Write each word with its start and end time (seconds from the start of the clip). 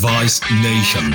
Device 0.00 0.40
Nation. 0.62 1.10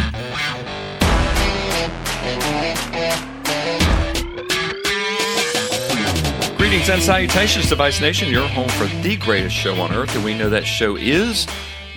Greetings 6.57 6.89
and 6.89 7.01
salutations, 7.01 7.63
to 7.63 7.69
Device 7.69 8.01
Nation, 8.01 8.27
your 8.27 8.45
home 8.45 8.67
for 8.67 8.87
the 9.01 9.15
greatest 9.15 9.55
show 9.55 9.73
on 9.75 9.93
earth. 9.93 10.13
And 10.13 10.25
we 10.25 10.37
know 10.37 10.49
that 10.49 10.65
show 10.65 10.97
is 10.97 11.47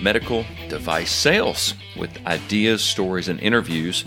medical 0.01 0.45
device 0.69 1.11
sales 1.11 1.73
with 1.97 2.25
ideas, 2.25 2.81
stories, 2.81 3.27
and 3.27 3.37
interviews 3.41 4.05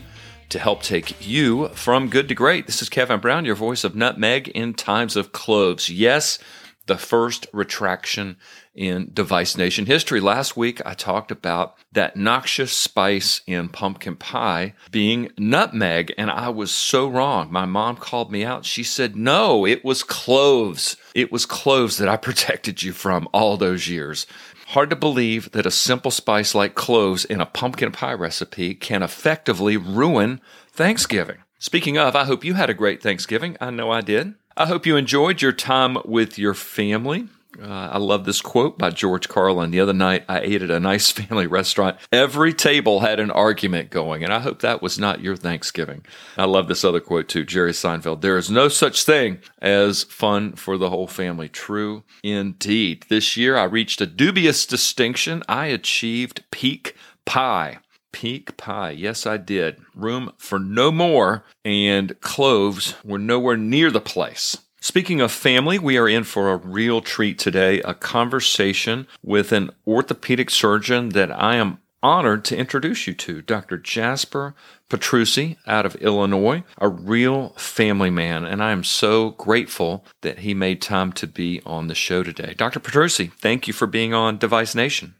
to 0.49 0.58
help 0.58 0.82
take 0.82 1.26
you 1.26 1.68
from 1.75 2.08
good 2.08 2.29
to 2.29 2.35
great. 2.35 2.64
This 2.64 2.81
is 2.81 2.89
Kevin 2.89 3.21
Brown, 3.21 3.44
your 3.44 3.57
voice 3.57 3.85
of 3.85 3.94
nutmeg 3.94 4.49
in 4.49 4.72
times 4.72 5.17
of 5.17 5.32
cloves. 5.32 5.90
Yes, 5.90 6.39
the 6.86 6.96
first 6.96 7.46
retraction 7.53 8.39
in 8.75 9.11
Device 9.12 9.57
Nation 9.57 9.86
history. 9.86 10.21
Last 10.21 10.57
week, 10.57 10.81
I 10.86 10.94
talked 10.94 11.31
about 11.31 11.76
that 11.93 12.17
noxious 12.17 12.72
spice 12.72 13.40
in 13.46 13.68
pumpkin 13.68 14.17
pie 14.17 14.75
being 14.90 15.31
nutmeg, 15.39 16.14
and 16.17 16.31
I 16.31 16.49
was 16.49 16.71
so 16.71 17.08
wrong. 17.08 17.53
My 17.53 17.64
mom 17.64 17.96
called 17.96 18.30
me 18.30 18.44
out. 18.44 18.64
She 18.64 18.82
said, 18.82 19.17
No, 19.17 19.67
it 19.67 19.85
was 19.85 20.03
cloves. 20.03 20.96
It 21.14 21.32
was 21.32 21.46
cloves 21.46 21.99
that 21.99 22.08
I 22.08 22.17
protected 22.30 22.82
you 22.82 22.93
from 22.93 23.29
all 23.32 23.57
those 23.57 23.89
years. 23.89 24.27
Hard 24.68 24.91
to 24.91 24.96
believe 24.96 25.50
that 25.50 25.66
a 25.66 25.71
simple 25.71 26.13
spice 26.13 26.55
like 26.55 26.77
cloves 26.77 27.25
in 27.25 27.41
a 27.41 27.46
pumpkin 27.46 27.91
pie 27.91 28.13
recipe 28.13 28.75
can 28.75 29.02
effectively 29.02 29.77
ruin 29.77 30.41
Thanksgiving. 30.71 31.39
Speaking 31.58 31.99
of, 31.99 32.14
I 32.14 32.25
hope 32.25 32.44
you 32.44 32.55
had 32.55 32.70
a 32.70 32.75
great 32.75 33.02
Thanksgiving. 33.02 33.56
I 33.61 33.70
know 33.70 33.91
I 33.91 34.00
did. 34.00 34.34
I 34.56 34.66
hope 34.66 34.86
you 34.86 34.97
enjoyed 34.97 35.42
your 35.42 35.52
time 35.52 35.98
with 36.05 36.39
your 36.39 36.55
family. 36.55 37.28
Uh, 37.61 37.67
I 37.67 37.98
love 37.98 38.25
this 38.25 38.41
quote 38.41 38.78
by 38.78 38.91
George 38.91 39.28
Carlin. 39.28 39.70
The 39.70 39.81
other 39.81 39.92
night, 39.92 40.25
I 40.28 40.41
ate 40.41 40.62
at 40.62 40.70
a 40.70 40.78
nice 40.78 41.11
family 41.11 41.47
restaurant. 41.47 41.98
Every 42.12 42.52
table 42.52 43.00
had 43.00 43.19
an 43.19 43.30
argument 43.30 43.91
going, 43.91 44.22
and 44.22 44.33
I 44.33 44.38
hope 44.38 44.61
that 44.61 44.83
was 44.83 44.98
not 44.98 45.20
your 45.20 45.36
Thanksgiving. 45.36 46.05
I 46.36 46.44
love 46.44 46.69
this 46.69 46.84
other 46.84 47.00
quote 47.00 47.28
too, 47.28 47.44
Jerry 47.44 47.72
Seinfeld. 47.72 48.20
There 48.20 48.39
is 48.39 48.50
no 48.50 48.69
such 48.69 49.05
thing 49.05 49.41
as 49.61 50.05
fun 50.05 50.52
for 50.52 50.77
the 50.78 50.91
whole 50.91 51.08
family. 51.08 51.48
True 51.48 52.05
indeed. 52.22 53.06
This 53.08 53.36
year, 53.36 53.56
I 53.56 53.64
reached 53.64 54.00
a 54.00 54.06
dubious 54.06 54.64
distinction. 54.67 55.42
I 55.48 55.67
achieved 55.67 56.44
peak 56.50 56.94
pie. 57.24 57.78
Peak 58.12 58.56
pie. 58.56 58.91
Yes, 58.91 59.27
I 59.27 59.36
did. 59.36 59.77
Room 59.94 60.33
for 60.39 60.58
no 60.58 60.91
more, 60.91 61.44
and 61.64 62.19
cloves 62.20 62.94
were 63.05 63.19
nowhere 63.19 63.56
near 63.56 63.91
the 63.91 64.00
place. 64.00 64.56
Speaking 64.83 65.20
of 65.20 65.31
family, 65.31 65.78
we 65.78 65.98
are 65.98 66.09
in 66.09 66.25
for 66.25 66.50
a 66.50 66.56
real 66.56 67.03
treat 67.03 67.39
today 67.39 67.83
a 67.83 67.92
conversation 67.92 69.06
with 69.23 69.53
an 69.53 69.70
orthopedic 69.86 70.48
surgeon 70.48 71.11
that 71.11 71.31
I 71.31 71.56
am 71.56 71.81
honored 72.03 72.47
to 72.47 72.56
introduce 72.56 73.06
you 73.06 73.12
to, 73.12 73.42
Dr. 73.42 73.77
Jasper 73.77 74.55
Petrucci 74.89 75.58
out 75.67 75.84
of 75.84 75.97
Illinois, 75.97 76.64
a 76.78 76.89
real 76.89 77.51
family 77.51 78.08
man, 78.08 78.47
and 78.47 78.62
I 78.62 78.70
am 78.70 78.83
so 78.83 79.33
grateful 79.33 80.06
that 80.23 80.39
he 80.39 80.55
made 80.55 80.81
time 80.81 81.12
to 81.12 81.27
be 81.27 81.61
on 81.67 81.89
the 81.89 81.95
show 81.95 82.23
today. 82.23 82.55
Dr. 82.56 82.81
Petrucci, 82.81 83.27
thank 83.27 83.67
you 83.67 83.75
for 83.75 83.86
being 83.86 84.14
on 84.14 84.39
Device 84.39 84.75
Nation. 84.75 85.14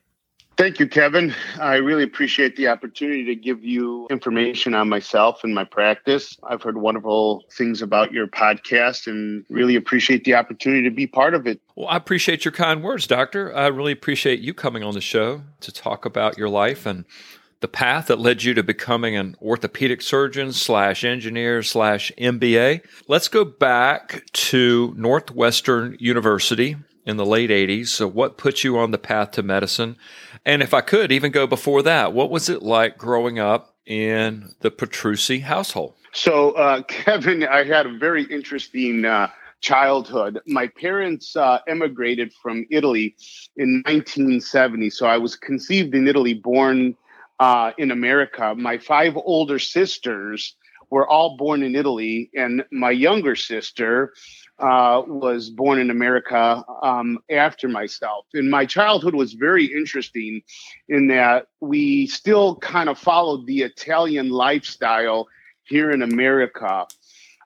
Thank 0.61 0.79
you, 0.79 0.87
Kevin. 0.87 1.35
I 1.59 1.77
really 1.77 2.03
appreciate 2.03 2.55
the 2.55 2.69
opportunity 2.69 3.25
to 3.25 3.35
give 3.35 3.65
you 3.65 4.07
information 4.11 4.75
on 4.75 4.91
myself 4.91 5.43
and 5.43 5.55
my 5.55 5.65
practice. 5.65 6.37
I've 6.43 6.61
heard 6.61 6.77
wonderful 6.77 7.45
things 7.51 7.81
about 7.81 8.13
your 8.13 8.27
podcast 8.27 9.07
and 9.07 9.43
really 9.49 9.75
appreciate 9.75 10.25
the 10.25 10.35
opportunity 10.35 10.83
to 10.83 10.91
be 10.91 11.07
part 11.07 11.33
of 11.33 11.47
it. 11.47 11.63
Well, 11.77 11.89
I 11.89 11.97
appreciate 11.97 12.45
your 12.45 12.53
kind 12.53 12.83
words, 12.83 13.07
Doctor. 13.07 13.57
I 13.57 13.69
really 13.69 13.93
appreciate 13.93 14.41
you 14.41 14.53
coming 14.53 14.83
on 14.83 14.93
the 14.93 15.01
show 15.01 15.45
to 15.61 15.73
talk 15.73 16.05
about 16.05 16.37
your 16.37 16.51
life 16.51 16.85
and 16.85 17.07
the 17.61 17.69
path 17.69 18.09
that 18.09 18.19
led 18.19 18.43
you 18.43 18.53
to 18.53 18.63
becoming 18.63 19.17
an 19.17 19.37
orthopedic 19.41 20.03
surgeon 20.03 20.53
slash 20.53 21.05
engineer 21.05 21.63
slash 21.63 22.13
MBA. 22.19 22.83
Let's 23.09 23.29
go 23.29 23.47
back 23.47 24.27
to 24.33 24.93
Northwestern 24.95 25.97
University 25.99 26.77
in 27.11 27.19
the 27.19 27.27
late 27.27 27.51
80s. 27.51 27.89
So, 27.89 28.09
what 28.09 28.39
put 28.39 28.65
you 28.65 28.79
on 28.79 28.93
the 28.93 28.99
path 28.99 29.33
to 29.33 29.43
medicine? 29.43 29.97
And 30.47 30.63
if 30.63 30.73
I 30.73 30.81
could 30.81 31.13
even 31.13 31.33
go 31.33 31.47
before 31.47 31.83
that, 31.83 32.15
what 32.15 32.31
was 32.31 32.49
it 32.49 32.63
like 32.63 32.97
growing 32.97 33.39
up 33.39 33.75
in 33.85 34.55
the 34.61 34.71
Petrucci 34.71 35.41
household? 35.41 35.95
So, 36.13 36.53
uh, 36.53 36.83
Kevin, 36.89 37.45
I 37.45 37.65
had 37.65 37.87
a 37.87 37.99
very 37.99 38.25
interesting 38.25 39.05
uh, 39.05 39.29
childhood. 39.61 40.41
My 40.47 40.69
parents 40.69 41.37
uh, 41.37 41.59
emigrated 41.69 42.33
from 42.43 42.65
Italy 42.71 43.17
in 43.57 43.83
1970. 43.85 44.89
So, 44.89 45.07
I 45.07 45.19
was 45.19 45.37
conceived 45.37 45.95
in 45.95 46.09
Italy, 46.09 46.33
born 46.33 46.97
uh, 47.41 47.73
in 47.77 47.91
America. 47.91 48.55
My 48.57 48.79
five 48.79 49.17
older 49.17 49.59
sisters 49.59 50.55
were 50.91 51.07
all 51.07 51.37
born 51.37 51.63
in 51.63 51.75
Italy, 51.77 52.31
and 52.35 52.65
my 52.73 52.91
younger 52.91 53.37
sister 53.37 54.13
uh, 54.61 55.03
was 55.07 55.51
born 55.51 55.79
in 55.79 55.91
America 55.91 56.63
um, 56.83 57.19
after 57.31 57.69
myself. 57.69 58.27
And 58.35 58.51
my 58.51 58.67
childhood 58.67 59.15
was 59.15 59.33
very 59.33 59.65
interesting 59.65 60.43
in 60.89 61.09
that 61.09 61.47
we 61.61 62.07
still 62.07 62.57
kind 62.57 62.89
of 62.89 62.99
followed 62.99 63.47
the 63.47 63.63
Italian 63.63 64.31
lifestyle 64.31 65.29
here 65.65 65.91
in 65.91 66.03
America. 66.03 66.87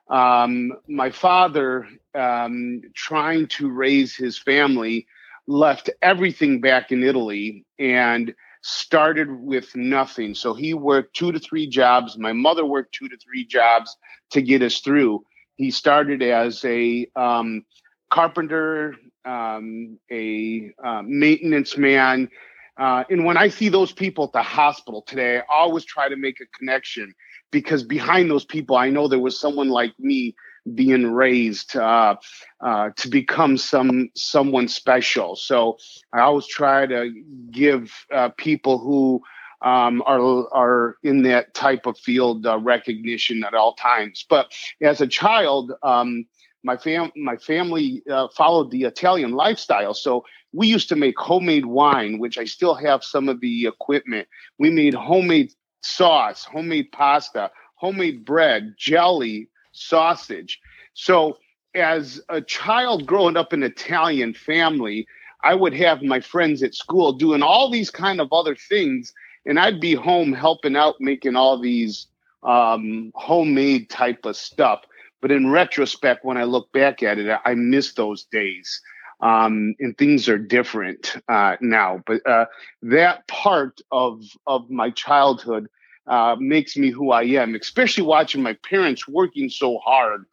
Um, 0.09 0.73
my 0.87 1.09
father, 1.09 1.87
um, 2.13 2.81
trying 2.93 3.47
to 3.47 3.69
raise 3.69 4.15
his 4.15 4.37
family, 4.37 5.07
left 5.47 5.89
everything 6.01 6.59
back 6.59 6.91
in 6.91 7.03
Italy 7.03 7.65
and 7.79 8.33
started 8.61 9.29
with 9.29 9.75
nothing. 9.75 10.33
So 10.33 10.53
he 10.53 10.73
worked 10.73 11.15
two 11.15 11.31
to 11.31 11.39
three 11.39 11.67
jobs. 11.67 12.17
My 12.17 12.33
mother 12.33 12.65
worked 12.65 12.95
two 12.95 13.07
to 13.07 13.17
three 13.17 13.45
jobs 13.45 13.95
to 14.31 14.41
get 14.41 14.63
us 14.63 14.79
through. 14.79 15.23
He 15.57 15.71
started 15.71 16.21
as 16.21 16.63
a 16.65 17.07
um, 17.15 17.65
carpenter, 18.09 18.95
um, 19.25 19.99
a 20.11 20.71
uh, 20.83 21.01
maintenance 21.05 21.77
man. 21.77 22.29
Uh, 22.77 23.03
and 23.09 23.23
when 23.25 23.37
I 23.37 23.47
see 23.47 23.69
those 23.69 23.91
people 23.91 24.25
at 24.25 24.33
the 24.33 24.41
hospital 24.43 25.01
today, 25.01 25.37
I 25.39 25.43
always 25.49 25.85
try 25.85 26.09
to 26.09 26.17
make 26.17 26.39
a 26.41 26.57
connection 26.57 27.13
because 27.51 27.83
behind 27.83 28.29
those 28.29 28.45
people, 28.45 28.75
I 28.75 28.89
know 28.89 29.07
there 29.07 29.19
was 29.19 29.39
someone 29.39 29.69
like 29.69 29.93
me 29.99 30.35
being 30.73 31.11
raised 31.11 31.75
uh, 31.75 32.15
uh, 32.59 32.89
to 32.97 33.07
become 33.07 33.57
some 33.57 34.09
someone 34.15 34.67
special. 34.67 35.35
So 35.35 35.77
I 36.11 36.21
always 36.21 36.47
try 36.47 36.85
to 36.87 37.11
give 37.51 37.93
uh, 38.13 38.29
people 38.37 38.79
who 38.79 39.21
um, 39.65 40.03
are 40.05 40.47
are 40.53 40.95
in 41.03 41.23
that 41.23 41.53
type 41.53 41.87
of 41.87 41.97
field 41.97 42.45
uh, 42.45 42.59
recognition 42.59 43.43
at 43.43 43.55
all 43.55 43.73
times. 43.73 44.23
But 44.29 44.53
as 44.81 45.01
a 45.01 45.07
child, 45.07 45.73
um, 45.83 46.25
my 46.63 46.77
fam 46.77 47.11
my 47.15 47.35
family 47.35 48.03
uh, 48.09 48.27
followed 48.29 48.71
the 48.71 48.83
Italian 48.83 49.31
lifestyle, 49.31 49.95
so 49.95 50.23
we 50.53 50.67
used 50.67 50.87
to 50.89 50.95
make 50.95 51.19
homemade 51.19 51.65
wine, 51.65 52.19
which 52.19 52.37
I 52.37 52.45
still 52.45 52.75
have 52.75 53.03
some 53.03 53.27
of 53.27 53.41
the 53.41 53.65
equipment. 53.65 54.27
We 54.59 54.69
made 54.69 54.93
homemade 54.93 55.51
sauce, 55.81 56.45
homemade 56.45 56.91
pasta, 56.91 57.51
homemade 57.75 58.23
bread, 58.23 58.75
jelly, 58.77 59.49
sausage. 59.73 60.59
So 60.93 61.37
as 61.73 62.21
a 62.29 62.39
child 62.39 63.05
growing 63.05 63.35
up 63.35 63.51
in 63.51 63.63
an 63.63 63.71
Italian 63.71 64.33
family, 64.33 65.07
I 65.43 65.55
would 65.55 65.73
have 65.73 66.01
my 66.01 66.21
friends 66.21 66.63
at 66.63 66.73
school 66.73 67.13
doing 67.13 67.43
all 67.43 67.69
these 67.69 67.91
kind 67.91 68.21
of 68.21 68.31
other 68.31 68.55
things 68.55 69.13
and 69.45 69.59
I'd 69.59 69.79
be 69.79 69.93
home 69.93 70.33
helping 70.33 70.75
out 70.75 70.95
making 70.99 71.35
all 71.35 71.59
these 71.59 72.07
um, 72.43 73.11
homemade 73.15 73.89
type 73.89 74.25
of 74.25 74.35
stuff. 74.35 74.81
But 75.21 75.31
in 75.31 75.49
retrospect, 75.49 76.23
when 76.23 76.37
I 76.37 76.43
look 76.43 76.71
back 76.71 77.01
at 77.01 77.17
it, 77.17 77.39
I 77.45 77.55
miss 77.55 77.93
those 77.93 78.25
days. 78.25 78.81
Um, 79.21 79.75
and 79.79 79.97
things 79.97 80.27
are 80.27 80.37
different 80.37 81.15
uh, 81.29 81.55
now. 81.61 82.03
But 82.05 82.25
uh, 82.27 82.45
that 82.83 83.27
part 83.27 83.79
of 83.91 84.21
of 84.45 84.69
my 84.69 84.89
childhood 84.89 85.67
uh, 86.05 86.35
makes 86.37 86.75
me 86.75 86.91
who 86.91 87.11
I 87.11 87.23
am. 87.23 87.55
Especially 87.55 88.03
watching 88.03 88.43
my 88.43 88.53
parents 88.69 89.07
working 89.07 89.49
so 89.49 89.77
hard 89.79 90.25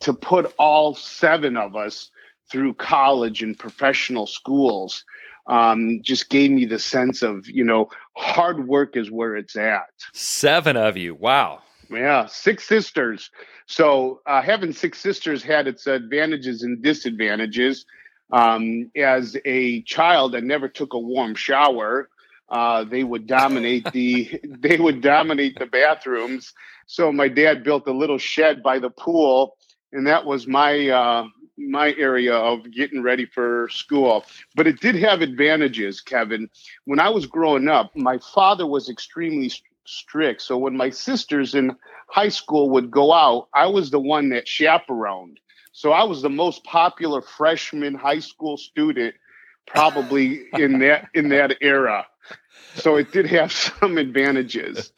to 0.00 0.14
put 0.14 0.52
all 0.58 0.94
seven 0.94 1.56
of 1.56 1.76
us 1.76 2.10
through 2.50 2.74
college 2.74 3.42
and 3.42 3.58
professional 3.58 4.26
schools 4.26 5.04
um, 5.50 6.00
just 6.00 6.30
gave 6.30 6.52
me 6.52 6.64
the 6.64 6.78
sense 6.78 7.22
of 7.22 7.46
you 7.48 7.64
know 7.64 7.90
hard 8.16 8.66
work 8.66 8.96
is 8.96 9.10
where 9.10 9.36
it's 9.36 9.56
at. 9.56 9.90
Seven 10.12 10.76
of 10.76 10.96
you, 10.96 11.14
wow. 11.14 11.60
Yeah, 11.90 12.26
six 12.26 12.66
sisters. 12.68 13.30
So 13.66 14.20
uh, 14.26 14.42
having 14.42 14.72
six 14.72 15.00
sisters 15.00 15.42
had 15.42 15.66
its 15.66 15.88
advantages 15.88 16.62
and 16.62 16.80
disadvantages. 16.80 17.84
Um, 18.32 18.92
as 18.96 19.36
a 19.44 19.82
child, 19.82 20.36
I 20.36 20.40
never 20.40 20.68
took 20.68 20.92
a 20.94 20.98
warm 20.98 21.34
shower. 21.34 22.08
Uh, 22.48 22.84
they 22.84 23.02
would 23.02 23.26
dominate 23.26 23.90
the 23.92 24.40
they 24.60 24.78
would 24.78 25.00
dominate 25.00 25.58
the 25.58 25.66
bathrooms. 25.66 26.54
So 26.86 27.12
my 27.12 27.26
dad 27.26 27.64
built 27.64 27.88
a 27.88 27.92
little 27.92 28.18
shed 28.18 28.62
by 28.62 28.78
the 28.78 28.90
pool 28.90 29.56
and 29.92 30.06
that 30.06 30.24
was 30.24 30.46
my 30.46 30.88
uh, 30.88 31.26
my 31.56 31.94
area 31.98 32.34
of 32.34 32.70
getting 32.70 33.02
ready 33.02 33.26
for 33.26 33.68
school. 33.70 34.24
But 34.54 34.66
it 34.66 34.80
did 34.80 34.94
have 34.96 35.20
advantages, 35.20 36.00
Kevin. 36.00 36.48
When 36.84 37.00
I 37.00 37.10
was 37.10 37.26
growing 37.26 37.68
up, 37.68 37.94
my 37.94 38.18
father 38.18 38.66
was 38.66 38.88
extremely 38.88 39.52
strict. 39.84 40.42
So 40.42 40.56
when 40.56 40.76
my 40.76 40.90
sisters 40.90 41.54
in 41.54 41.76
high 42.08 42.28
school 42.28 42.70
would 42.70 42.90
go 42.90 43.12
out, 43.12 43.48
I 43.54 43.66
was 43.66 43.90
the 43.90 44.00
one 44.00 44.30
that 44.30 44.48
chaperoned. 44.48 45.40
So 45.72 45.92
I 45.92 46.04
was 46.04 46.22
the 46.22 46.30
most 46.30 46.64
popular 46.64 47.22
freshman 47.22 47.94
high 47.94 48.18
school 48.20 48.56
student 48.56 49.14
probably 49.66 50.42
in 50.54 50.80
that 50.80 51.08
in 51.14 51.28
that 51.28 51.58
era. 51.60 52.06
So 52.74 52.96
it 52.96 53.12
did 53.12 53.26
have 53.26 53.52
some 53.80 53.98
advantages. 53.98 54.92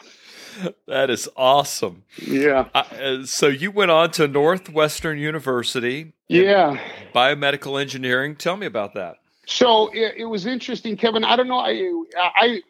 That 0.87 1.11
is 1.11 1.29
awesome. 1.37 2.05
Yeah. 2.21 2.69
Uh, 2.75 3.25
so 3.25 3.47
you 3.47 3.71
went 3.71 3.91
on 3.91 4.11
to 4.13 4.29
Northwestern 4.29 5.19
University. 5.19 6.13
Yeah. 6.29 6.79
Biomedical 7.15 7.81
engineering. 7.81 8.37
Tell 8.37 8.57
me 8.57 8.67
about 8.67 8.95
that. 8.95 9.17
So 9.47 9.89
it, 9.89 10.15
it, 10.19 10.25
was 10.27 10.47
interesting, 10.47 10.97
Kevin. 10.97 11.25
I 11.25 11.37
don't 11.37 11.49
know. 11.49 11.59
I, 11.59 11.91
I, 12.17 12.63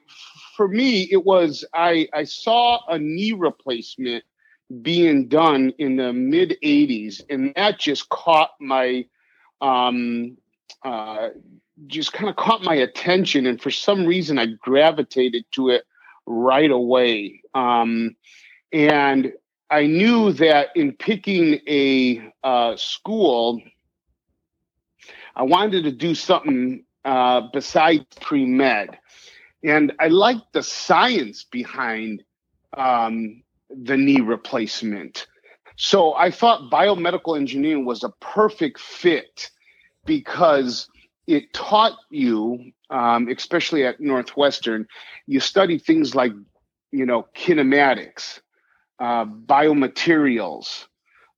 for 0.56 0.68
me, 0.68 1.08
it 1.10 1.24
was 1.24 1.64
I, 1.74 2.08
I 2.14 2.24
saw 2.24 2.80
a 2.88 2.98
knee 2.98 3.32
replacement 3.32 4.24
being 4.80 5.28
done 5.28 5.72
in 5.78 5.96
the 5.96 6.12
mid 6.12 6.56
'80s, 6.62 7.20
and 7.28 7.52
that 7.56 7.78
just 7.78 8.08
caught 8.08 8.52
my, 8.58 9.04
um, 9.60 10.38
uh, 10.84 11.28
just 11.86 12.12
kind 12.12 12.30
of 12.30 12.36
caught 12.36 12.62
my 12.62 12.74
attention. 12.74 13.46
And 13.46 13.60
for 13.60 13.70
some 13.70 14.06
reason, 14.06 14.38
I 14.38 14.46
gravitated 14.62 15.44
to 15.52 15.68
it 15.68 15.84
right 16.26 16.70
away. 16.70 17.42
Um, 17.54 18.16
and 18.72 19.32
I 19.70 19.86
knew 19.86 20.32
that 20.34 20.68
in 20.74 20.92
picking 20.92 21.60
a 21.66 22.30
uh, 22.44 22.76
school, 22.76 23.60
I 25.34 25.42
wanted 25.42 25.84
to 25.84 25.92
do 25.92 26.14
something 26.14 26.84
uh, 27.04 27.42
besides 27.52 28.04
pre 28.20 28.44
med. 28.44 28.98
And 29.64 29.92
I 30.00 30.08
liked 30.08 30.52
the 30.52 30.62
science 30.62 31.44
behind 31.44 32.22
um, 32.76 33.42
the 33.70 33.96
knee 33.96 34.20
replacement. 34.20 35.26
So 35.76 36.14
I 36.14 36.30
thought 36.30 36.70
biomedical 36.70 37.36
engineering 37.36 37.84
was 37.84 38.04
a 38.04 38.10
perfect 38.20 38.78
fit 38.78 39.50
because 40.04 40.88
it 41.32 41.54
taught 41.54 41.96
you, 42.10 42.72
um, 42.90 43.26
especially 43.28 43.86
at 43.86 44.00
Northwestern, 44.00 44.86
you 45.26 45.40
study 45.40 45.78
things 45.78 46.14
like, 46.14 46.32
you 46.90 47.06
know, 47.06 47.26
kinematics, 47.34 48.40
uh, 49.00 49.24
biomaterials. 49.24 50.84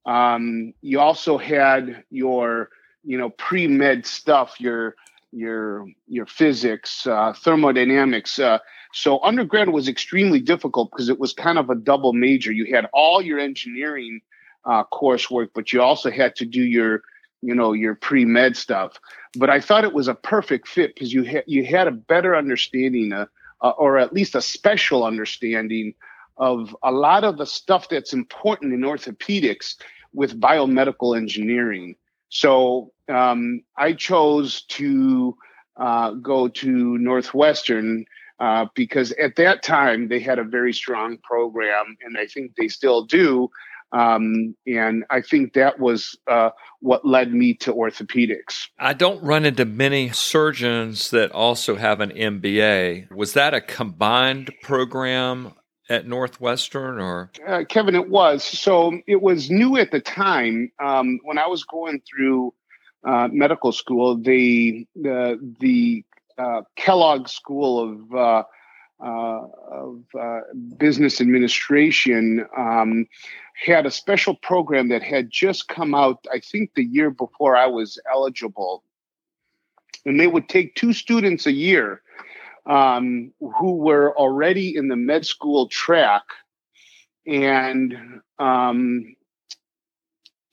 Um, 0.05 0.73
you 0.81 0.99
also 0.99 1.37
had 1.37 2.03
your, 2.09 2.69
you 3.05 3.17
know, 3.17 3.29
pre 3.29 3.67
med 3.67 4.05
stuff, 4.05 4.59
your 4.59 4.95
your 5.31 5.87
your 6.07 6.25
physics, 6.25 7.07
uh, 7.07 7.31
thermodynamics. 7.31 8.37
Uh, 8.37 8.59
so 8.91 9.23
undergrad 9.23 9.69
was 9.69 9.87
extremely 9.87 10.41
difficult 10.41 10.91
because 10.91 11.07
it 11.07 11.19
was 11.19 11.31
kind 11.31 11.57
of 11.57 11.69
a 11.69 11.75
double 11.75 12.11
major. 12.11 12.51
You 12.51 12.75
had 12.75 12.89
all 12.91 13.21
your 13.21 13.39
engineering 13.39 14.19
uh, 14.65 14.83
coursework, 14.91 15.51
but 15.55 15.71
you 15.71 15.81
also 15.81 16.11
had 16.11 16.35
to 16.35 16.45
do 16.45 16.61
your 16.61 17.01
you 17.41 17.55
know 17.55 17.73
your 17.73 17.95
pre 17.95 18.25
med 18.25 18.57
stuff. 18.57 18.99
But 19.37 19.49
I 19.49 19.59
thought 19.59 19.83
it 19.83 19.93
was 19.93 20.07
a 20.07 20.15
perfect 20.15 20.67
fit 20.67 20.93
because 20.93 21.13
you 21.13 21.23
had 21.23 21.43
you 21.47 21.65
had 21.65 21.87
a 21.87 21.91
better 21.91 22.35
understanding, 22.35 23.13
uh, 23.13 23.25
uh, 23.61 23.71
or 23.71 23.97
at 23.97 24.13
least 24.13 24.35
a 24.35 24.41
special 24.41 25.03
understanding 25.03 25.93
of 26.37 26.75
a 26.83 26.91
lot 26.91 27.23
of 27.23 27.37
the 27.37 27.45
stuff 27.45 27.87
that's 27.89 28.13
important 28.13 28.73
in 28.73 28.81
orthopedics 28.81 29.75
with 30.13 30.39
biomedical 30.39 31.15
engineering. 31.15 31.95
So 32.29 32.91
um, 33.07 33.61
I 33.77 33.93
chose 33.93 34.63
to 34.63 35.37
uh, 35.77 36.11
go 36.11 36.47
to 36.47 36.97
Northwestern 36.97 38.05
uh, 38.39 38.65
because 38.75 39.11
at 39.13 39.35
that 39.37 39.63
time 39.63 40.07
they 40.07 40.19
had 40.19 40.39
a 40.39 40.43
very 40.43 40.73
strong 40.73 41.17
program, 41.19 41.97
and 42.03 42.17
I 42.17 42.27
think 42.27 42.55
they 42.55 42.67
still 42.67 43.03
do. 43.05 43.49
Um, 43.91 44.55
and 44.67 45.05
I 45.09 45.21
think 45.21 45.53
that 45.53 45.79
was 45.79 46.17
uh, 46.27 46.49
what 46.81 47.05
led 47.05 47.33
me 47.33 47.53
to 47.55 47.73
orthopedics. 47.73 48.67
I 48.77 48.93
don't 48.93 49.23
run 49.23 49.45
into 49.45 49.65
many 49.65 50.09
surgeons 50.09 51.11
that 51.11 51.31
also 51.31 51.75
have 51.75 52.01
an 52.01 52.09
MBA. 52.11 53.11
Was 53.11 53.33
that 53.33 53.53
a 53.53 53.61
combined 53.61 54.51
program 54.63 55.53
at 55.89 56.07
Northwestern 56.07 56.99
or? 56.99 57.31
Uh, 57.47 57.63
Kevin, 57.67 57.95
it 57.95 58.09
was. 58.09 58.43
So 58.43 58.99
it 59.07 59.21
was 59.21 59.49
new 59.49 59.77
at 59.77 59.91
the 59.91 60.01
time. 60.01 60.71
Um, 60.83 61.19
when 61.23 61.37
I 61.37 61.47
was 61.47 61.63
going 61.63 62.01
through 62.01 62.53
uh, 63.07 63.29
medical 63.31 63.71
school, 63.71 64.17
the, 64.17 64.87
the, 64.95 65.55
the 65.59 66.03
uh, 66.37 66.61
Kellogg 66.75 67.29
School 67.29 67.79
of 68.11 68.45
uh, 69.03 69.41
of 69.71 70.03
uh, 70.19 70.39
business 70.77 71.19
administration 71.19 72.45
um, 72.57 73.07
had 73.53 73.85
a 73.85 73.91
special 73.91 74.35
program 74.35 74.89
that 74.89 75.03
had 75.03 75.29
just 75.29 75.67
come 75.67 75.93
out, 75.93 76.25
I 76.31 76.39
think, 76.39 76.73
the 76.75 76.83
year 76.83 77.09
before 77.09 77.55
I 77.55 77.67
was 77.67 77.99
eligible. 78.11 78.83
And 80.05 80.19
they 80.19 80.27
would 80.27 80.47
take 80.47 80.75
two 80.75 80.93
students 80.93 81.45
a 81.45 81.51
year 81.51 82.01
um, 82.65 83.31
who 83.39 83.75
were 83.75 84.15
already 84.17 84.75
in 84.75 84.87
the 84.87 84.95
med 84.95 85.25
school 85.25 85.67
track 85.67 86.23
and 87.27 88.21
um, 88.39 89.15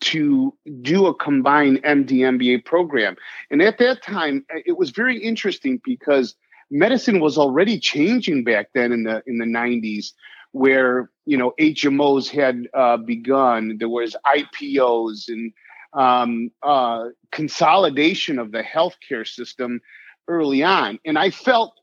to 0.00 0.54
do 0.80 1.06
a 1.06 1.14
combined 1.14 1.82
MD 1.84 2.20
MBA 2.20 2.64
program. 2.64 3.16
And 3.50 3.62
at 3.62 3.78
that 3.78 4.02
time, 4.02 4.44
it 4.66 4.76
was 4.76 4.90
very 4.90 5.16
interesting 5.18 5.80
because 5.84 6.34
medicine 6.72 7.20
was 7.20 7.38
already 7.38 7.78
changing 7.78 8.42
back 8.42 8.70
then 8.74 8.90
in 8.90 9.04
the 9.04 9.22
in 9.26 9.38
the 9.38 9.44
90s 9.44 10.12
where 10.52 11.10
you 11.26 11.36
know 11.36 11.52
HMOs 11.60 12.28
had 12.28 12.68
uh, 12.74 12.96
begun. 12.96 13.76
There 13.78 13.88
was 13.88 14.16
IPOs 14.26 15.28
and 15.28 15.52
um, 15.92 16.50
uh, 16.62 17.08
consolidation 17.30 18.38
of 18.38 18.50
the 18.50 18.62
healthcare 18.62 19.26
system 19.26 19.80
early 20.28 20.62
on, 20.62 20.98
and 21.04 21.18
I 21.18 21.30
felt 21.30 21.78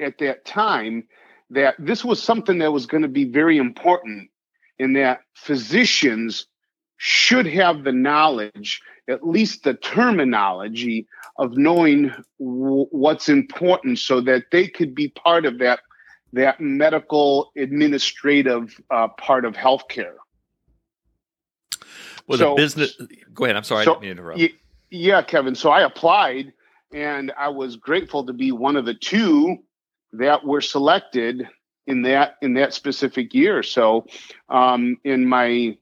at 0.00 0.18
that 0.18 0.44
time 0.44 1.04
that 1.50 1.74
this 1.78 2.04
was 2.04 2.22
something 2.22 2.58
that 2.58 2.72
was 2.72 2.86
going 2.86 3.02
to 3.02 3.08
be 3.08 3.24
very 3.24 3.56
important, 3.56 4.30
in 4.78 4.92
that 4.94 5.20
physicians 5.34 6.46
should 6.98 7.46
have 7.46 7.84
the 7.84 7.92
knowledge, 7.92 8.82
at 9.08 9.26
least 9.26 9.64
the 9.64 9.74
terminology 9.74 11.06
of 11.38 11.56
knowing 11.56 12.12
w- 12.38 12.86
what's 12.90 13.28
important 13.28 13.98
so 13.98 14.20
that 14.20 14.44
they 14.50 14.66
could 14.68 14.94
be 14.94 15.08
part 15.08 15.46
of 15.46 15.58
that 15.58 15.80
that 16.34 16.60
medical 16.60 17.52
administrative 17.56 18.78
uh, 18.90 19.08
part 19.08 19.46
of 19.46 19.54
healthcare. 19.54 20.16
Well, 22.26 22.38
so, 22.38 22.50
the 22.50 22.56
business. 22.56 23.00
Go 23.32 23.44
ahead. 23.44 23.56
I'm 23.56 23.64
sorry. 23.64 23.84
So, 23.84 23.92
I 23.92 23.94
didn't 23.94 24.02
mean 24.02 24.16
to 24.16 24.22
interrupt. 24.22 24.40
Y- 24.40 24.52
yeah, 24.90 25.22
Kevin. 25.22 25.54
So 25.54 25.70
I 25.70 25.82
applied, 25.82 26.52
and 26.92 27.32
I 27.38 27.48
was 27.48 27.76
grateful 27.76 28.26
to 28.26 28.32
be 28.32 28.52
one 28.52 28.76
of 28.76 28.84
the 28.84 28.94
two 28.94 29.58
that 30.12 30.44
were 30.44 30.60
selected 30.60 31.48
in 31.86 32.02
that 32.02 32.36
in 32.42 32.54
that 32.54 32.74
specific 32.74 33.32
year. 33.32 33.62
So, 33.62 34.06
um, 34.50 34.96
in 35.04 35.24
my 35.24 35.78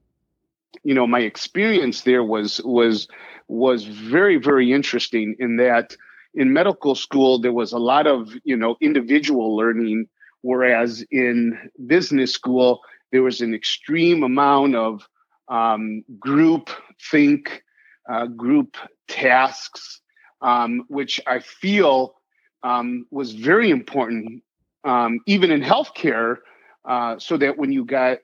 you 0.82 0.94
know 0.94 1.06
my 1.06 1.20
experience 1.20 2.02
there 2.02 2.24
was 2.24 2.60
was 2.64 3.08
was 3.48 3.84
very 3.84 4.36
very 4.36 4.72
interesting 4.72 5.36
in 5.38 5.56
that 5.56 5.96
in 6.34 6.52
medical 6.52 6.94
school 6.94 7.38
there 7.38 7.52
was 7.52 7.72
a 7.72 7.78
lot 7.78 8.06
of 8.06 8.32
you 8.44 8.56
know 8.56 8.76
individual 8.80 9.56
learning 9.56 10.06
whereas 10.42 11.04
in 11.10 11.58
business 11.86 12.32
school 12.32 12.80
there 13.12 13.22
was 13.22 13.40
an 13.40 13.54
extreme 13.54 14.22
amount 14.22 14.74
of 14.74 15.08
um, 15.48 16.02
group 16.18 16.70
think 17.10 17.62
uh, 18.08 18.26
group 18.26 18.76
tasks 19.08 20.00
um, 20.42 20.84
which 20.88 21.20
i 21.26 21.38
feel 21.38 22.14
um, 22.62 23.06
was 23.10 23.32
very 23.32 23.70
important 23.70 24.42
um, 24.84 25.20
even 25.26 25.50
in 25.50 25.60
healthcare 25.60 26.36
uh, 26.84 27.18
so 27.18 27.36
that 27.36 27.58
when 27.58 27.72
you 27.72 27.84
got 27.84 28.18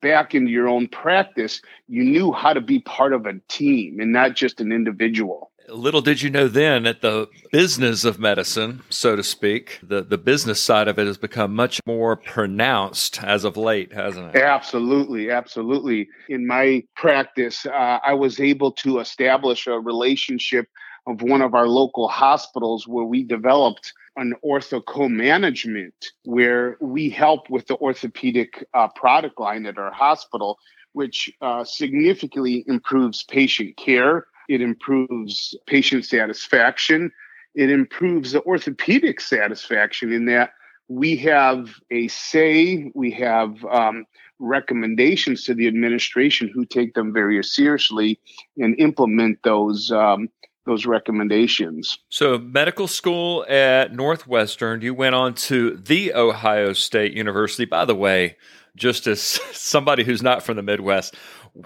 back 0.00 0.34
into 0.34 0.50
your 0.50 0.68
own 0.68 0.88
practice, 0.88 1.60
you 1.88 2.04
knew 2.04 2.32
how 2.32 2.52
to 2.52 2.60
be 2.60 2.80
part 2.80 3.12
of 3.12 3.26
a 3.26 3.34
team 3.48 4.00
and 4.00 4.12
not 4.12 4.34
just 4.34 4.60
an 4.60 4.72
individual. 4.72 5.50
Little 5.68 6.02
did 6.02 6.20
you 6.20 6.28
know 6.28 6.46
then 6.46 6.82
that 6.82 7.00
the 7.00 7.28
business 7.50 8.04
of 8.04 8.18
medicine, 8.18 8.82
so 8.90 9.16
to 9.16 9.22
speak, 9.22 9.80
the, 9.82 10.02
the 10.02 10.18
business 10.18 10.60
side 10.60 10.88
of 10.88 10.98
it 10.98 11.06
has 11.06 11.16
become 11.16 11.54
much 11.54 11.80
more 11.86 12.16
pronounced 12.16 13.22
as 13.22 13.44
of 13.44 13.56
late, 13.56 13.92
hasn't 13.92 14.34
it? 14.34 14.42
Absolutely, 14.42 15.30
absolutely. 15.30 16.08
In 16.28 16.46
my 16.46 16.84
practice, 16.96 17.64
uh, 17.64 17.98
I 18.04 18.12
was 18.12 18.40
able 18.40 18.72
to 18.72 18.98
establish 18.98 19.66
a 19.66 19.80
relationship 19.80 20.68
of 21.06 21.22
one 21.22 21.40
of 21.40 21.54
our 21.54 21.66
local 21.66 22.08
hospitals 22.08 22.86
where 22.86 23.04
we 23.04 23.22
developed 23.22 23.94
an 24.16 24.34
ortho 24.44 24.84
co-management 24.84 26.12
where 26.24 26.76
we 26.80 27.10
help 27.10 27.50
with 27.50 27.66
the 27.66 27.76
orthopedic 27.76 28.64
uh, 28.74 28.88
product 28.88 29.40
line 29.40 29.66
at 29.66 29.78
our 29.78 29.92
hospital 29.92 30.58
which 30.94 31.30
uh, 31.40 31.64
significantly 31.64 32.64
improves 32.66 33.24
patient 33.24 33.76
care. 33.76 34.26
It 34.48 34.60
improves 34.60 35.54
patient 35.66 36.06
satisfaction. 36.06 37.10
It 37.54 37.68
improves 37.68 38.32
the 38.32 38.42
orthopedic 38.42 39.20
satisfaction 39.20 40.12
in 40.12 40.24
that 40.26 40.52
we 40.88 41.16
have 41.16 41.74
a 41.90 42.08
say, 42.08 42.90
we 42.94 43.10
have 43.12 43.64
um, 43.64 44.04
recommendations 44.38 45.44
to 45.44 45.54
the 45.54 45.66
administration 45.66 46.50
who 46.52 46.64
take 46.64 46.94
them 46.94 47.12
very 47.12 47.42
seriously 47.42 48.20
and 48.58 48.78
implement 48.78 49.42
those 49.42 49.90
um, 49.90 50.28
those 50.66 50.86
recommendations. 50.86 51.98
So, 52.08 52.38
medical 52.38 52.88
school 52.88 53.44
at 53.48 53.94
Northwestern, 53.94 54.80
you 54.80 54.94
went 54.94 55.14
on 55.14 55.34
to 55.34 55.76
the 55.76 56.14
Ohio 56.14 56.72
State 56.72 57.12
University. 57.12 57.64
By 57.64 57.84
the 57.84 57.94
way, 57.94 58.36
just 58.76 59.06
as 59.06 59.20
somebody 59.52 60.04
who's 60.04 60.22
not 60.22 60.42
from 60.42 60.56
the 60.56 60.62
Midwest, 60.62 61.14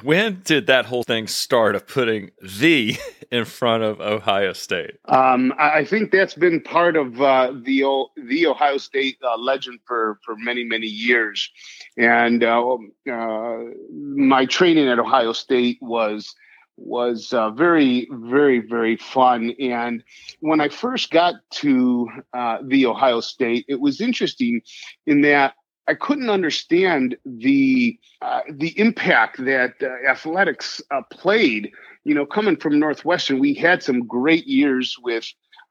when 0.02 0.42
did 0.44 0.66
that 0.66 0.84
whole 0.84 1.02
thing 1.02 1.26
start 1.26 1.74
of 1.74 1.86
putting 1.86 2.30
the 2.42 2.96
in 3.30 3.44
front 3.44 3.82
of 3.82 4.00
Ohio 4.00 4.52
State? 4.52 4.96
Um, 5.06 5.54
I 5.58 5.84
think 5.84 6.10
that's 6.10 6.34
been 6.34 6.60
part 6.60 6.96
of 6.96 7.20
uh, 7.20 7.52
the 7.52 7.84
the 8.16 8.46
Ohio 8.46 8.78
State 8.78 9.18
uh, 9.22 9.36
legend 9.38 9.80
for 9.86 10.18
for 10.24 10.36
many 10.36 10.64
many 10.64 10.86
years, 10.86 11.50
and 11.96 12.44
uh, 12.44 12.76
uh 13.10 13.58
my 13.92 14.44
training 14.44 14.88
at 14.88 14.98
Ohio 14.98 15.32
State 15.32 15.78
was 15.80 16.34
was 16.78 17.32
uh, 17.32 17.50
very 17.50 18.08
very 18.11 18.61
very 18.61 18.97
fun 18.97 19.52
and 19.61 20.02
when 20.40 20.61
i 20.61 20.68
first 20.68 21.11
got 21.11 21.35
to 21.50 22.08
uh, 22.32 22.58
the 22.64 22.87
ohio 22.87 23.20
state 23.20 23.64
it 23.68 23.80
was 23.80 24.00
interesting 24.00 24.61
in 25.06 25.20
that 25.23 25.54
I 25.88 25.94
couldn't 25.94 26.28
understand 26.28 27.16
the 27.25 27.99
uh, 28.20 28.40
the 28.50 28.78
impact 28.78 29.42
that 29.44 29.75
uh, 29.82 30.08
athletics 30.08 30.82
uh, 30.90 31.00
played. 31.11 31.73
You 32.04 32.14
know, 32.14 32.26
coming 32.26 32.56
from 32.56 32.78
Northwestern, 32.78 33.38
we 33.38 33.54
had 33.54 33.82
some 33.82 34.06
great 34.06 34.47
years 34.47 34.97
with 35.02 35.25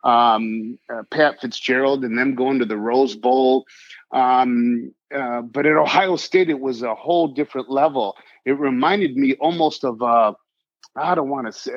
um, 0.04 0.80
uh, 0.92 1.04
Pat 1.12 1.40
Fitzgerald 1.40 2.04
and 2.04 2.18
them 2.18 2.34
going 2.34 2.58
to 2.60 2.66
the 2.66 2.78
Rose 2.78 3.16
Bowl. 3.16 3.66
Um, 4.12 4.92
but 5.12 5.66
at 5.68 5.78
Ohio 5.78 6.16
State, 6.16 6.50
it 6.50 6.60
was 6.60 6.82
a 6.82 6.96
whole 6.96 7.28
different 7.28 7.70
level. 7.70 8.16
It 8.44 8.54
reminded 8.54 9.18
me 9.18 9.36
almost 9.36 9.84
of 9.84 10.02
a 10.02 10.36
I 10.96 11.14
don't 11.14 11.30
want 11.30 11.46
to 11.46 11.52
say, 11.52 11.72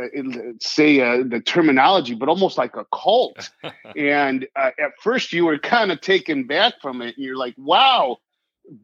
say 0.60 1.00
uh, 1.00 1.22
the 1.28 1.40
terminology, 1.40 2.14
but 2.14 2.28
almost 2.28 2.56
like 2.56 2.76
a 2.76 2.86
cult. 2.92 3.50
and 3.96 4.46
uh, 4.56 4.70
at 4.78 4.92
first, 5.00 5.32
you 5.32 5.44
were 5.44 5.58
kind 5.58 5.92
of 5.92 6.00
taken 6.00 6.46
back 6.46 6.74
from 6.80 7.02
it, 7.02 7.16
and 7.16 7.24
you're 7.24 7.36
like, 7.36 7.54
"Wow, 7.58 8.18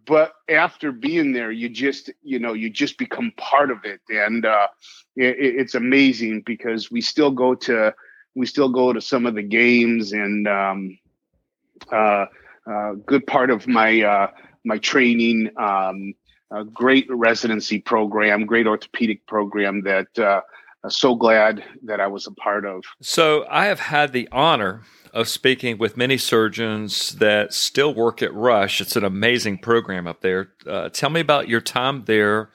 but 0.07 0.35
after 0.49 0.91
being 0.91 1.33
there 1.33 1.51
you 1.51 1.69
just 1.69 2.11
you 2.23 2.39
know 2.39 2.53
you 2.53 2.71
just 2.71 2.99
become 2.99 3.33
part 3.37 3.71
of 3.71 3.85
it 3.85 4.01
and 4.09 4.45
uh, 4.45 4.67
it, 5.15 5.37
it's 5.39 5.75
amazing 5.75 6.43
because 6.45 6.91
we 6.91 7.01
still 7.01 7.31
go 7.31 7.55
to 7.55 7.95
we 8.35 8.47
still 8.47 8.69
go 8.69 8.93
to 8.93 9.01
some 9.01 9.27
of 9.27 9.35
the 9.35 9.43
games 9.43 10.13
and 10.13 10.49
um, 10.49 10.99
uh, 11.93 12.27
uh, 12.71 12.93
good 13.07 13.27
part 13.27 13.51
of 13.51 13.67
my 13.67 14.03
uh, 14.03 14.31
my 14.65 14.79
training 14.79 15.51
um, 15.57 16.15
a 16.51 16.65
great 16.65 17.07
residency 17.11 17.81
program 17.81 18.47
great 18.47 18.67
orthopedic 18.67 19.27
program 19.27 19.83
that 19.83 20.19
uh, 20.19 20.41
I'm 20.85 20.91
so 20.91 21.15
glad 21.15 21.65
that 21.83 22.01
I 22.01 22.07
was 22.07 22.27
a 22.27 22.33
part 22.33 22.65
of. 22.65 22.85
So 23.01 23.45
I 23.51 23.67
have 23.67 23.81
had 23.81 24.13
the 24.13 24.29
honor 24.31 24.83
of 25.13 25.29
speaking 25.29 25.79
with 25.79 25.97
many 25.97 26.19
surgeons 26.19 27.17
that 27.17 27.53
still 27.53 27.93
work 27.93 28.23
at 28.23 28.33
Rush. 28.33 28.81
It's 28.81 28.97
an 28.97 29.05
amazing 29.05 29.59
program 29.59 30.07
up 30.07 30.21
there. 30.21 30.51
Uh, 30.67 30.89
tell 30.91 31.11
me 31.11 31.21
about 31.21 31.49
your 31.49 31.61
time 31.61 32.05
there. 32.05 32.51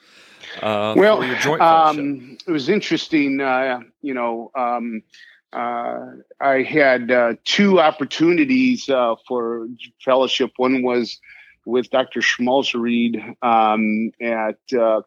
Uh, 0.62 0.94
well, 0.96 1.22
um, 1.60 2.38
it 2.46 2.50
was 2.50 2.68
interesting. 2.68 3.40
Uh, 3.40 3.80
you 4.00 4.14
know, 4.14 4.50
um, 4.54 5.02
uh, 5.52 6.06
I 6.40 6.62
had 6.62 7.10
uh, 7.10 7.34
two 7.44 7.80
opportunities 7.80 8.88
uh, 8.88 9.16
for 9.28 9.66
fellowship. 10.02 10.52
One 10.56 10.82
was 10.82 11.20
with 11.64 11.90
Dr. 11.90 12.20
Schmalzried 12.20 13.36
um, 13.42 14.10
at 14.20 14.58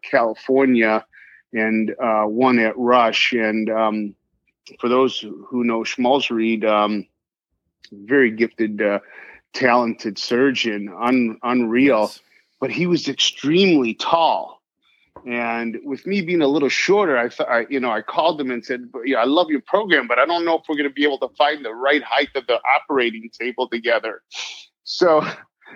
California, 0.02 1.04
and 1.52 1.94
one 1.98 2.58
at 2.58 2.76
Rush. 2.76 3.32
And 3.32 3.70
um, 3.70 4.14
for 4.80 4.88
those 4.88 5.18
who 5.20 5.64
know 5.64 5.80
Schmalzried, 5.80 6.64
um, 6.64 7.06
very 7.92 8.30
gifted, 8.30 8.82
uh, 8.82 9.00
talented 9.52 10.18
surgeon, 10.18 10.92
un, 11.00 11.38
unreal. 11.42 12.02
Yes. 12.02 12.20
But 12.60 12.70
he 12.70 12.86
was 12.86 13.08
extremely 13.08 13.94
tall. 13.94 14.62
And 15.26 15.78
with 15.84 16.06
me 16.06 16.20
being 16.20 16.42
a 16.42 16.46
little 16.46 16.68
shorter, 16.68 17.18
I 17.18 17.28
thought, 17.28 17.70
you 17.70 17.80
know, 17.80 17.90
I 17.90 18.00
called 18.02 18.40
him 18.40 18.50
and 18.50 18.64
said, 18.64 18.88
yeah, 19.04 19.18
I 19.18 19.24
love 19.24 19.50
your 19.50 19.60
program, 19.60 20.06
but 20.06 20.18
I 20.18 20.26
don't 20.26 20.44
know 20.44 20.58
if 20.58 20.62
we're 20.68 20.76
going 20.76 20.88
to 20.88 20.94
be 20.94 21.04
able 21.04 21.18
to 21.18 21.28
find 21.36 21.64
the 21.64 21.74
right 21.74 22.02
height 22.02 22.28
of 22.34 22.46
the 22.46 22.60
operating 22.64 23.28
table 23.38 23.68
together. 23.68 24.22
So, 24.84 25.26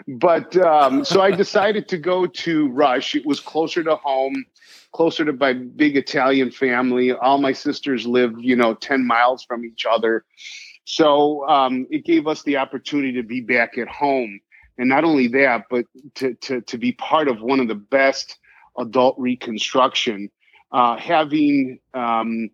but 0.07 0.57
um, 0.57 1.05
so 1.05 1.21
I 1.21 1.31
decided 1.31 1.89
to 1.89 1.99
go 1.99 2.27
to 2.27 2.69
Rush. 2.69 3.15
It 3.15 3.27
was 3.27 3.41
closer 3.41 3.83
to 3.85 3.97
home, 3.97 4.45
closer 4.93 5.25
to 5.25 5.33
my 5.33 5.53
big 5.53 5.97
Italian 5.97 6.51
family. 6.51 7.13
All 7.13 7.39
my 7.39 7.53
sisters 7.53 8.07
live, 8.07 8.35
you 8.39 8.57
know, 8.57 8.75
10 8.75 9.07
miles 9.07 9.45
from 9.45 9.65
each 9.65 9.87
other. 9.87 10.25
So 10.85 11.49
um, 11.49 11.87
it 11.91 12.05
gave 12.05 12.27
us 12.27 12.43
the 12.43 12.57
opportunity 12.57 13.13
to 13.15 13.23
be 13.23 13.41
back 13.41 13.79
at 13.79 13.89
home. 13.89 14.41
And 14.79 14.89
not 14.89 15.05
only 15.05 15.29
that, 15.29 15.67
but 15.71 15.85
to, 16.17 16.35
to, 16.35 16.63
to 16.63 16.79
be 16.79 16.93
part 16.93 17.29
of 17.29 17.43
one 17.43 17.61
of 17.61 17.69
the 17.69 17.75
best 17.75 18.39
adult 18.79 19.17
reconstruction. 19.19 20.31
Uh, 20.73 20.97
having 20.97 21.81
um, 21.95 22.49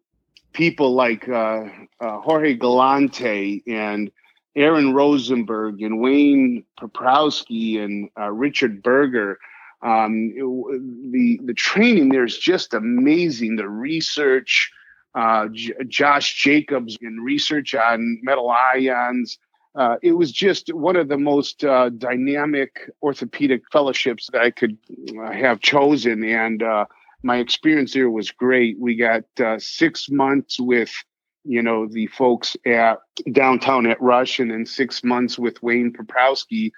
people 0.52 0.94
like 0.94 1.28
uh, 1.28 1.66
uh, 2.00 2.18
Jorge 2.20 2.54
Galante 2.54 3.62
and 3.66 4.10
Aaron 4.56 4.94
Rosenberg 4.94 5.82
and 5.82 6.00
Wayne 6.00 6.64
Paprosky 6.80 7.78
and 7.84 8.08
uh, 8.18 8.30
Richard 8.30 8.82
Berger. 8.82 9.38
Um, 9.82 10.32
it, 10.34 11.12
the 11.12 11.40
the 11.44 11.54
training 11.54 12.08
there 12.08 12.24
is 12.24 12.38
just 12.38 12.72
amazing. 12.72 13.56
The 13.56 13.68
research, 13.68 14.72
uh, 15.14 15.48
J- 15.52 15.74
Josh 15.86 16.34
Jacobs 16.42 16.96
in 17.02 17.20
research 17.20 17.74
on 17.74 18.18
metal 18.22 18.50
ions. 18.50 19.38
Uh, 19.74 19.96
it 20.02 20.12
was 20.12 20.32
just 20.32 20.72
one 20.72 20.96
of 20.96 21.08
the 21.08 21.18
most 21.18 21.62
uh, 21.62 21.90
dynamic 21.90 22.90
orthopedic 23.02 23.62
fellowships 23.70 24.30
that 24.32 24.40
I 24.40 24.50
could 24.50 24.78
uh, 25.20 25.30
have 25.30 25.60
chosen. 25.60 26.24
And 26.24 26.62
uh, 26.62 26.86
my 27.22 27.36
experience 27.36 27.92
there 27.92 28.08
was 28.08 28.30
great. 28.30 28.78
We 28.80 28.96
got 28.96 29.24
six 29.58 30.08
months 30.08 30.58
with, 30.58 30.90
you 31.46 31.62
know, 31.62 31.86
the 31.86 32.06
folks 32.08 32.56
at 32.66 32.98
downtown 33.32 33.86
at 33.86 34.00
Rush, 34.00 34.38
and 34.38 34.50
then 34.50 34.66
six 34.66 35.04
months 35.04 35.38
with 35.38 35.62
Wayne 35.62 35.92
Paprosky, 35.92 36.72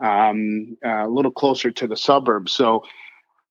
um, 0.00 0.76
a 0.84 1.08
little 1.08 1.30
closer 1.30 1.70
to 1.70 1.86
the 1.86 1.96
suburbs. 1.96 2.52
So 2.52 2.84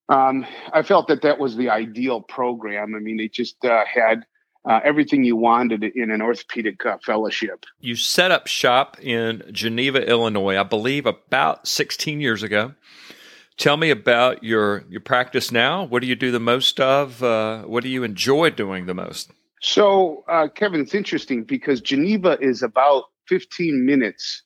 um, 0.09 0.45
I 0.71 0.81
felt 0.83 1.07
that 1.07 1.21
that 1.24 1.39
was 1.39 1.55
the 1.55 1.69
ideal 1.69 2.21
program. 2.21 2.95
I 2.95 3.00
mean, 3.00 3.19
it 3.19 3.33
just 3.33 3.63
uh, 3.65 3.83
had 3.86 4.25
uh, 4.67 4.79
everything 4.83 5.24
you 5.24 5.36
wanted 5.36 5.83
in 5.83 6.12
an 6.12 6.21
orthopedic 6.21 6.86
uh, 6.86 6.97
fellowship. 7.05 7.65
You 7.79 7.95
set 7.95 8.31
up 8.31 8.47
shop 8.47 8.97
in 9.00 9.43
Geneva, 9.51 10.05
Illinois, 10.07 10.57
I 10.57 10.63
believe, 10.63 11.05
about 11.05 11.67
16 11.67 12.19
years 12.19 12.43
ago. 12.43 12.74
Tell 13.57 13.75
me 13.75 13.89
about 13.89 14.43
your 14.43 14.83
your 14.88 15.01
practice 15.01 15.51
now. 15.51 15.83
What 15.83 16.01
do 16.01 16.07
you 16.07 16.15
do 16.15 16.31
the 16.31 16.39
most 16.39 16.79
of? 16.79 17.24
Uh, 17.24 17.63
what 17.63 17.81
do 17.81 17.89
you 17.89 18.03
enjoy 18.03 18.51
doing 18.51 18.86
the 18.86 18.93
most? 18.93 19.31
So, 19.69 20.24
uh, 20.29 20.47
Kevin, 20.47 20.79
it's 20.79 20.95
interesting 20.95 21.43
because 21.43 21.81
Geneva 21.81 22.38
is 22.39 22.63
about 22.63 23.03
15 23.27 23.86
minutes 23.86 24.43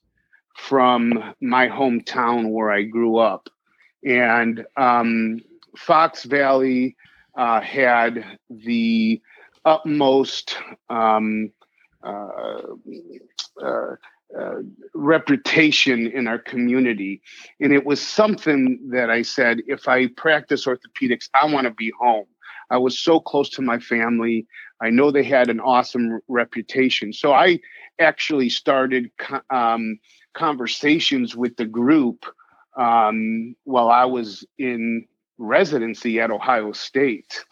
from 0.58 1.36
my 1.40 1.68
hometown 1.68 2.50
where 2.50 2.72
I 2.72 2.82
grew 2.82 3.18
up. 3.18 3.48
And 4.04 4.66
um, 4.78 5.40
Fox 5.78 6.24
Valley 6.24 6.96
uh, 7.38 7.62
had 7.62 8.40
the 8.50 9.22
utmost 9.64 10.58
um, 10.90 11.52
uh, 12.04 12.62
uh, 13.64 13.96
uh, 14.36 14.56
reputation 14.96 16.08
in 16.08 16.28
our 16.28 16.40
community. 16.40 17.22
And 17.60 17.72
it 17.72 17.86
was 17.86 18.02
something 18.02 18.90
that 18.92 19.12
I 19.12 19.22
said 19.22 19.60
if 19.68 19.88
I 19.88 20.08
practice 20.08 20.66
orthopedics, 20.66 21.30
I 21.40 21.46
want 21.46 21.66
to 21.66 21.74
be 21.76 21.92
home. 22.00 22.26
I 22.72 22.78
was 22.78 22.98
so 22.98 23.20
close 23.20 23.50
to 23.52 23.62
my 23.62 23.78
family. 23.78 24.48
I 24.82 24.90
know 24.90 25.12
they 25.12 25.24
had 25.24 25.50
an 25.50 25.60
awesome 25.60 26.20
reputation. 26.28 27.14
So 27.14 27.34
I 27.34 27.60
actually 28.00 28.50
started 28.50 29.12
um, 29.50 30.00
conversations 30.34 31.36
with 31.36 31.56
the 31.58 31.66
group 31.66 32.26
um, 32.78 33.56
while 33.64 33.90
I 33.90 34.06
was 34.06 34.46
in 34.58 35.06
residency 35.38 36.20
at 36.20 36.32
Ohio 36.32 36.72
State. 36.72 37.44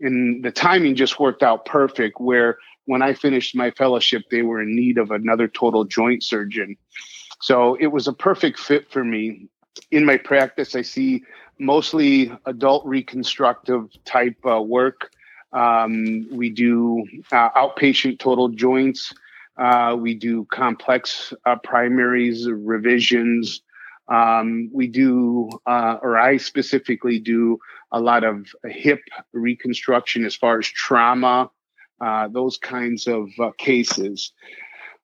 And 0.00 0.44
the 0.44 0.50
timing 0.50 0.94
just 0.94 1.18
worked 1.18 1.42
out 1.42 1.64
perfect 1.64 2.20
where 2.20 2.58
when 2.84 3.02
I 3.02 3.14
finished 3.14 3.56
my 3.56 3.70
fellowship, 3.70 4.24
they 4.30 4.42
were 4.42 4.60
in 4.60 4.76
need 4.76 4.98
of 4.98 5.10
another 5.10 5.48
total 5.48 5.84
joint 5.84 6.22
surgeon. 6.22 6.76
So 7.40 7.76
it 7.80 7.88
was 7.88 8.06
a 8.06 8.12
perfect 8.12 8.58
fit 8.58 8.90
for 8.90 9.04
me. 9.04 9.48
In 9.90 10.04
my 10.04 10.16
practice, 10.16 10.74
I 10.74 10.82
see 10.82 11.22
mostly 11.58 12.32
adult 12.44 12.84
reconstructive 12.86 13.88
type 14.04 14.36
uh, 14.46 14.60
work. 14.60 15.10
Um, 15.56 16.26
we 16.30 16.50
do 16.50 17.06
uh, 17.32 17.48
outpatient 17.50 18.18
total 18.18 18.50
joints. 18.50 19.12
Uh, 19.56 19.96
we 19.98 20.12
do 20.14 20.44
complex 20.52 21.32
uh, 21.46 21.56
primaries, 21.56 22.46
revisions. 22.46 23.62
Um, 24.08 24.68
we 24.70 24.86
do, 24.86 25.48
uh, 25.64 25.96
or 26.02 26.18
I 26.18 26.36
specifically 26.36 27.18
do, 27.18 27.58
a 27.90 27.98
lot 28.00 28.22
of 28.22 28.46
hip 28.64 29.00
reconstruction 29.32 30.26
as 30.26 30.36
far 30.36 30.58
as 30.58 30.66
trauma, 30.66 31.50
uh, 32.02 32.28
those 32.28 32.58
kinds 32.58 33.06
of 33.06 33.30
uh, 33.40 33.52
cases. 33.56 34.32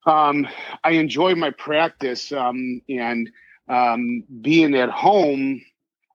Um, 0.04 0.47
I 0.85 0.90
enjoy 0.90 1.35
my 1.35 1.50
practice, 1.50 2.30
um, 2.30 2.82
and 2.90 3.30
um, 3.68 4.25
being 4.42 4.75
at 4.75 4.90
home 4.90 5.62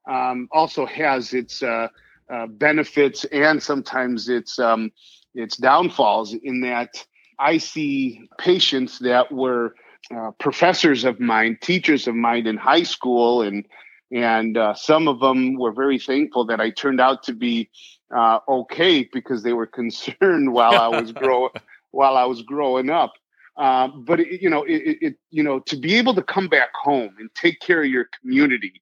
um, 0.07 0.47
also 0.51 0.85
has 0.85 1.33
its 1.33 1.63
uh, 2.31 2.47
benefits 2.47 3.25
and 3.25 3.61
sometimes 3.61 4.29
its 4.29 4.59
um, 4.59 4.91
its 5.33 5.57
downfalls. 5.57 6.33
In 6.33 6.61
that, 6.61 7.05
I 7.39 7.57
see 7.57 8.29
patients 8.37 8.99
that 8.99 9.31
were 9.31 9.75
uh, 10.15 10.31
professors 10.39 11.03
of 11.03 11.19
mine, 11.19 11.57
teachers 11.61 12.07
of 12.07 12.15
mine 12.15 12.47
in 12.47 12.57
high 12.57 12.83
school, 12.83 13.41
and 13.41 13.65
and 14.11 14.57
uh, 14.57 14.73
some 14.73 15.07
of 15.07 15.19
them 15.19 15.55
were 15.55 15.71
very 15.71 15.99
thankful 15.99 16.45
that 16.45 16.61
I 16.61 16.69
turned 16.69 17.01
out 17.01 17.23
to 17.23 17.33
be 17.33 17.69
uh, 18.15 18.39
okay 18.47 19.07
because 19.11 19.43
they 19.43 19.53
were 19.53 19.67
concerned 19.79 20.53
while 20.53 20.75
I 20.79 20.87
was 20.99 21.11
grow 21.13 21.49
while 21.91 22.17
I 22.17 22.25
was 22.25 22.41
growing 22.41 22.89
up. 22.89 23.13
Uh, 23.57 23.87
but 23.87 24.19
it, 24.19 24.41
you 24.41 24.49
know, 24.49 24.63
it, 24.63 24.97
it, 25.01 25.15
you 25.31 25.41
know, 25.41 25.59
to 25.59 25.75
be 25.75 25.95
able 25.95 26.13
to 26.13 26.21
come 26.21 26.47
back 26.47 26.69
home 26.75 27.15
and 27.19 27.33
take 27.33 27.59
care 27.59 27.81
of 27.81 27.89
your 27.89 28.07
community, 28.21 28.81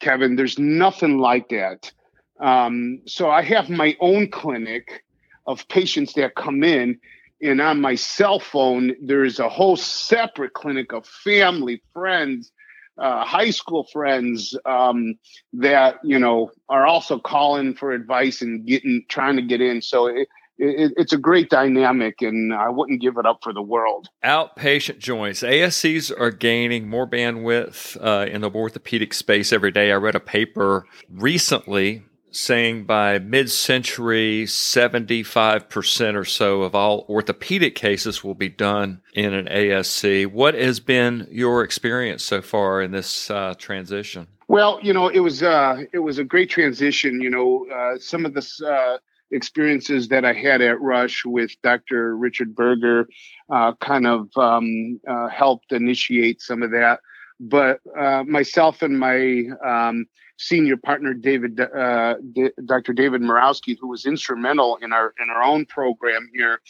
Kevin, 0.00 0.34
there's 0.34 0.58
nothing 0.58 1.18
like 1.18 1.48
that. 1.50 1.92
Um, 2.40 3.00
so 3.06 3.30
I 3.30 3.42
have 3.42 3.70
my 3.70 3.96
own 4.00 4.30
clinic 4.30 5.04
of 5.46 5.66
patients 5.68 6.14
that 6.14 6.34
come 6.34 6.62
in, 6.62 6.98
and 7.40 7.60
on 7.60 7.80
my 7.80 7.94
cell 7.94 8.40
phone 8.40 8.94
there 9.00 9.24
is 9.24 9.38
a 9.38 9.48
whole 9.48 9.76
separate 9.76 10.52
clinic 10.54 10.92
of 10.92 11.06
family, 11.06 11.82
friends, 11.92 12.52
uh, 12.98 13.24
high 13.24 13.50
school 13.50 13.84
friends 13.92 14.56
um, 14.64 15.18
that 15.52 15.98
you 16.02 16.18
know 16.18 16.50
are 16.68 16.86
also 16.86 17.18
calling 17.18 17.74
for 17.74 17.92
advice 17.92 18.42
and 18.42 18.66
getting 18.66 19.04
trying 19.08 19.36
to 19.36 19.42
get 19.42 19.60
in. 19.60 19.82
So 19.82 20.06
it, 20.06 20.28
it, 20.58 20.92
it's 20.96 21.12
a 21.12 21.18
great 21.18 21.50
dynamic, 21.50 22.22
and 22.22 22.54
I 22.54 22.70
wouldn't 22.70 23.00
give 23.00 23.18
it 23.18 23.26
up 23.26 23.40
for 23.42 23.52
the 23.52 23.62
world. 23.62 24.08
Outpatient 24.24 24.98
joints, 24.98 25.42
ASCs 25.42 26.10
are 26.18 26.30
gaining 26.30 26.88
more 26.88 27.06
bandwidth 27.06 27.96
uh, 28.02 28.30
in 28.30 28.40
the 28.40 28.50
orthopedic 28.50 29.12
space 29.12 29.52
every 29.52 29.70
day. 29.70 29.92
I 29.92 29.96
read 29.96 30.14
a 30.14 30.20
paper 30.20 30.86
recently 31.10 32.04
saying 32.30 32.84
by 32.84 33.18
mid 33.18 33.50
century, 33.50 34.44
75% 34.44 36.14
or 36.14 36.24
so 36.24 36.62
of 36.62 36.74
all 36.74 37.06
orthopedic 37.08 37.74
cases 37.74 38.22
will 38.22 38.34
be 38.34 38.48
done 38.48 39.00
in 39.14 39.32
an 39.32 39.46
ASC. 39.46 40.26
What 40.26 40.54
has 40.54 40.80
been 40.80 41.26
your 41.30 41.62
experience 41.62 42.24
so 42.24 42.42
far 42.42 42.82
in 42.82 42.92
this 42.92 43.30
uh, 43.30 43.54
transition? 43.58 44.26
Well, 44.48 44.78
you 44.82 44.92
know, 44.92 45.08
it 45.08 45.20
was 45.20 45.42
uh, 45.42 45.82
it 45.92 45.98
was 45.98 46.18
a 46.18 46.24
great 46.24 46.50
transition. 46.50 47.20
You 47.20 47.30
know, 47.30 47.66
uh, 47.74 47.98
some 47.98 48.24
of 48.24 48.34
the 48.34 48.46
uh, 48.66 48.98
experiences 49.30 50.08
that 50.08 50.24
I 50.24 50.32
had 50.32 50.60
at 50.60 50.80
Rush 50.80 51.24
with 51.24 51.50
Dr. 51.62 52.16
Richard 52.16 52.54
Berger 52.54 53.08
uh, 53.50 53.72
kind 53.80 54.06
of 54.06 54.28
um, 54.36 55.00
uh, 55.06 55.28
helped 55.28 55.72
initiate 55.72 56.40
some 56.40 56.62
of 56.62 56.70
that. 56.70 57.00
But 57.38 57.80
uh, 57.98 58.24
myself 58.24 58.82
and 58.82 58.98
my 58.98 59.44
um, 59.64 60.06
senior 60.38 60.76
partner, 60.76 61.14
David, 61.14 61.60
uh, 61.60 62.14
D- 62.32 62.50
Dr. 62.64 62.92
David 62.92 63.20
Morawski, 63.20 63.76
who 63.80 63.88
was 63.88 64.06
instrumental 64.06 64.76
in 64.76 64.92
our 64.92 65.12
in 65.22 65.28
our 65.30 65.42
own 65.42 65.66
program 65.66 66.28
here, 66.32 66.60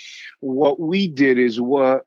what 0.40 0.80
we 0.80 1.08
did 1.08 1.38
is 1.38 1.60
what 1.60 2.04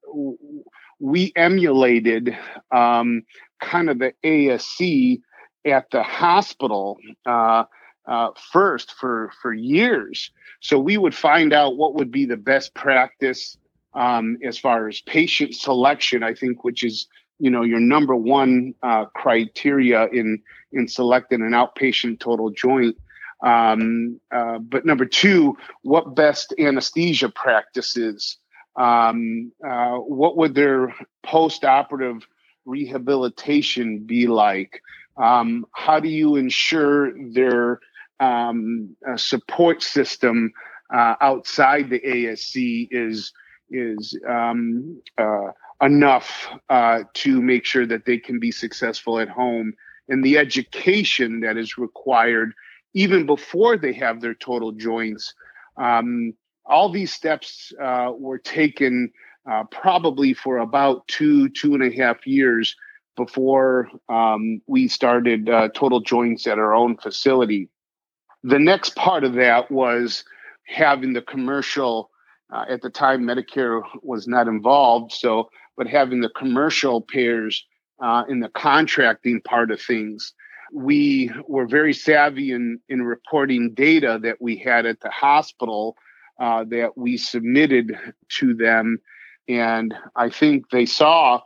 we 0.99 1.31
emulated 1.35 2.37
um, 2.71 3.23
kind 3.61 3.89
of 3.89 3.99
the 3.99 4.13
ASC 4.23 5.21
at 5.65 5.89
the 5.91 6.03
hospital. 6.03 6.97
Uh, 7.25 7.63
uh, 8.07 8.31
first 8.51 8.91
for 8.93 9.31
for 9.39 9.53
years. 9.53 10.31
So 10.61 10.79
we 10.79 10.97
would 10.97 11.13
find 11.13 11.53
out 11.53 11.77
what 11.77 11.93
would 11.93 12.09
be 12.11 12.25
the 12.25 12.37
best 12.37 12.73
practice 12.73 13.55
um, 13.93 14.37
as 14.43 14.57
far 14.57 14.87
as 14.87 14.99
patient 15.01 15.53
selection. 15.53 16.23
I 16.23 16.33
think, 16.33 16.63
which 16.63 16.83
is 16.83 17.07
you 17.39 17.49
know 17.49 17.63
your 17.63 17.79
number 17.79 18.15
one 18.15 18.73
uh, 18.83 19.05
criteria 19.05 20.07
in 20.07 20.41
in 20.71 20.87
selecting 20.87 21.41
an 21.41 21.51
outpatient 21.51 22.19
total 22.19 22.49
joint. 22.49 22.95
Um, 23.41 24.19
uh, 24.31 24.59
but 24.59 24.85
number 24.85 25.05
two, 25.05 25.57
what 25.81 26.15
best 26.15 26.53
anesthesia 26.59 27.29
practices? 27.29 28.37
Um, 28.75 29.51
uh, 29.65 29.97
what 29.97 30.37
would 30.37 30.55
their 30.55 30.93
post-operative 31.23 32.27
rehabilitation 32.65 33.99
be 33.99 34.27
like? 34.27 34.81
Um, 35.17 35.65
how 35.73 35.99
do 35.99 36.09
you 36.09 36.35
ensure 36.35 37.13
their 37.31 37.79
um, 38.19 38.95
support 39.15 39.81
system 39.81 40.51
uh, 40.93 41.15
outside 41.21 41.89
the 41.89 41.99
ASC 41.99 42.87
is 42.91 43.33
is 43.69 44.19
um, 44.27 45.01
uh, 45.17 45.51
enough 45.81 46.47
uh, 46.69 47.03
to 47.13 47.41
make 47.41 47.65
sure 47.65 47.85
that 47.85 48.05
they 48.05 48.17
can 48.17 48.39
be 48.39 48.51
successful 48.51 49.19
at 49.19 49.29
home, 49.29 49.73
and 50.07 50.23
the 50.23 50.37
education 50.37 51.39
that 51.41 51.57
is 51.57 51.77
required 51.77 52.53
even 52.93 53.25
before 53.25 53.77
they 53.77 53.93
have 53.93 54.21
their 54.21 54.33
total 54.33 54.71
joints. 54.71 55.33
Um, 55.77 56.33
all 56.65 56.91
these 56.91 57.13
steps 57.13 57.71
uh, 57.81 58.11
were 58.17 58.37
taken 58.39 59.11
uh, 59.49 59.63
probably 59.71 60.33
for 60.33 60.57
about 60.57 61.07
two 61.07 61.49
two 61.49 61.73
and 61.73 61.83
a 61.83 61.95
half 61.95 62.25
years 62.27 62.75
before 63.15 63.89
um, 64.07 64.61
we 64.67 64.87
started 64.87 65.49
uh, 65.49 65.69
total 65.75 65.99
joints 65.99 66.47
at 66.47 66.57
our 66.57 66.73
own 66.73 66.97
facility. 66.97 67.69
The 68.43 68.59
next 68.59 68.95
part 68.95 69.23
of 69.23 69.33
that 69.33 69.69
was 69.69 70.23
having 70.65 71.13
the 71.13 71.21
commercial. 71.21 72.11
Uh, 72.51 72.65
at 72.69 72.81
the 72.81 72.89
time, 72.89 73.23
Medicare 73.23 73.81
was 74.01 74.27
not 74.27 74.47
involved, 74.47 75.11
so 75.11 75.49
but 75.79 75.87
having 75.87 76.19
the 76.19 76.29
commercial 76.29 76.99
payers 76.99 77.65
uh, 78.01 78.25
in 78.27 78.41
the 78.41 78.49
contracting 78.49 79.39
part 79.41 79.71
of 79.71 79.81
things. 79.81 80.33
We 80.73 81.31
were 81.47 81.65
very 81.65 81.93
savvy 81.93 82.51
in, 82.51 82.79
in 82.89 83.01
reporting 83.01 83.73
data 83.73 84.19
that 84.21 84.41
we 84.41 84.57
had 84.57 84.85
at 84.85 84.99
the 84.99 85.09
hospital 85.09 85.95
uh, 86.37 86.65
that 86.65 86.97
we 86.97 87.15
submitted 87.15 87.97
to 88.39 88.53
them. 88.53 88.99
And 89.47 89.95
I 90.17 90.29
think 90.29 90.69
they 90.69 90.85
saw 90.85 91.41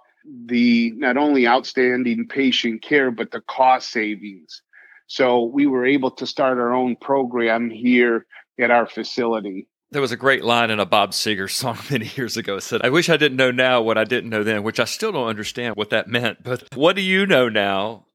the 0.46 0.91
not 0.96 1.15
only 1.15 1.48
outstanding 1.48 2.28
patient 2.28 2.82
care, 2.82 3.12
but 3.12 3.30
the 3.30 3.41
cost 3.41 3.91
savings. 3.91 4.63
So 5.06 5.43
we 5.43 5.67
were 5.67 5.86
able 5.86 6.10
to 6.12 6.26
start 6.26 6.58
our 6.58 6.74
own 6.74 6.96
program 6.96 7.69
here 7.69 8.26
at 8.60 8.72
our 8.72 8.88
facility. 8.88 9.67
There 9.93 10.01
was 10.01 10.12
a 10.12 10.17
great 10.17 10.43
line 10.43 10.71
in 10.71 10.79
a 10.79 10.88
Bob 10.88 11.12
Seger 11.12 11.49
song 11.49 11.77
many 11.91 12.12
years 12.15 12.36
ago. 12.36 12.58
It 12.58 12.62
said, 12.62 12.82
I 12.84 12.89
wish 12.89 13.10
I 13.10 13.17
didn't 13.17 13.38
know 13.38 13.51
now 13.51 13.79
what 13.79 13.95
I 13.95 14.06
didn't 14.06 14.32
know 14.32 14.43
then, 14.43 14.63
which 14.63 14.79
I 14.79 14.86
still 14.86 15.12
don't 15.12 15.27
understand 15.27 15.75
what 15.75 15.91
that 15.91 16.08
meant. 16.08 16.43
But 16.43 16.63
what 16.73 16.95
do 16.95 17.03
you 17.03 17.27
know 17.27 17.47
now 17.47 18.08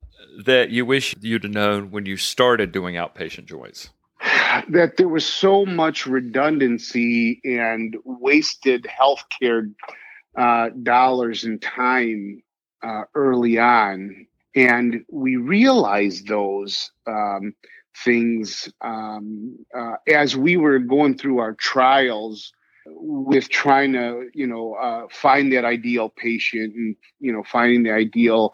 that 0.45 0.71
you 0.71 0.85
wish 0.85 1.15
you'd 1.21 1.45
have 1.45 1.53
known 1.53 1.93
when 1.93 2.05
you 2.05 2.17
started 2.17 2.73
doing 2.73 2.97
outpatient 2.97 3.45
joints? 3.47 3.91
That 4.69 4.97
there 4.97 5.09
was 5.09 5.25
so 5.25 5.65
much 5.65 6.05
redundancy 6.05 7.41
and 7.45 7.97
wasted 8.05 8.85
healthcare 8.85 9.73
uh, 10.37 10.71
dollars 10.83 11.45
and 11.45 11.63
time 11.63 12.43
uh, 12.83 13.03
early 13.15 13.59
on 13.59 14.27
and 14.59 15.05
we 15.09 15.37
realized 15.37 16.27
those 16.27 16.91
um, 17.07 17.55
things 17.97 18.69
um, 18.81 19.59
uh, 19.77 19.95
as 20.07 20.37
we 20.37 20.57
were 20.57 20.79
going 20.79 21.17
through 21.17 21.39
our 21.39 21.55
trials 21.55 22.53
with 22.87 23.49
trying 23.49 23.93
to 23.93 24.29
you 24.35 24.47
know 24.47 24.75
uh, 24.75 25.07
find 25.11 25.53
that 25.53 25.65
ideal 25.65 26.09
patient 26.09 26.75
and 26.75 26.97
you 27.21 27.33
know 27.33 27.43
finding 27.43 27.83
the 27.83 27.93
ideal 27.93 28.53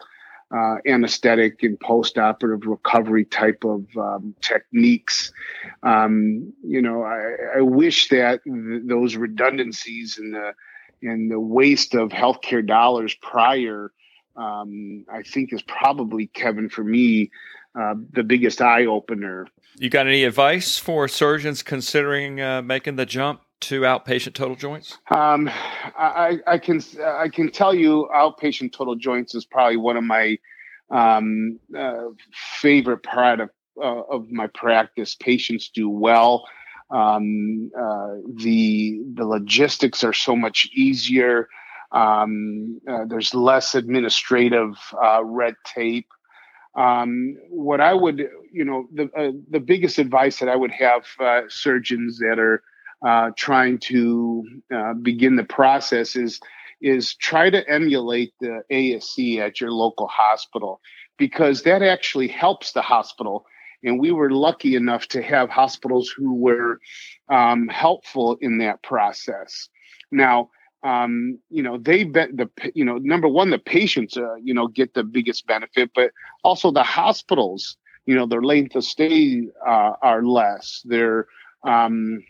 uh, 0.55 0.75
anesthetic 0.85 1.63
and 1.63 1.79
post-operative 1.79 2.67
recovery 2.67 3.25
type 3.25 3.63
of 3.63 3.85
um, 3.97 4.35
techniques. 4.41 5.33
Um, 5.81 6.53
you 6.63 6.81
know, 6.81 7.01
I, 7.01 7.57
I 7.57 7.61
wish 7.61 8.09
that 8.09 8.41
th- 8.43 8.83
those 8.85 9.15
redundancies 9.15 10.17
and 10.17 10.33
the 10.33 10.53
and 11.01 11.31
the 11.31 11.39
waste 11.39 11.93
of 11.95 12.09
healthcare 12.09 12.65
dollars 12.65 13.15
prior 13.21 13.91
um, 14.35 15.05
I 15.11 15.23
think 15.23 15.53
is 15.53 15.61
probably 15.61 16.27
Kevin 16.27 16.69
for 16.69 16.83
me 16.83 17.31
uh, 17.79 17.95
the 18.11 18.23
biggest 18.23 18.61
eye 18.61 18.85
opener. 18.85 19.47
You 19.77 19.89
got 19.89 20.07
any 20.07 20.23
advice 20.23 20.77
for 20.77 21.07
surgeons 21.07 21.61
considering 21.61 22.39
uh, 22.41 22.61
making 22.61 22.95
the 22.95 23.05
jump 23.05 23.41
to 23.61 23.81
outpatient 23.81 24.33
total 24.33 24.55
joints? 24.55 24.97
Um, 25.09 25.49
I, 25.97 26.39
I, 26.45 26.57
can 26.57 26.81
I 27.03 27.29
can 27.29 27.51
tell 27.51 27.73
you, 27.73 28.09
outpatient 28.13 28.73
total 28.73 28.95
joints 28.95 29.35
is 29.35 29.45
probably 29.45 29.77
one 29.77 29.97
of 29.97 30.03
my 30.03 30.37
um, 30.89 31.59
uh, 31.77 32.09
favorite 32.61 33.03
part 33.03 33.39
of 33.39 33.49
uh, 33.81 34.03
of 34.09 34.29
my 34.31 34.47
practice. 34.47 35.15
Patients 35.15 35.69
do 35.69 35.89
well. 35.89 36.45
Um, 36.91 37.71
uh, 37.77 38.15
the 38.35 39.01
the 39.13 39.25
logistics 39.25 40.03
are 40.03 40.13
so 40.13 40.35
much 40.35 40.69
easier. 40.73 41.49
Um, 41.91 42.79
uh, 42.89 43.05
there's 43.07 43.33
less 43.33 43.75
administrative 43.75 44.75
uh, 45.01 45.23
red 45.23 45.55
tape. 45.65 46.07
Um, 46.75 47.37
what 47.49 47.79
I 47.79 47.93
would, 47.93 48.27
you 48.51 48.65
know, 48.65 48.87
the 48.93 49.09
uh, 49.17 49.31
the 49.49 49.59
biggest 49.59 49.97
advice 49.97 50.39
that 50.39 50.49
I 50.49 50.55
would 50.55 50.71
have 50.71 51.05
uh, 51.19 51.41
surgeons 51.47 52.19
that 52.19 52.37
are 52.37 52.63
uh, 53.05 53.31
trying 53.37 53.77
to 53.77 54.43
uh, 54.73 54.93
begin 54.93 55.35
the 55.35 55.43
process 55.43 56.15
is 56.15 56.39
is 56.81 57.15
try 57.15 57.49
to 57.49 57.67
emulate 57.69 58.33
the 58.41 58.61
ASC 58.71 59.39
at 59.39 59.61
your 59.61 59.71
local 59.71 60.07
hospital 60.07 60.81
because 61.17 61.63
that 61.63 61.81
actually 61.81 62.27
helps 62.27 62.73
the 62.73 62.81
hospital. 62.81 63.45
And 63.83 63.99
we 63.99 64.11
were 64.11 64.31
lucky 64.31 64.75
enough 64.75 65.07
to 65.09 65.21
have 65.21 65.49
hospitals 65.49 66.09
who 66.09 66.33
were 66.33 66.79
um, 67.29 67.67
helpful 67.67 68.37
in 68.41 68.57
that 68.57 68.81
process. 68.83 69.69
Now, 70.11 70.49
um, 70.85 71.39
you 71.49 71.63
know, 71.63 71.79
they 71.79 72.03
bet 72.03 72.37
the, 72.37 72.47
you 72.75 72.85
know, 72.85 72.97
number 72.99 73.27
one, 73.27 73.49
the 73.49 73.57
patients, 73.57 74.15
uh, 74.17 74.35
you 74.35 74.53
know, 74.53 74.67
get 74.67 74.93
the 74.93 75.03
biggest 75.03 75.47
benefit, 75.47 75.89
but 75.95 76.11
also 76.43 76.69
the 76.69 76.83
hospitals, 76.83 77.75
you 78.05 78.13
know, 78.13 78.27
their 78.27 78.43
length 78.43 78.75
of 78.75 78.83
stay 78.83 79.47
uh, 79.65 79.93
are 80.03 80.23
less. 80.23 80.83
Their, 80.85 81.25
um, 81.63 82.23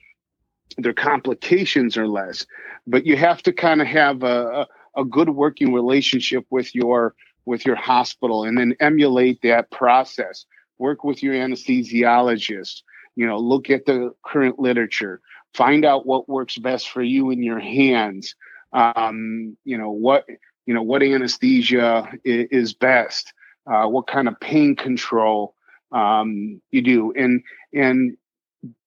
their 0.77 0.93
complications 0.93 1.97
are 1.97 2.07
less, 2.07 2.45
but 2.87 3.05
you 3.05 3.17
have 3.17 3.43
to 3.43 3.51
kind 3.51 3.81
of 3.81 3.87
have 3.87 4.23
a, 4.23 4.65
a 4.95 5.03
good 5.03 5.31
working 5.31 5.73
relationship 5.73 6.45
with 6.49 6.73
your 6.73 7.13
with 7.43 7.65
your 7.65 7.75
hospital 7.75 8.43
and 8.43 8.57
then 8.57 8.73
emulate 8.79 9.39
that 9.43 9.69
process. 9.69 10.45
Work 10.79 11.03
with 11.03 11.21
your 11.21 11.35
anesthesiologist. 11.35 12.81
You 13.15 13.27
know, 13.27 13.37
look 13.37 13.69
at 13.69 13.85
the 13.85 14.15
current 14.25 14.59
literature. 14.59 15.21
Find 15.55 15.85
out 15.85 16.05
what 16.05 16.27
works 16.27 16.57
best 16.57 16.89
for 16.89 17.01
you 17.01 17.29
in 17.31 17.41
your 17.41 17.59
hands. 17.59 18.35
Um, 18.73 19.55
you 19.63 19.77
know 19.77 19.89
what 19.89 20.25
you 20.65 20.73
know 20.73 20.83
what 20.83 21.01
anesthesia 21.01 22.11
is, 22.25 22.47
is 22.51 22.73
best. 22.73 23.31
Uh, 23.65 23.87
what 23.87 24.05
kind 24.05 24.27
of 24.27 24.37
pain 24.41 24.75
control 24.75 25.55
um, 25.93 26.61
you 26.71 26.81
do, 26.81 27.13
and 27.13 27.41
and 27.73 28.17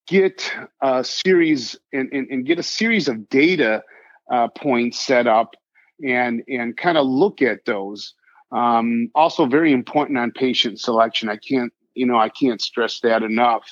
get 0.06 0.52
a 0.82 1.02
series 1.02 1.76
and, 1.92 2.12
and, 2.12 2.28
and 2.28 2.46
get 2.46 2.58
a 2.58 2.62
series 2.62 3.08
of 3.08 3.28
data 3.30 3.82
uh, 4.30 4.48
points 4.48 5.00
set 5.00 5.26
up 5.26 5.54
and 6.06 6.42
and 6.48 6.76
kind 6.76 6.98
of 6.98 7.06
look 7.06 7.40
at 7.40 7.64
those. 7.64 8.12
Um, 8.52 9.10
also, 9.14 9.46
very 9.46 9.72
important 9.72 10.18
on 10.18 10.32
patient 10.32 10.80
selection. 10.80 11.30
I 11.30 11.36
can't 11.36 11.72
you 11.94 12.04
know 12.04 12.18
I 12.18 12.28
can't 12.28 12.60
stress 12.60 13.00
that 13.00 13.22
enough. 13.22 13.64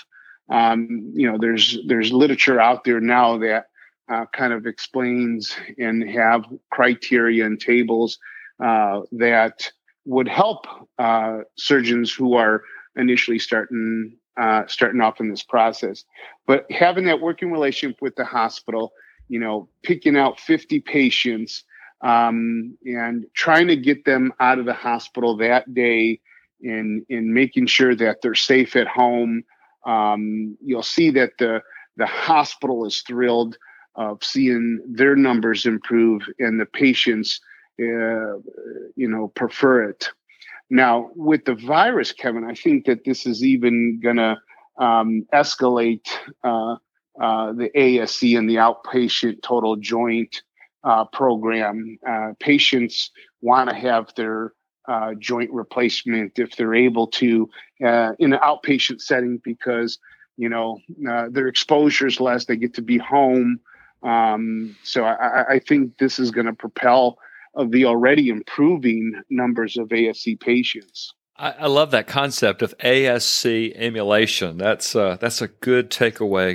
Um, 0.48 1.12
you 1.14 1.30
know, 1.30 1.38
there's 1.38 1.78
there's 1.87 2.12
literature 2.12 2.61
out 2.61 2.85
there 2.85 3.00
now 3.00 3.38
that 3.38 3.66
uh, 4.09 4.26
kind 4.32 4.52
of 4.52 4.66
explains 4.66 5.56
and 5.78 6.09
have 6.09 6.44
criteria 6.70 7.44
and 7.44 7.61
tables 7.61 8.18
uh, 8.62 9.00
that 9.12 9.70
would 10.04 10.28
help 10.28 10.66
uh, 10.98 11.38
surgeons 11.56 12.12
who 12.12 12.35
are 12.35 12.62
initially 12.96 13.38
starting 13.38 14.16
uh, 14.37 14.62
starting 14.66 15.00
off 15.00 15.20
in 15.20 15.30
this 15.30 15.42
process. 15.42 16.04
But 16.46 16.70
having 16.70 17.06
that 17.06 17.20
working 17.20 17.50
relationship 17.50 17.98
with 18.00 18.16
the 18.16 18.24
hospital, 18.24 18.92
you 19.28 19.40
know, 19.40 19.68
picking 19.82 20.16
out 20.16 20.38
50 20.38 20.80
patients 20.80 21.64
um, 22.02 22.76
and 22.85 23.26
trying 23.35 23.68
to 23.68 23.76
get 23.76 24.04
them 24.04 24.32
out 24.38 24.59
of 24.59 24.66
the 24.66 24.74
hospital 24.74 25.37
that 25.38 25.72
day 25.72 26.20
and 26.62 27.04
in 27.09 27.32
making 27.32 27.66
sure 27.66 27.94
that 27.94 28.22
they're 28.22 28.35
safe 28.35 28.76
at 28.76 28.87
home. 28.87 29.42
Um, 29.87 30.57
you'll 30.62 30.83
see 30.83 31.11
that 31.11 31.33
the 31.38 31.62
the 31.96 32.07
hospital 32.07 32.85
is 32.85 33.01
thrilled 33.01 33.57
of 33.94 34.22
seeing 34.22 34.81
their 34.87 35.16
numbers 35.16 35.64
improve 35.64 36.22
and 36.38 36.61
the 36.61 36.66
patients, 36.66 37.40
uh, 37.81 38.37
you 38.94 39.09
know, 39.09 39.29
prefer 39.35 39.88
it. 39.88 40.11
Now, 40.68 41.11
with 41.14 41.44
the 41.44 41.55
virus, 41.55 42.12
Kevin, 42.12 42.44
I 42.44 42.55
think 42.55 42.87
that 42.87 43.05
this 43.05 43.25
is 43.25 43.42
even 43.42 44.01
going 44.03 44.16
to 44.16 44.37
um, 44.79 45.27
escalate 45.33 46.09
uh, 46.44 46.77
uh, 47.20 47.53
the 47.53 47.70
ASC 47.75 48.37
and 48.37 48.51
the 48.51 48.57
outpatient 48.57 49.42
total 49.42 49.77
joint 49.77 50.42
uh, 50.85 51.05
program. 51.07 51.99
Uh, 52.07 52.33
patients 52.40 53.11
want 53.40 53.70
to 53.70 53.77
have 53.77 54.12
their 54.16 54.53
uh, 54.88 55.14
joint 55.14 55.51
replacement 55.53 56.38
if 56.38 56.57
they're 56.57 56.75
able 56.75 57.07
to 57.09 57.49
uh, 57.85 58.12
in 58.18 58.33
an 58.33 58.38
outpatient 58.40 59.01
setting 59.01 59.38
because 59.44 59.99
you 60.37 60.49
know 60.49 60.79
their 61.31 61.49
exposure 61.49 62.07
is 62.07 62.20
less. 62.20 62.44
They 62.44 62.57
get 62.57 62.75
to 62.75 62.83
be 62.83 62.99
home. 62.99 63.61
Um, 64.03 64.77
so 64.83 65.05
I, 65.05 65.55
I 65.55 65.59
think 65.59 65.99
this 65.99 66.18
is 66.18 66.31
going 66.31 66.46
to 66.46 66.53
propel 66.53 67.18
of 67.55 67.70
the 67.70 67.87
already 67.87 68.29
improving 68.29 69.20
numbers 69.31 69.77
of 69.79 69.88
ASC 69.88 70.38
patients. 70.40 71.14
I, 71.38 71.53
I 71.53 71.66
love 71.66 71.90
that 71.90 72.07
concept 72.07 72.62
of 72.62 72.77
ASC 72.79 73.72
emulation. 73.75 74.59
That's 74.59 74.94
uh, 74.94 75.16
that's 75.20 75.42
a 75.42 75.49
good 75.49 75.90
takeaway 75.90 76.55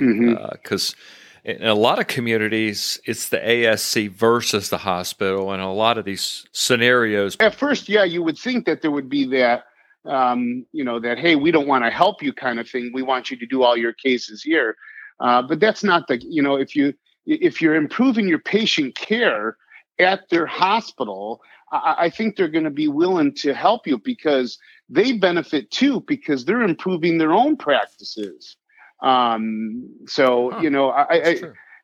because. 0.52 0.90
Mm-hmm. 0.90 1.18
In 1.44 1.66
a 1.66 1.74
lot 1.74 1.98
of 1.98 2.06
communities, 2.06 3.00
it's 3.04 3.28
the 3.28 3.38
ASC 3.38 4.10
versus 4.10 4.70
the 4.70 4.78
hospital, 4.78 5.50
and 5.52 5.60
a 5.60 5.68
lot 5.68 5.98
of 5.98 6.04
these 6.04 6.46
scenarios. 6.52 7.36
At 7.40 7.54
first, 7.54 7.88
yeah, 7.88 8.04
you 8.04 8.22
would 8.22 8.38
think 8.38 8.64
that 8.66 8.80
there 8.80 8.92
would 8.92 9.08
be 9.08 9.24
that, 9.26 9.64
um, 10.04 10.64
you 10.72 10.84
know, 10.84 11.00
that 11.00 11.18
hey, 11.18 11.34
we 11.34 11.50
don't 11.50 11.66
want 11.66 11.84
to 11.84 11.90
help 11.90 12.22
you 12.22 12.32
kind 12.32 12.60
of 12.60 12.68
thing. 12.68 12.92
We 12.94 13.02
want 13.02 13.30
you 13.30 13.36
to 13.38 13.46
do 13.46 13.64
all 13.64 13.76
your 13.76 13.92
cases 13.92 14.42
here, 14.42 14.76
uh, 15.18 15.42
but 15.42 15.58
that's 15.58 15.82
not 15.82 16.06
the. 16.06 16.22
You 16.22 16.42
know, 16.42 16.54
if 16.54 16.76
you 16.76 16.94
if 17.26 17.60
you're 17.60 17.74
improving 17.74 18.28
your 18.28 18.38
patient 18.38 18.94
care, 18.94 19.56
at 19.98 20.28
their 20.30 20.46
hospital, 20.46 21.40
I, 21.70 21.94
I 21.98 22.10
think 22.10 22.36
they're 22.36 22.48
going 22.48 22.64
to 22.64 22.70
be 22.70 22.88
willing 22.88 23.34
to 23.36 23.54
help 23.54 23.86
you 23.86 23.98
because 23.98 24.58
they 24.88 25.12
benefit 25.12 25.70
too 25.70 26.00
because 26.06 26.44
they're 26.44 26.62
improving 26.62 27.18
their 27.18 27.32
own 27.32 27.56
practices. 27.56 28.56
Um, 29.02 29.88
so 30.06 30.50
huh, 30.52 30.60
you 30.60 30.70
know, 30.70 30.90
I, 30.90 31.28
I 31.28 31.40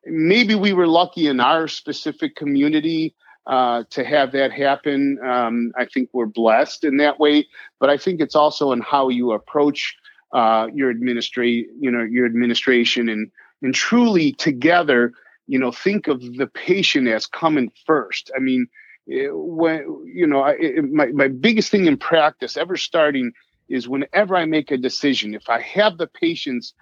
maybe 0.06 0.54
we 0.54 0.72
were 0.72 0.86
lucky 0.86 1.26
in 1.26 1.40
our 1.40 1.68
specific 1.68 2.36
community 2.36 3.14
uh, 3.46 3.84
to 3.90 4.04
have 4.04 4.32
that 4.32 4.52
happen. 4.52 5.18
Um, 5.24 5.72
I 5.76 5.86
think 5.86 6.10
we're 6.12 6.26
blessed 6.26 6.84
in 6.84 6.98
that 6.98 7.18
way, 7.18 7.48
but 7.80 7.90
I 7.90 7.96
think 7.96 8.20
it's 8.20 8.36
also 8.36 8.72
in 8.72 8.80
how 8.80 9.08
you 9.08 9.32
approach 9.32 9.96
uh, 10.32 10.68
your 10.72 10.90
administrate, 10.90 11.68
you 11.80 11.90
know, 11.90 12.02
your 12.02 12.26
administration 12.26 13.08
and 13.08 13.30
and 13.62 13.74
truly 13.74 14.32
together 14.32 15.12
you 15.48 15.58
know 15.58 15.72
think 15.72 16.06
of 16.06 16.20
the 16.36 16.46
patient 16.46 17.08
as 17.08 17.26
coming 17.26 17.72
first. 17.86 18.30
I 18.36 18.38
mean 18.38 18.68
it, 19.08 19.30
when 19.32 20.04
you 20.06 20.26
know 20.26 20.42
I, 20.42 20.52
it, 20.52 20.84
my, 20.84 21.06
my 21.06 21.28
biggest 21.28 21.70
thing 21.70 21.86
in 21.86 21.96
practice 21.96 22.56
ever 22.56 22.76
starting 22.76 23.32
is 23.68 23.88
whenever 23.88 24.36
i 24.36 24.44
make 24.44 24.70
a 24.70 24.76
decision 24.76 25.34
if 25.34 25.48
i 25.48 25.60
have 25.60 25.98
the 25.98 26.06
patient's 26.06 26.74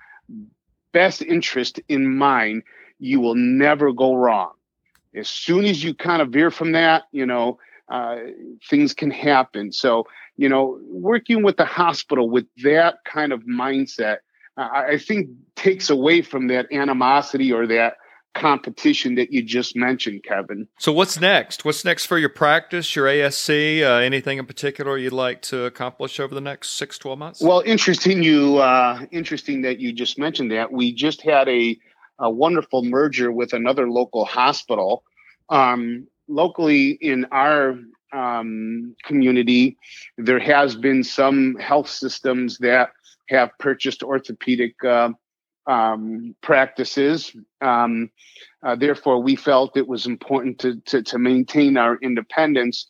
best 0.92 1.22
interest 1.22 1.80
in 1.88 2.16
mind 2.16 2.62
you 2.98 3.20
will 3.20 3.34
never 3.34 3.92
go 3.92 4.14
wrong. 4.14 4.52
As 5.14 5.28
soon 5.28 5.66
as 5.66 5.84
you 5.84 5.92
kind 5.94 6.22
of 6.22 6.30
veer 6.30 6.50
from 6.50 6.72
that 6.72 7.04
you 7.12 7.26
know 7.26 7.58
uh, 7.88 8.16
things 8.68 8.94
can 8.94 9.10
happen. 9.10 9.72
So 9.72 10.06
you 10.36 10.48
know 10.48 10.78
working 10.88 11.42
with 11.42 11.56
the 11.56 11.64
hospital 11.64 12.28
with 12.28 12.46
that 12.62 13.04
kind 13.04 13.32
of 13.32 13.42
mindset 13.42 14.18
I, 14.56 14.84
I 14.92 14.98
think 14.98 15.28
takes 15.54 15.90
away 15.90 16.22
from 16.22 16.48
that 16.48 16.66
animosity 16.72 17.52
or 17.52 17.66
that 17.66 17.96
competition 18.36 19.14
that 19.16 19.32
you 19.32 19.42
just 19.42 19.74
mentioned, 19.74 20.22
Kevin. 20.22 20.68
So, 20.78 20.92
what's 20.92 21.18
next? 21.18 21.64
What's 21.64 21.84
next 21.84 22.06
for 22.06 22.18
your 22.18 22.28
practice, 22.28 22.94
your 22.94 23.06
ASC? 23.06 23.82
Uh, 23.82 24.00
anything 24.00 24.38
in 24.38 24.46
particular 24.46 24.96
you'd 24.98 25.12
like 25.12 25.42
to 25.42 25.64
accomplish 25.64 26.20
over 26.20 26.34
the 26.34 26.40
next 26.40 26.72
six, 26.72 26.98
12 26.98 27.18
months? 27.18 27.40
Well, 27.40 27.62
interesting. 27.64 28.22
You 28.22 28.58
uh, 28.58 29.06
interesting 29.10 29.62
that 29.62 29.80
you 29.80 29.92
just 29.92 30.18
mentioned 30.18 30.52
that. 30.52 30.70
We 30.70 30.92
just 30.92 31.22
had 31.22 31.48
a, 31.48 31.78
a 32.18 32.30
wonderful 32.30 32.84
merger 32.84 33.32
with 33.32 33.52
another 33.52 33.90
local 33.90 34.24
hospital. 34.24 35.02
Um, 35.48 36.06
locally 36.28 36.90
in 36.90 37.26
our 37.32 37.78
um, 38.12 38.94
community, 39.04 39.78
there 40.18 40.40
has 40.40 40.76
been 40.76 41.02
some 41.02 41.56
health 41.56 41.88
systems 41.88 42.58
that 42.58 42.90
have 43.28 43.50
purchased 43.58 44.02
orthopedic. 44.02 44.74
Uh, 44.84 45.10
um, 45.66 46.34
practices. 46.42 47.34
Um, 47.60 48.10
uh, 48.62 48.76
therefore, 48.76 49.20
we 49.22 49.36
felt 49.36 49.76
it 49.76 49.88
was 49.88 50.06
important 50.06 50.58
to, 50.60 50.76
to, 50.86 51.02
to 51.02 51.18
maintain 51.18 51.76
our 51.76 51.98
independence, 52.02 52.86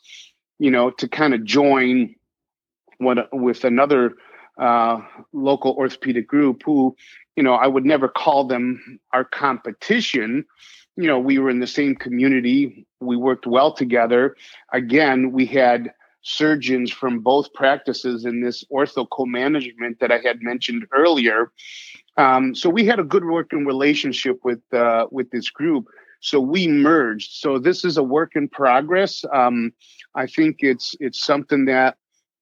you 0.58 0.70
know, 0.70 0.90
to 0.90 1.08
kind 1.08 1.34
of 1.34 1.44
join 1.44 2.14
what, 2.98 3.28
with 3.32 3.64
another 3.64 4.14
uh, 4.58 5.00
local 5.32 5.72
orthopedic 5.72 6.26
group 6.26 6.62
who, 6.64 6.96
you 7.36 7.42
know, 7.42 7.54
I 7.54 7.66
would 7.66 7.84
never 7.84 8.08
call 8.08 8.46
them 8.46 8.98
our 9.12 9.24
competition. 9.24 10.44
You 10.96 11.06
know, 11.06 11.18
we 11.18 11.38
were 11.38 11.50
in 11.50 11.60
the 11.60 11.66
same 11.66 11.94
community. 11.94 12.86
We 13.00 13.16
worked 13.16 13.46
well 13.46 13.72
together. 13.72 14.34
Again, 14.72 15.32
we 15.32 15.44
had 15.44 15.92
surgeons 16.22 16.90
from 16.90 17.20
both 17.20 17.52
practices 17.52 18.24
in 18.24 18.42
this 18.42 18.64
ortho 18.72 19.06
co-management 19.10 20.00
that 20.00 20.10
I 20.10 20.18
had 20.18 20.42
mentioned 20.42 20.86
earlier. 20.92 21.52
Um, 22.16 22.54
so 22.54 22.70
we 22.70 22.86
had 22.86 22.98
a 22.98 23.04
good 23.04 23.24
working 23.24 23.66
relationship 23.66 24.40
with 24.44 24.60
uh, 24.72 25.06
with 25.10 25.30
this 25.30 25.50
group. 25.50 25.86
So 26.20 26.40
we 26.40 26.66
merged. 26.66 27.32
So 27.32 27.58
this 27.58 27.84
is 27.84 27.98
a 27.98 28.02
work 28.02 28.32
in 28.34 28.48
progress. 28.48 29.24
Um, 29.32 29.72
I 30.14 30.26
think 30.26 30.56
it's 30.60 30.96
it's 30.98 31.22
something 31.22 31.66
that 31.66 31.96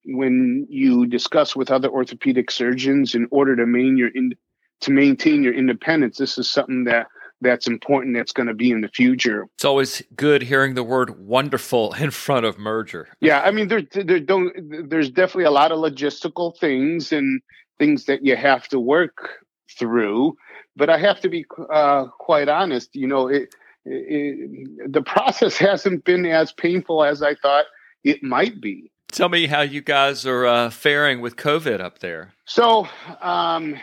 when 0.05 0.65
you 0.69 1.07
discuss 1.07 1.55
with 1.55 1.71
other 1.71 1.89
orthopedic 1.89 2.51
surgeons 2.51 3.15
in 3.15 3.27
order 3.31 3.55
to 3.55 3.65
maintain 3.65 3.97
your 3.97 4.09
in, 4.09 4.33
to 4.81 4.91
maintain 4.91 5.43
your 5.43 5.53
independence, 5.53 6.17
this 6.17 6.37
is 6.37 6.49
something 6.49 6.85
that 6.85 7.07
that's 7.41 7.67
important 7.67 8.15
that's 8.15 8.31
going 8.31 8.47
to 8.47 8.53
be 8.53 8.71
in 8.71 8.79
the 8.79 8.87
future. 8.87 9.45
It's 9.55 9.65
always 9.65 10.01
good 10.15 10.41
hearing 10.41 10.75
the 10.75 10.83
word 10.83 11.19
wonderful 11.19 11.93
in 11.93 12.11
front 12.11 12.45
of 12.45 12.57
merger. 12.57 13.09
Yeah, 13.19 13.41
I 13.41 13.51
mean 13.51 13.67
there, 13.67 13.81
there 13.81 14.21
don't 14.21 14.89
there's 14.89 15.09
definitely 15.09 15.45
a 15.45 15.51
lot 15.51 15.71
of 15.73 15.79
logistical 15.79 16.57
things 16.57 17.11
and 17.11 17.41
things 17.77 18.05
that 18.05 18.25
you 18.25 18.37
have 18.37 18.69
to 18.69 18.79
work 18.79 19.44
through, 19.69 20.37
but 20.75 20.89
I 20.89 20.97
have 20.97 21.19
to 21.21 21.29
be 21.29 21.45
uh, 21.71 22.05
quite 22.19 22.49
honest, 22.49 22.95
you 22.95 23.07
know, 23.07 23.27
it, 23.27 23.53
it, 23.85 24.91
the 24.91 25.01
process 25.01 25.57
hasn't 25.69 26.05
been 26.05 26.25
as 26.25 26.51
painful 26.51 27.03
as 27.03 27.21
I 27.21 27.35
thought 27.35 27.65
it 28.03 28.23
might 28.23 28.61
be. 28.61 28.91
Tell 29.11 29.29
me 29.29 29.47
how 29.47 29.61
you 29.61 29.81
guys 29.81 30.25
are 30.25 30.45
uh, 30.45 30.69
faring 30.69 31.21
with 31.21 31.37
COVID 31.37 31.79
up 31.79 31.99
there. 31.99 32.33
So, 32.45 32.87
um, 33.21 33.77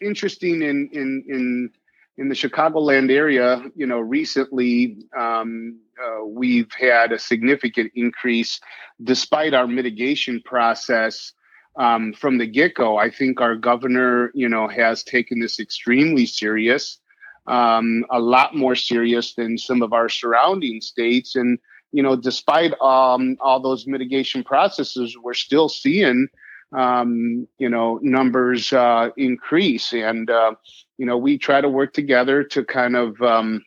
interesting 0.00 0.62
in 0.62 0.88
in 0.92 1.24
in 1.28 1.70
in 2.16 2.28
the 2.28 2.34
Chicagoland 2.34 3.10
area, 3.10 3.62
you 3.76 3.86
know, 3.86 3.98
recently 4.00 4.98
um, 5.16 5.78
uh, 6.02 6.24
we've 6.24 6.72
had 6.72 7.12
a 7.12 7.18
significant 7.18 7.92
increase 7.94 8.60
despite 9.02 9.54
our 9.54 9.66
mitigation 9.66 10.40
process 10.44 11.32
um, 11.76 12.12
from 12.12 12.38
the 12.38 12.46
get 12.46 12.74
go. 12.74 12.96
I 12.96 13.10
think 13.10 13.40
our 13.40 13.56
governor, 13.56 14.30
you 14.34 14.48
know, 14.48 14.68
has 14.68 15.02
taken 15.02 15.40
this 15.40 15.60
extremely 15.60 16.26
serious, 16.26 16.98
um, 17.46 18.04
a 18.10 18.20
lot 18.20 18.54
more 18.54 18.74
serious 18.76 19.34
than 19.34 19.58
some 19.58 19.82
of 19.82 19.92
our 19.92 20.08
surrounding 20.08 20.80
states. 20.80 21.36
And, 21.36 21.58
you 21.92 22.02
know, 22.02 22.16
despite 22.16 22.72
um, 22.80 23.36
all 23.40 23.60
those 23.60 23.86
mitigation 23.86 24.44
processes, 24.44 25.16
we're 25.22 25.34
still 25.34 25.68
seeing 25.68 26.28
um, 26.74 27.46
you 27.58 27.68
know, 27.68 27.98
numbers 28.02 28.72
uh, 28.72 29.10
increase. 29.16 29.92
And, 29.92 30.28
uh, 30.28 30.54
you 30.98 31.06
know, 31.06 31.16
we 31.16 31.38
try 31.38 31.60
to 31.60 31.68
work 31.68 31.92
together 31.92 32.42
to 32.44 32.64
kind 32.64 32.96
of, 32.96 33.20
um, 33.22 33.64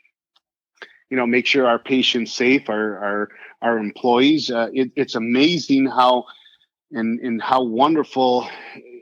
you 1.09 1.15
know, 1.15 1.25
make 1.25 1.45
sure 1.45 1.67
our 1.67 1.79
patients 1.79 2.33
safe, 2.33 2.69
our, 2.69 2.97
our, 2.97 3.29
our 3.61 3.77
employees. 3.77 4.51
Uh, 4.51 4.67
it, 4.73 4.91
it's 4.95 5.15
amazing 5.15 5.85
how, 5.85 6.25
and, 6.91 7.19
and 7.19 7.41
how 7.41 7.63
wonderful 7.63 8.47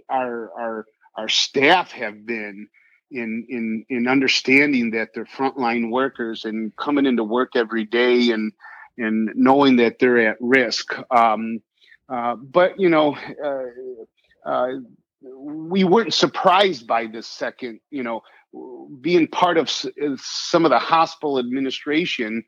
our, 0.09 0.51
our, 0.57 0.85
our 1.15 1.29
staff 1.29 1.91
have 1.91 2.25
been 2.25 2.67
in, 3.11 3.45
in, 3.49 3.85
in 3.89 4.07
understanding 4.07 4.91
that 4.91 5.09
they're 5.13 5.25
frontline 5.25 5.91
workers 5.91 6.45
and 6.45 6.75
coming 6.75 7.05
into 7.05 7.23
work 7.23 7.51
every 7.55 7.85
day 7.85 8.31
and, 8.31 8.51
and 8.97 9.29
knowing 9.35 9.75
that 9.77 9.99
they're 9.99 10.29
at 10.29 10.37
risk. 10.39 10.93
Um, 11.11 11.61
uh, 12.09 12.35
but 12.35 12.79
you 12.79 12.89
know, 12.89 13.17
uh, 13.43 14.49
uh, 14.49 14.73
we 15.21 15.83
weren't 15.83 16.13
surprised 16.13 16.85
by 16.85 17.07
this 17.07 17.27
second. 17.27 17.79
You 17.89 18.03
know, 18.03 18.21
being 19.01 19.27
part 19.27 19.57
of 19.57 19.69
some 19.69 20.65
of 20.65 20.71
the 20.71 20.79
hospital 20.79 21.39
administration, 21.39 22.43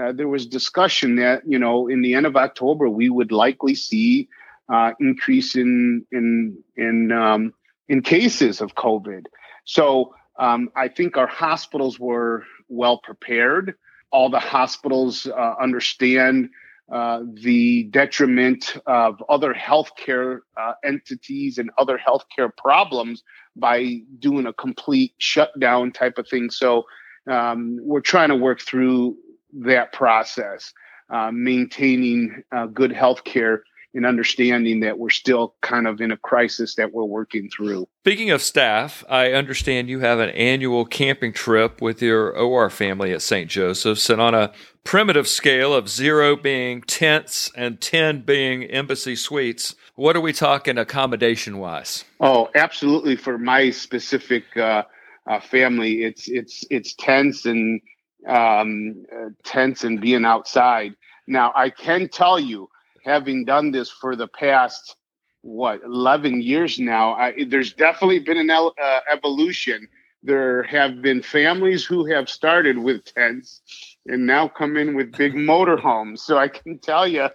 uh, 0.00 0.12
there 0.12 0.28
was 0.28 0.46
discussion 0.46 1.16
that 1.16 1.42
you 1.46 1.58
know 1.58 1.88
in 1.88 2.00
the 2.00 2.14
end 2.14 2.26
of 2.26 2.36
October 2.36 2.88
we 2.88 3.10
would 3.10 3.32
likely 3.32 3.74
see 3.74 4.28
uh, 4.68 4.92
increase 5.00 5.56
in 5.56 6.04
in 6.12 6.58
in 6.76 7.12
um, 7.12 7.52
in 7.88 8.02
cases 8.02 8.60
of 8.60 8.74
COVID. 8.74 9.26
So 9.64 10.14
um, 10.38 10.70
I 10.76 10.88
think 10.88 11.16
our 11.16 11.26
hospitals 11.26 11.98
were 11.98 12.44
well 12.68 12.98
prepared. 12.98 13.74
All 14.10 14.28
the 14.30 14.40
hospitals 14.40 15.26
uh, 15.26 15.54
understand 15.60 16.50
uh, 16.92 17.20
the 17.34 17.84
detriment 17.84 18.76
of 18.86 19.22
other 19.28 19.54
healthcare 19.54 20.40
uh, 20.56 20.72
entities 20.84 21.56
and 21.58 21.70
other 21.78 21.98
healthcare 21.98 22.54
problems 22.54 23.22
by 23.56 24.00
doing 24.18 24.46
a 24.46 24.52
complete 24.52 25.14
shutdown 25.18 25.92
type 25.92 26.18
of 26.18 26.28
thing. 26.28 26.50
So 26.50 26.84
um, 27.30 27.78
we're 27.80 28.00
trying 28.00 28.28
to 28.28 28.36
work 28.36 28.60
through 28.60 29.16
that 29.60 29.92
process, 29.92 30.72
uh, 31.08 31.30
maintaining 31.32 32.42
uh, 32.52 32.66
good 32.66 32.90
healthcare 32.90 33.60
and 33.94 34.06
understanding 34.06 34.80
that 34.80 34.98
we're 34.98 35.10
still 35.10 35.54
kind 35.60 35.86
of 35.86 36.00
in 36.00 36.10
a 36.10 36.16
crisis 36.16 36.74
that 36.76 36.92
we're 36.92 37.04
working 37.04 37.48
through. 37.50 37.86
Speaking 38.04 38.30
of 38.30 38.42
staff, 38.42 39.04
I 39.08 39.32
understand 39.32 39.88
you 39.88 40.00
have 40.00 40.18
an 40.18 40.30
annual 40.30 40.84
camping 40.84 41.32
trip 41.32 41.82
with 41.82 42.00
your 42.00 42.30
OR 42.36 42.70
family 42.70 43.12
at 43.12 43.22
St. 43.22 43.50
Joseph's, 43.50 44.08
and 44.08 44.20
on 44.20 44.34
a 44.34 44.52
primitive 44.84 45.28
scale 45.28 45.74
of 45.74 45.88
zero 45.88 46.36
being 46.36 46.82
tents 46.82 47.50
and 47.54 47.80
10 47.80 48.22
being 48.22 48.64
embassy 48.64 49.14
suites, 49.14 49.74
what 49.94 50.16
are 50.16 50.20
we 50.20 50.32
talking 50.32 50.78
accommodation 50.78 51.58
wise? 51.58 52.04
Oh, 52.20 52.48
absolutely. 52.54 53.16
For 53.16 53.38
my 53.38 53.70
specific 53.70 54.44
uh, 54.56 54.84
uh, 55.26 55.40
family, 55.40 56.02
it's 56.02 56.28
it's 56.28 56.64
it's 56.70 56.94
tents 56.94 57.46
and 57.46 57.80
um, 58.26 59.04
uh, 59.14 59.28
tents 59.44 59.84
and 59.84 60.00
being 60.00 60.24
outside. 60.24 60.94
Now, 61.26 61.52
I 61.54 61.70
can 61.70 62.08
tell 62.08 62.40
you 62.40 62.68
having 63.04 63.44
done 63.44 63.70
this 63.70 63.90
for 63.90 64.16
the 64.16 64.28
past 64.28 64.96
what 65.42 65.80
11 65.84 66.40
years 66.40 66.78
now 66.78 67.14
I, 67.14 67.44
there's 67.48 67.72
definitely 67.72 68.20
been 68.20 68.36
an 68.36 68.50
uh, 68.50 69.00
evolution. 69.10 69.88
There 70.22 70.62
have 70.62 71.02
been 71.02 71.20
families 71.20 71.84
who 71.84 72.06
have 72.06 72.28
started 72.28 72.78
with 72.78 73.04
tents 73.04 73.60
and 74.06 74.24
now 74.24 74.46
come 74.46 74.76
in 74.76 74.94
with 74.94 75.10
big 75.12 75.34
motorhomes. 75.50 76.20
So 76.20 76.38
i 76.38 76.48
can 76.48 76.78
tell 76.78 77.08
you 77.08 77.28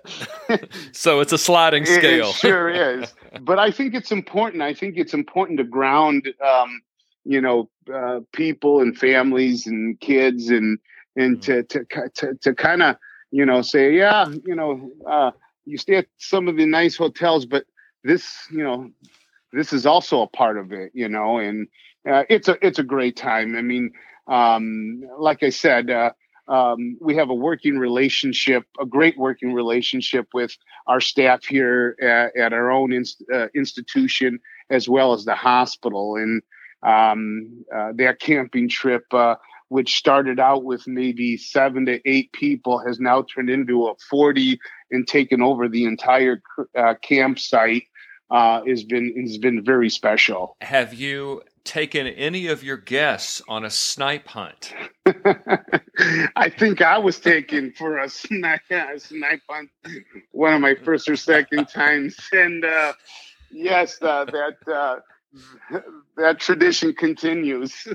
so 0.94 1.20
it's 1.20 1.34
a 1.34 1.38
sliding 1.38 1.86
scale 1.86 2.28
it, 2.28 2.30
it 2.30 2.36
sure 2.36 2.70
is. 3.02 3.14
But 3.42 3.60
i 3.60 3.72
think 3.72 3.94
it's 3.94 4.12
important. 4.12 4.64
I 4.64 4.74
think 4.74 4.98
it's 4.98 5.14
important 5.14 5.58
to 5.60 5.66
ground 5.66 6.30
um, 6.42 6.82
you 7.26 7.42
know 7.42 7.70
uh, 7.94 8.22
people 8.32 8.80
and 8.82 8.98
families 8.98 9.68
and 9.68 10.00
kids 10.00 10.50
and 10.50 10.80
and 11.16 11.40
mm-hmm. 11.40 11.62
to 11.68 11.86
to 11.86 12.10
to, 12.16 12.36
to 12.36 12.56
kind 12.56 12.82
of 12.82 12.96
you 13.32 13.46
know 13.46 13.62
say 13.62 13.96
yeah 13.96 14.28
you 14.46 14.56
know 14.56 14.90
uh, 15.06 15.32
you 15.68 15.78
stay 15.78 15.96
at 15.96 16.08
some 16.18 16.48
of 16.48 16.56
the 16.56 16.66
nice 16.66 16.96
hotels, 16.96 17.46
but 17.46 17.66
this, 18.04 18.48
you 18.50 18.64
know, 18.64 18.90
this 19.52 19.74
is 19.74 19.86
also 19.86 20.22
a 20.22 20.28
part 20.28 20.58
of 20.58 20.72
it, 20.72 20.92
you 20.94 21.10
know, 21.10 21.38
and 21.38 21.68
uh, 22.10 22.24
it's 22.30 22.48
a 22.48 22.58
it's 22.66 22.80
a 22.80 22.84
great 22.84 23.18
time. 23.18 23.56
I 23.56 23.62
mean, 23.62 23.92
um, 24.28 25.02
like 25.20 25.44
I 25.44 25.50
said, 25.50 25.90
uh, 25.90 26.12
um, 26.48 26.98
we 27.02 27.16
have 27.16 27.30
a 27.30 27.36
working 27.36 27.78
relationship, 27.78 28.64
a 28.80 28.86
great 28.86 29.18
working 29.18 29.54
relationship 29.54 30.28
with 30.34 30.56
our 30.88 31.02
staff 31.02 31.44
here 31.44 31.96
at, 32.02 32.36
at 32.38 32.54
our 32.54 32.72
own 32.72 32.94
uh, 33.34 33.48
institution 33.54 34.40
as 34.70 34.88
well 34.88 35.14
as 35.14 35.26
the 35.26 35.36
hospital, 35.36 36.16
and 36.16 36.42
um, 36.84 37.66
uh, 37.76 37.92
that 37.96 38.20
camping 38.20 38.70
trip 38.70 39.04
uh, 39.12 39.36
which 39.70 39.98
started 39.98 40.40
out 40.40 40.64
with 40.64 40.88
maybe 40.88 41.38
seven 41.38 41.86
to 41.86 42.00
eight 42.10 42.32
people, 42.32 42.80
has 42.86 43.00
now 43.00 43.24
turned 43.24 43.50
into 43.50 43.88
a 43.88 43.96
40 44.10 44.60
and 44.92 45.08
taken 45.08 45.42
over 45.42 45.68
the 45.68 45.86
entire 45.86 46.42
uh, 46.78 46.96
campsite. 47.02 47.84
Uh, 48.30 48.62
has 48.66 48.84
been 48.84 49.14
has 49.22 49.38
been 49.38 49.64
very 49.64 49.90
special. 49.90 50.58
Have 50.60 50.94
you 50.94 51.44
taken 51.68 52.08
any 52.08 52.48
of 52.48 52.64
your 52.64 52.78
guests 52.78 53.42
on 53.48 53.64
a 53.64 53.70
snipe 53.70 54.28
hunt? 54.28 54.74
I 56.36 56.50
think 56.50 56.82
I 56.82 56.98
was 56.98 57.20
taken 57.20 57.74
for 57.74 58.00
a 58.00 58.10
snipe, 58.10 58.62
a 58.70 59.00
snipe 59.00 59.42
hunt 59.50 59.70
one 60.32 60.54
of 60.54 60.62
my 60.62 60.76
first 60.76 61.08
or 61.10 61.16
second 61.16 61.68
times, 61.68 62.18
and 62.32 62.66
uh, 62.66 62.94
yes, 63.52 63.98
uh, 64.02 64.26
that 64.26 64.58
uh, 64.74 65.80
that 66.18 66.40
tradition 66.40 66.94
continues. 66.94 67.88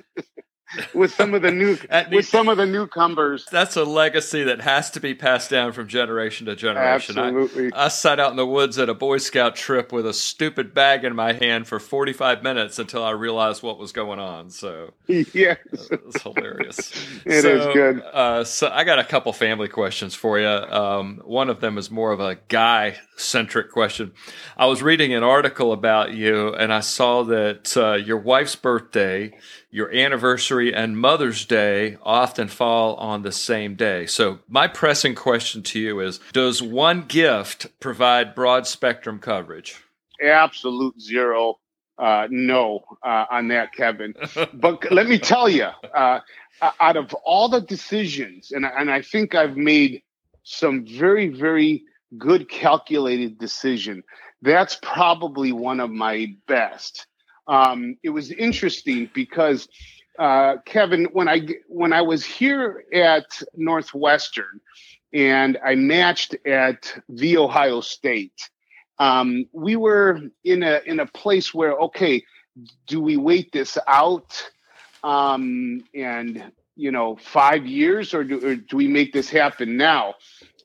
With 0.95 1.13
some 1.13 1.35
of 1.35 1.43
the 1.43 1.51
new 1.51 1.77
with 2.11 2.27
some 2.27 2.49
of 2.49 2.57
the 2.57 2.67
newcomers. 2.67 3.47
That's 3.51 3.77
a 3.77 3.85
legacy 3.85 4.45
that 4.45 4.61
has 4.61 4.91
to 4.93 5.01
be 5.01 5.15
passed 5.15 5.51
down 5.51 5.73
from 5.73 5.89
generation 5.89 6.47
to 6.47 6.57
generation. 6.57 7.19
Absolutely. 7.19 7.73
I, 7.73 7.87
I, 7.87 7.89
sat 7.89 8.21
out 8.21 8.31
in 8.31 8.37
the 8.37 8.47
woods 8.47 8.79
at 8.79 8.89
a 8.89 8.95
Boy 8.95 9.19
Scout 9.19 9.57
trip 9.57 9.93
with 9.93 10.07
a 10.07 10.15
stupid 10.15 10.75
bag 10.75 11.05
in 11.05 11.15
my 11.15 11.33
hand 11.33 11.67
for 11.67 11.79
45 11.79 12.43
minutes 12.43 12.79
until 12.79 13.05
I 13.05 13.11
realized 13.11 13.63
what 13.63 13.79
was 13.79 13.93
going 13.93 14.19
on. 14.19 14.51
So 14.51 14.93
yes, 15.07 15.59
it's 15.73 16.23
hilarious. 16.23 16.93
It 17.25 17.43
so, 17.43 17.57
is 17.57 17.67
good. 17.75 18.03
Uh, 18.13 18.45
so 18.45 18.69
I 18.69 18.85
got 18.85 18.99
a 18.99 19.05
couple 19.05 19.33
family 19.33 19.69
questions 19.69 20.15
for 20.15 20.39
you. 20.39 20.47
Um, 20.47 21.21
one 21.25 21.51
of 21.51 21.61
them 21.61 21.79
is 21.79 21.91
more 21.91 22.13
of 22.13 22.21
a 22.21 22.37
guy 22.49 22.99
centric 23.23 23.71
question. 23.71 24.13
I 24.57 24.67
was 24.67 24.83
reading 24.83 25.15
an 25.15 25.23
article 25.23 25.73
about 25.73 26.13
you, 26.13 26.55
and 26.55 26.73
I 26.73 26.81
saw 26.81 27.23
that 27.25 27.77
uh, 27.77 27.95
your 27.95 28.19
wife's 28.19 28.57
birthday, 28.57 29.37
your 29.71 29.93
anniversary 29.93 30.75
and 30.75 30.99
Mother's 30.99 31.45
Day 31.45 31.97
often 32.03 32.49
fall 32.49 32.95
on 32.97 33.23
the 33.23 33.33
same 33.33 33.75
day. 33.75 34.07
So, 34.07 34.41
my 34.49 34.69
pressing 34.69 35.15
question 35.15 35.63
to 35.65 35.81
you 35.81 36.01
is 36.01 36.21
Does 36.33 36.63
one 36.63 37.03
gift 37.03 37.69
provide 37.81 38.35
broad 38.35 38.67
spectrum 38.67 39.19
coverage? 39.19 39.77
Absolute 40.23 41.01
zero. 41.01 41.59
Uh, 41.99 42.27
no, 42.31 42.85
uh, 43.03 43.27
on 43.31 43.49
that, 43.49 43.73
Kevin. 43.75 44.15
but 44.55 44.91
let 44.91 45.07
me 45.07 45.19
tell 45.19 45.49
you, 45.49 45.69
uh, 45.95 46.21
out 46.81 46.97
of 46.97 47.13
all 47.25 47.49
the 47.49 47.61
decisions, 47.61 48.51
and, 48.53 48.65
and 48.65 48.91
I 48.91 49.03
think 49.03 49.35
I've 49.35 49.57
made 49.57 50.03
some 50.43 50.85
very, 50.87 51.29
very 51.29 51.85
good 52.19 52.49
calculated 52.49 53.39
decision. 53.39 54.03
That's 54.43 54.79
probably 54.83 55.53
one 55.53 55.81
of 55.81 55.91
my 55.91 56.35
best. 56.47 57.07
Um, 57.47 57.97
it 58.03 58.11
was 58.11 58.31
interesting 58.31 59.11
because 59.15 59.69
uh, 60.19 60.57
Kevin, 60.65 61.07
when 61.13 61.29
I 61.29 61.47
when 61.69 61.93
I 61.93 62.03
was 62.03 62.25
here 62.25 62.85
at 62.93 63.25
Northwestern 63.55 64.61
and 65.13 65.59
I 65.65 65.75
matched 65.75 66.37
at 66.47 66.95
the 67.09 67.39
Ohio 67.39 67.81
State, 67.81 68.51
um, 68.99 69.47
we 69.53 69.77
were 69.77 70.21
in 70.45 70.63
a 70.63 70.81
in 70.87 71.01
a 71.01 71.07
place 71.07 71.55
where 71.55 71.73
okay, 71.73 72.23
do 72.87 73.01
we 73.01 73.17
wait 73.17 73.53
this 73.53 73.79
out 73.87 74.51
um, 75.03 75.83
and 75.95 76.53
you 76.77 76.93
know 76.93 77.17
five 77.17 77.67
years 77.67 78.15
or 78.15 78.23
do, 78.23 78.47
or 78.47 78.57
do 78.57 78.77
we 78.77 78.89
make 78.89 79.13
this 79.13 79.31
happen 79.31 79.77
now? 79.77 80.15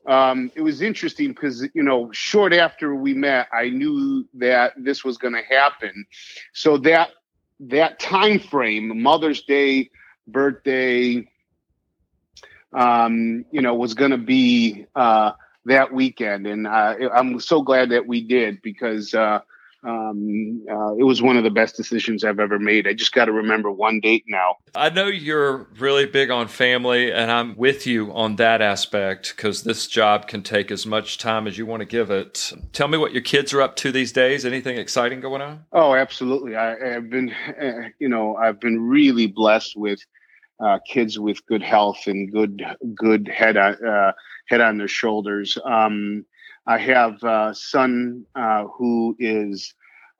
Um, 0.07 0.51
it 0.55 0.61
was 0.61 0.81
interesting 0.81 1.29
because 1.29 1.67
you 1.73 1.83
know 1.83 2.09
short 2.11 2.53
after 2.53 2.95
we 2.95 3.13
met 3.13 3.47
i 3.53 3.69
knew 3.69 4.25
that 4.35 4.73
this 4.77 5.03
was 5.03 5.17
going 5.17 5.33
to 5.33 5.43
happen. 5.43 6.05
So 6.53 6.77
that 6.79 7.11
that 7.59 7.99
time 7.99 8.39
frame 8.39 9.01
mother's 9.01 9.43
day 9.43 9.89
birthday 10.27 11.27
um, 12.73 13.45
you 13.51 13.61
know 13.61 13.75
was 13.75 13.93
going 13.93 14.11
to 14.11 14.17
be 14.17 14.85
uh, 14.95 15.31
that 15.65 15.93
weekend. 15.93 16.47
And 16.47 16.67
uh, 16.67 16.95
i'm 17.13 17.39
so 17.39 17.61
glad 17.61 17.89
that 17.89 18.07
we 18.07 18.21
did 18.21 18.61
because 18.61 19.13
uh, 19.13 19.39
um, 19.83 20.65
uh, 20.69 20.95
it 20.95 21.03
was 21.03 21.21
one 21.21 21.37
of 21.37 21.43
the 21.43 21.49
best 21.49 21.75
decisions 21.75 22.23
I've 22.23 22.39
ever 22.39 22.57
made. 22.57 22.87
I 22.87 22.93
just 22.93 23.13
got 23.13 23.25
to 23.25 23.31
remember 23.31 23.71
one 23.71 23.99
date 23.99 24.23
now. 24.27 24.55
I 24.75 24.89
know 24.89 25.05
you're 25.05 25.67
really 25.77 26.05
big 26.05 26.31
on 26.31 26.47
family, 26.47 27.11
and 27.11 27.31
I'm 27.31 27.55
with 27.55 27.85
you 27.85 28.11
on 28.13 28.37
that 28.37 28.61
aspect 28.61 29.33
because 29.35 29.63
this 29.63 29.87
job 29.87 30.27
can 30.27 30.41
take 30.41 30.71
as 30.71 30.85
much 30.85 31.17
time 31.17 31.47
as 31.47 31.57
you 31.57 31.65
want 31.65 31.81
to 31.81 31.85
give 31.85 32.09
it. 32.09 32.51
Tell 32.73 32.87
me 32.87 32.97
what 32.97 33.13
your 33.13 33.21
kids 33.21 33.53
are 33.53 33.61
up 33.61 33.75
to 33.77 33.91
these 33.91 34.11
days. 34.11 34.45
Anything 34.45 34.77
exciting 34.77 35.21
going 35.21 35.41
on? 35.41 35.65
Oh, 35.71 35.93
absolutely. 35.93 36.55
I, 36.55 36.93
have 36.93 37.09
been, 37.09 37.31
uh, 37.31 37.89
you 37.99 38.09
know, 38.09 38.35
I've 38.35 38.59
been 38.59 38.81
really 38.81 39.27
blessed 39.27 39.77
with 39.77 39.99
uh, 40.59 40.79
kids 40.87 41.19
with 41.19 41.45
good 41.45 41.61
health 41.61 42.07
and 42.07 42.31
good, 42.31 42.65
good 42.95 43.27
head 43.27 43.57
on, 43.57 43.85
uh, 43.85 44.11
head 44.47 44.61
on 44.61 44.79
their 44.79 44.87
shoulders. 44.87 45.57
Um, 45.63 46.25
I 46.67 46.77
have 46.79 47.23
a 47.23 47.55
son 47.55 48.25
uh, 48.35 48.65
who 48.65 49.15
is 49.19 49.73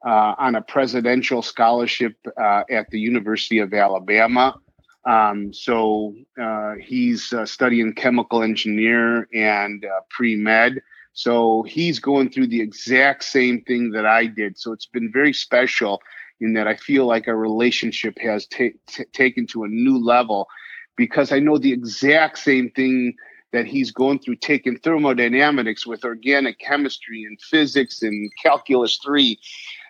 uh, 0.04 0.34
on 0.38 0.54
a 0.54 0.62
presidential 0.62 1.42
scholarship 1.42 2.16
uh, 2.40 2.62
at 2.70 2.88
the 2.90 2.98
University 2.98 3.58
of 3.58 3.74
Alabama. 3.74 4.54
Um, 5.04 5.52
so 5.52 6.14
he's 6.80 7.32
studying 7.44 7.92
chemical 7.94 8.42
engineer 8.42 9.28
and 9.34 9.84
pre 10.10 10.36
med. 10.36 10.80
So 11.12 11.64
he's 11.64 11.98
going 11.98 12.30
through 12.30 12.46
the 12.46 12.60
exact 12.60 13.24
same 13.24 13.62
thing 13.62 13.90
that 13.90 14.06
I 14.06 14.26
did. 14.26 14.58
So 14.58 14.72
it's 14.72 14.86
been 14.86 15.10
very 15.12 15.32
special 15.32 16.00
in 16.40 16.54
that 16.54 16.68
I 16.68 16.76
feel 16.76 17.06
like 17.06 17.28
our 17.28 17.36
relationship 17.36 18.18
has 18.20 18.46
t- 18.46 18.74
taken 19.12 19.46
to 19.48 19.64
a 19.64 19.68
new 19.68 19.98
level 19.98 20.46
because 20.96 21.32
I 21.32 21.40
know 21.40 21.58
the 21.58 21.72
exact 21.72 22.38
same 22.38 22.70
thing 22.70 23.14
that 23.52 23.66
he's 23.66 23.90
going 23.90 24.18
through 24.18 24.36
taking 24.36 24.78
thermodynamics 24.78 25.86
with 25.86 26.04
organic 26.04 26.58
chemistry 26.58 27.24
and 27.24 27.40
physics 27.40 28.02
and 28.02 28.30
calculus 28.42 28.98
3 29.04 29.38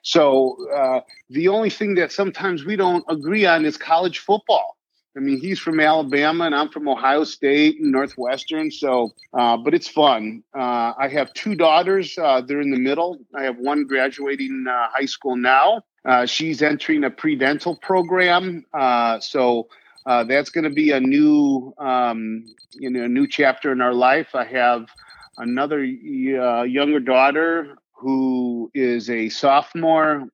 so 0.03 0.57
uh, 0.75 1.01
the 1.31 1.49
only 1.49 1.71
thing 1.71 1.94
that 1.97 2.12
sometimes 2.12 2.64
we 2.64 2.77
don't 2.77 3.05
agree 3.09 3.47
on 3.47 3.64
is 3.64 3.77
college 3.77 4.18
football 4.21 4.79
I 5.18 5.21
mean, 5.21 5.40
he's 5.40 5.59
from 5.59 5.81
Alabama 5.81 6.44
and 6.44 6.55
I'm 6.55 6.68
from 6.68 6.88
Ohio 6.88 7.25
State 7.25 7.81
and 7.81 7.90
Northwestern. 7.90 8.71
So, 8.71 9.11
uh, 9.35 9.57
but 9.57 9.75
it's 9.75 9.88
fun. 9.88 10.44
Uh, 10.57 10.92
I 10.97 11.09
have 11.12 11.35
two 11.35 11.57
daughters. 11.57 12.16
Uh, 12.16 12.40
they're 12.40 12.61
in 12.61 12.71
the 12.71 12.79
middle. 12.79 13.18
I 13.35 13.42
have 13.42 13.57
one 13.59 13.85
graduating 13.85 14.66
uh, 14.68 14.88
high 14.92 15.07
school 15.07 15.35
now. 15.35 15.83
Uh, 16.05 16.25
she's 16.25 16.62
entering 16.62 17.03
a 17.03 17.11
pre 17.11 17.35
dental 17.35 17.77
program. 17.77 18.64
So, 19.21 19.68
uh, 20.09 20.25
that's 20.25 20.49
going 20.49 20.64
to 20.64 20.71
be 20.71 20.90
a 20.90 20.99
new, 20.99 21.75
um, 21.77 22.42
you 22.73 22.88
know, 22.88 23.05
a 23.05 23.09
new 23.09 23.29
chapter 23.29 23.71
in 23.73 23.83
our 23.83 23.92
life. 23.92 24.35
I 24.35 24.44
have 24.47 24.87
another 25.37 25.81
uh, 25.81 26.62
younger 26.62 26.99
daughter 26.99 27.77
who 27.92 28.71
is 28.73 29.11
a 29.11 29.29
sophomore, 29.29 30.25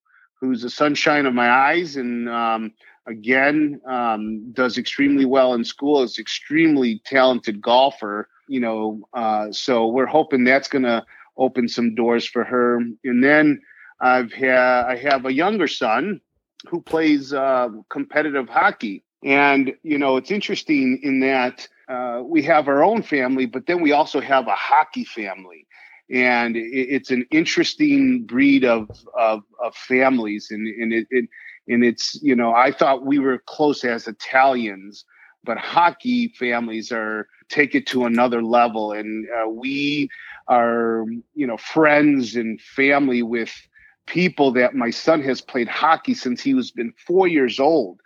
who's 0.41 0.63
the 0.63 0.71
sunshine 0.71 1.27
of 1.27 1.35
my 1.35 1.51
eyes, 1.51 1.97
and 1.97 2.29
um, 2.29 2.73
again 3.09 3.81
um, 3.89 4.53
does 4.53 4.79
extremely 4.79 5.25
well 5.25 5.55
in 5.55 5.65
school. 5.65 6.05
Is 6.05 6.21
extremely 6.21 7.03
talented 7.05 7.61
golfer. 7.61 8.29
You 8.47 8.61
know, 8.61 9.01
uh, 9.13 9.51
so 9.51 9.89
we're 9.89 10.07
hoping 10.07 10.45
that's 10.45 10.69
going 10.69 10.85
to 10.85 11.05
open 11.37 11.69
some 11.69 11.97
doors 11.97 12.25
for 12.25 12.45
her. 12.45 12.77
And 12.77 13.25
then 13.25 13.61
I've 14.01 14.33
had 14.33 14.85
I 14.85 14.97
have 14.99 15.27
a 15.27 15.33
younger 15.33 15.67
son 15.67 16.21
who 16.69 16.81
plays 16.81 17.33
uh, 17.33 17.71
competitive 17.91 18.49
hockey 18.49 19.03
and, 19.25 19.73
you 19.83 19.97
know, 19.97 20.19
it's 20.19 20.31
interesting 20.31 21.01
in 21.03 21.21
that 21.21 21.67
uh, 21.89 22.21
we 22.23 22.43
have 22.43 22.69
our 22.69 22.85
own 22.85 23.03
family, 23.03 23.47
but 23.47 23.67
then 23.67 23.81
we 23.81 23.93
also 23.93 24.21
have 24.21 24.47
a 24.47 24.55
hockey 24.55 25.05
family. 25.05 25.67
And 26.11 26.55
it's 26.57 27.11
an 27.11 27.25
interesting 27.31 28.25
breed 28.25 28.67
of, 28.67 28.91
of, 29.19 29.43
of 29.63 29.75
families. 29.75 30.49
And, 30.51 30.67
and, 30.67 30.93
it, 30.93 31.07
it, 31.11 31.25
and 31.67 31.83
it's, 31.83 32.23
you 32.23 32.37
know, 32.37 32.53
I 32.53 32.71
thought 32.71 33.07
we 33.07 33.19
were 33.19 33.39
close 33.47 33.83
as 33.85 34.07
Italians, 34.07 35.07
but 35.43 35.57
hockey 35.57 36.29
families 36.39 36.93
are 36.93 37.27
take 37.49 37.75
it 37.75 37.87
to 37.89 38.05
another 38.05 38.43
level. 38.43 38.93
And 38.93 39.27
uh, 39.31 39.49
we 39.49 40.11
are, 40.49 41.07
you 41.35 41.47
know, 41.47 41.57
friends 41.57 42.37
and 42.37 42.61
family 42.61 43.23
with 43.23 43.53
people 44.07 44.53
that 44.53 44.75
my 44.75 44.91
son 44.91 45.23
has 45.23 45.41
played 45.41 45.69
hockey 45.69 46.13
since 46.13 46.43
he 46.43 46.53
was 46.53 46.71
been 46.71 46.93
four 47.07 47.27
years 47.27 47.59
old 47.59 48.01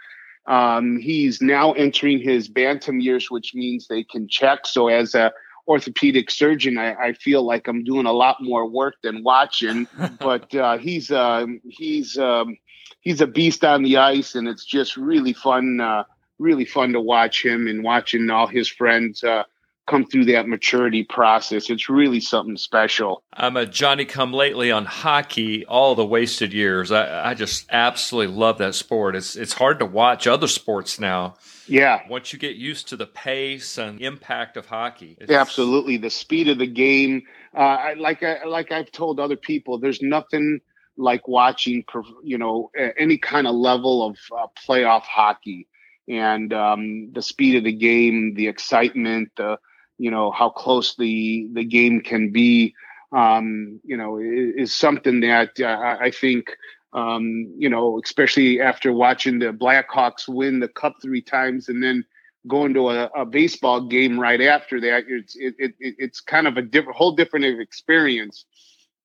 um, 0.48 0.96
he's 0.98 1.42
now 1.42 1.72
entering 1.72 2.18
his 2.18 2.48
bantam 2.48 3.00
years, 3.00 3.30
which 3.30 3.54
means 3.54 3.86
they 3.86 4.02
can 4.02 4.26
check. 4.28 4.66
So 4.66 4.88
as 4.88 5.14
a 5.14 5.30
orthopedic 5.68 6.30
surgeon, 6.30 6.78
I, 6.78 6.94
I 6.94 7.12
feel 7.12 7.42
like 7.42 7.68
I'm 7.68 7.84
doing 7.84 8.06
a 8.06 8.12
lot 8.12 8.38
more 8.40 8.66
work 8.66 8.94
than 9.02 9.22
watching. 9.22 9.86
but 10.18 10.52
uh, 10.54 10.78
he's 10.78 11.10
uh, 11.10 11.44
he's 11.68 12.16
um, 12.16 12.56
he's 13.00 13.20
a 13.20 13.26
beast 13.26 13.62
on 13.62 13.82
the 13.82 13.98
ice, 13.98 14.34
and 14.34 14.48
it's 14.48 14.64
just 14.64 14.96
really 14.96 15.34
fun, 15.34 15.80
uh, 15.80 16.04
really 16.38 16.64
fun 16.64 16.94
to 16.94 17.00
watch 17.00 17.44
him 17.44 17.68
and 17.68 17.84
watching 17.84 18.30
all 18.30 18.46
his 18.46 18.68
friends 18.68 19.22
uh, 19.22 19.44
come 19.88 20.04
through 20.04 20.26
that 20.26 20.46
maturity 20.46 21.02
process. 21.02 21.70
It's 21.70 21.88
really 21.88 22.20
something 22.20 22.56
special. 22.56 23.22
I'm 23.32 23.56
a 23.56 23.66
Johnny 23.66 24.04
come 24.04 24.32
lately 24.32 24.70
on 24.70 24.84
hockey 24.84 25.64
all 25.66 25.94
the 25.94 26.06
wasted 26.06 26.52
years. 26.52 26.92
I, 26.92 27.30
I 27.30 27.34
just 27.34 27.66
absolutely 27.70 28.36
love 28.36 28.58
that 28.58 28.74
sport. 28.74 29.16
It's 29.16 29.34
it's 29.34 29.54
hard 29.54 29.78
to 29.80 29.86
watch 29.86 30.26
other 30.26 30.48
sports 30.48 31.00
now. 31.00 31.36
Yeah. 31.66 32.00
Once 32.08 32.32
you 32.32 32.38
get 32.38 32.56
used 32.56 32.88
to 32.88 32.96
the 32.96 33.06
pace 33.06 33.78
and 33.78 34.00
impact 34.00 34.56
of 34.56 34.66
hockey. 34.66 35.16
Absolutely. 35.28 35.96
The 35.96 36.10
speed 36.10 36.48
of 36.48 36.58
the 36.58 36.66
game. 36.66 37.22
Uh, 37.54 37.60
I, 37.60 37.94
like 37.94 38.22
I, 38.22 38.44
like 38.44 38.72
I've 38.72 38.92
told 38.92 39.20
other 39.20 39.36
people, 39.36 39.78
there's 39.78 40.02
nothing 40.02 40.60
like 40.96 41.28
watching, 41.28 41.84
you 42.22 42.38
know, 42.38 42.70
any 42.96 43.18
kind 43.18 43.46
of 43.46 43.54
level 43.54 44.06
of 44.06 44.16
uh, 44.36 44.46
playoff 44.66 45.02
hockey 45.02 45.68
and 46.08 46.52
um, 46.52 47.12
the 47.12 47.22
speed 47.22 47.56
of 47.56 47.64
the 47.64 47.72
game, 47.72 48.34
the 48.34 48.48
excitement, 48.48 49.30
the 49.36 49.58
you 49.98 50.10
know 50.10 50.30
how 50.30 50.48
close 50.48 50.94
the 50.96 51.48
the 51.52 51.64
game 51.64 52.00
can 52.00 52.30
be 52.30 52.74
um, 53.12 53.80
you 53.84 53.96
know 53.96 54.18
is, 54.18 54.54
is 54.56 54.76
something 54.76 55.20
that 55.20 55.58
uh, 55.60 55.96
I 56.00 56.10
think 56.10 56.56
um, 56.92 57.52
you 57.56 57.68
know 57.68 58.00
especially 58.04 58.60
after 58.60 58.92
watching 58.92 59.38
the 59.38 59.52
Blackhawks 59.52 60.28
win 60.28 60.60
the 60.60 60.68
cup 60.68 60.96
three 61.02 61.22
times 61.22 61.68
and 61.68 61.82
then 61.82 62.04
going 62.46 62.72
to 62.74 62.88
a, 62.90 63.04
a 63.16 63.26
baseball 63.26 63.86
game 63.86 64.18
right 64.18 64.40
after 64.40 64.80
that 64.80 65.04
it's 65.08 65.36
it, 65.36 65.54
it, 65.58 65.74
it's 65.78 66.20
kind 66.20 66.46
of 66.46 66.56
a 66.56 66.62
different 66.62 66.96
whole 66.96 67.12
different 67.12 67.44
experience. 67.60 68.44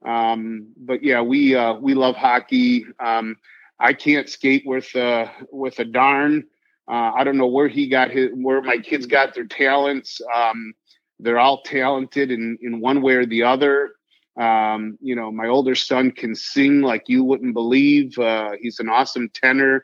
Um, 0.06 0.68
but 0.78 1.04
yeah 1.04 1.22
we 1.22 1.56
uh, 1.56 1.74
we 1.74 1.94
love 1.94 2.16
hockey. 2.16 2.86
Um, 3.00 3.38
I 3.80 3.94
can't 3.94 4.30
skate 4.30 4.64
with 4.66 4.96
uh, 4.96 5.28
with 5.52 5.80
a 5.80 5.86
darn. 5.86 6.46
Uh, 6.88 7.12
I 7.16 7.24
don't 7.24 7.38
know 7.38 7.48
where 7.48 7.68
he 7.68 7.88
got 7.88 8.12
his, 8.12 8.30
where 8.34 8.62
my 8.62 8.78
kids 8.78 9.06
got 9.06 9.34
their 9.34 9.46
talents. 9.46 10.22
Um, 10.34 10.74
they're 11.20 11.40
all 11.40 11.62
talented 11.62 12.32
in, 12.32 12.58
in 12.62 12.80
one 12.80 13.02
way 13.02 13.14
or 13.16 13.26
the 13.26 13.44
other. 13.44 13.94
Um, 14.40 14.98
you 15.02 15.16
know, 15.16 15.32
my 15.32 15.48
older 15.48 15.76
son 15.76 16.12
can 16.12 16.36
sing 16.36 16.82
like 16.82 17.04
you 17.08 17.24
wouldn't 17.24 17.54
believe. 17.54 18.18
Uh, 18.18 18.52
he's 18.60 18.80
an 18.80 18.90
awesome 18.90 19.30
tenor. 19.30 19.84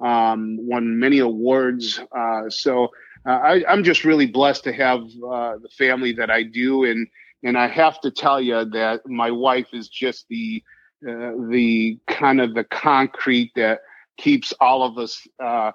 um, 0.00 0.56
won 0.60 0.98
many 0.98 1.18
awards. 1.18 2.00
Uh, 2.16 2.48
so 2.48 2.88
uh, 3.26 3.30
I, 3.30 3.72
am 3.72 3.84
just 3.84 4.04
really 4.04 4.26
blessed 4.26 4.64
to 4.64 4.72
have 4.72 5.02
uh, 5.02 5.58
the 5.58 5.68
family 5.76 6.12
that 6.12 6.30
I 6.30 6.42
do, 6.42 6.84
and 6.84 7.06
and 7.42 7.56
I 7.56 7.68
have 7.68 8.00
to 8.00 8.10
tell 8.10 8.40
you 8.40 8.64
that 8.66 9.06
my 9.06 9.30
wife 9.30 9.68
is 9.72 9.88
just 9.88 10.26
the 10.28 10.62
uh, 11.06 11.32
the 11.48 11.98
kind 12.06 12.40
of 12.40 12.54
the 12.54 12.64
concrete 12.64 13.52
that 13.56 13.80
keeps 14.16 14.52
all 14.60 14.82
of 14.82 14.98
us 14.98 15.26
uh, 15.38 15.72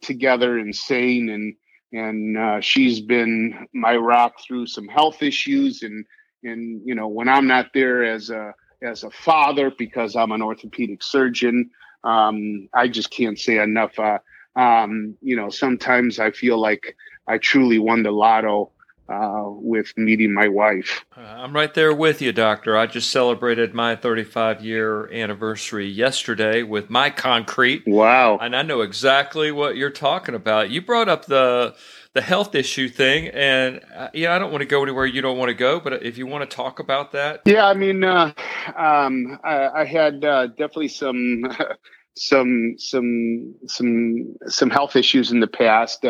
together 0.00 0.58
and 0.58 0.74
sane, 0.74 1.28
and 1.28 1.54
and 1.92 2.64
she's 2.64 3.00
been 3.00 3.66
my 3.72 3.96
rock 3.96 4.34
through 4.46 4.66
some 4.66 4.88
health 4.88 5.22
issues, 5.22 5.82
and 5.82 6.04
and 6.42 6.80
you 6.84 6.94
know 6.94 7.08
when 7.08 7.28
I'm 7.28 7.46
not 7.46 7.72
there 7.74 8.04
as 8.04 8.30
a 8.30 8.54
as 8.82 9.04
a 9.04 9.10
father 9.10 9.70
because 9.70 10.16
I'm 10.16 10.32
an 10.32 10.42
orthopedic 10.42 11.02
surgeon. 11.02 11.70
Um, 12.04 12.68
I 12.74 12.88
just 12.88 13.10
can't 13.10 13.38
say 13.38 13.58
enough. 13.58 13.98
Uh, 13.98 14.18
um, 14.54 15.16
you 15.20 15.36
know, 15.36 15.50
sometimes 15.50 16.18
I 16.18 16.30
feel 16.30 16.58
like 16.58 16.96
I 17.26 17.38
truly 17.38 17.78
won 17.78 18.02
the 18.02 18.10
lotto 18.10 18.72
uh, 19.08 19.44
with 19.46 19.92
meeting 19.96 20.32
my 20.32 20.48
wife. 20.48 21.04
Uh, 21.16 21.20
I'm 21.20 21.54
right 21.54 21.72
there 21.72 21.94
with 21.94 22.20
you, 22.20 22.32
Doctor. 22.32 22.76
I 22.76 22.86
just 22.86 23.10
celebrated 23.10 23.74
my 23.74 23.96
35 23.96 24.64
year 24.64 25.12
anniversary 25.12 25.86
yesterday 25.86 26.62
with 26.62 26.90
my 26.90 27.10
concrete. 27.10 27.86
Wow. 27.86 28.38
And 28.38 28.56
I 28.56 28.62
know 28.62 28.80
exactly 28.80 29.52
what 29.52 29.76
you're 29.76 29.90
talking 29.90 30.34
about. 30.34 30.70
You 30.70 30.82
brought 30.82 31.08
up 31.08 31.26
the 31.26 31.74
the 32.14 32.22
health 32.22 32.54
issue 32.54 32.88
thing, 32.88 33.28
and 33.28 33.82
uh, 33.94 34.08
yeah, 34.14 34.34
I 34.34 34.38
don't 34.38 34.50
want 34.50 34.62
to 34.62 34.66
go 34.66 34.82
anywhere 34.82 35.04
you 35.04 35.20
don't 35.20 35.36
want 35.36 35.50
to 35.50 35.54
go, 35.54 35.78
but 35.78 36.02
if 36.02 36.16
you 36.16 36.26
want 36.26 36.48
to 36.48 36.56
talk 36.56 36.78
about 36.78 37.12
that, 37.12 37.42
yeah, 37.44 37.66
I 37.66 37.74
mean, 37.74 38.02
uh, 38.04 38.32
um, 38.74 39.38
I, 39.44 39.68
I, 39.68 39.84
had 39.84 40.24
uh, 40.24 40.46
definitely 40.46 40.88
some 40.88 41.44
some 42.16 42.74
some 42.78 43.54
some 43.66 44.34
some 44.46 44.70
health 44.70 44.96
issues 44.96 45.30
in 45.30 45.40
the 45.40 45.46
past. 45.46 46.06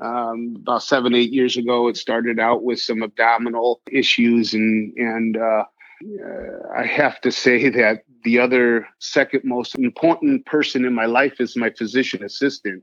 Um, 0.00 0.56
about 0.60 0.82
seven 0.82 1.14
eight 1.14 1.32
years 1.32 1.56
ago, 1.56 1.88
it 1.88 1.96
started 1.96 2.40
out 2.40 2.64
with 2.64 2.80
some 2.80 3.02
abdominal 3.02 3.80
issues, 3.90 4.52
and 4.52 4.92
and 4.96 5.36
uh, 5.36 5.64
uh, 6.04 6.76
I 6.76 6.84
have 6.84 7.20
to 7.22 7.30
say 7.30 7.68
that 7.70 8.02
the 8.24 8.38
other 8.40 8.88
second 8.98 9.42
most 9.44 9.78
important 9.78 10.46
person 10.46 10.84
in 10.84 10.94
my 10.94 11.06
life 11.06 11.40
is 11.40 11.56
my 11.56 11.70
physician 11.70 12.24
assistant. 12.24 12.82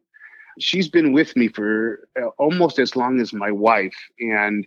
She's 0.60 0.88
been 0.88 1.12
with 1.12 1.36
me 1.36 1.48
for 1.50 2.08
uh, 2.22 2.28
almost 2.38 2.80
as 2.80 2.96
long 2.96 3.20
as 3.20 3.34
my 3.34 3.52
wife, 3.52 3.96
and 4.20 4.66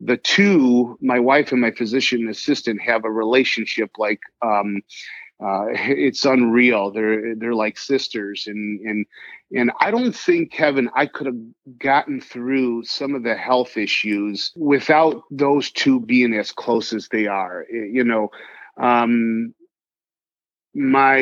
the 0.00 0.18
two, 0.18 0.98
my 1.00 1.18
wife 1.18 1.52
and 1.52 1.60
my 1.60 1.70
physician 1.70 2.28
assistant, 2.28 2.80
have 2.82 3.04
a 3.04 3.10
relationship 3.10 3.90
like 3.98 4.20
um, 4.42 4.82
uh, 5.40 5.66
it's 5.70 6.24
unreal. 6.24 6.90
They're 6.90 7.34
they're 7.34 7.54
like 7.54 7.78
sisters, 7.78 8.46
and 8.46 8.80
and 8.80 9.06
and 9.54 9.70
I 9.80 9.90
don't 9.90 10.14
think 10.14 10.52
Kevin 10.52 10.90
I 10.94 11.06
could 11.06 11.26
have 11.26 11.78
gotten 11.78 12.20
through 12.20 12.84
some 12.84 13.14
of 13.14 13.22
the 13.22 13.34
health 13.34 13.76
issues 13.76 14.52
without 14.56 15.22
those 15.30 15.70
two 15.70 16.00
being 16.00 16.34
as 16.34 16.52
close 16.52 16.92
as 16.92 17.08
they 17.08 17.26
are. 17.26 17.66
You 17.70 18.04
know, 18.04 18.30
um, 18.78 19.54
my 20.74 21.18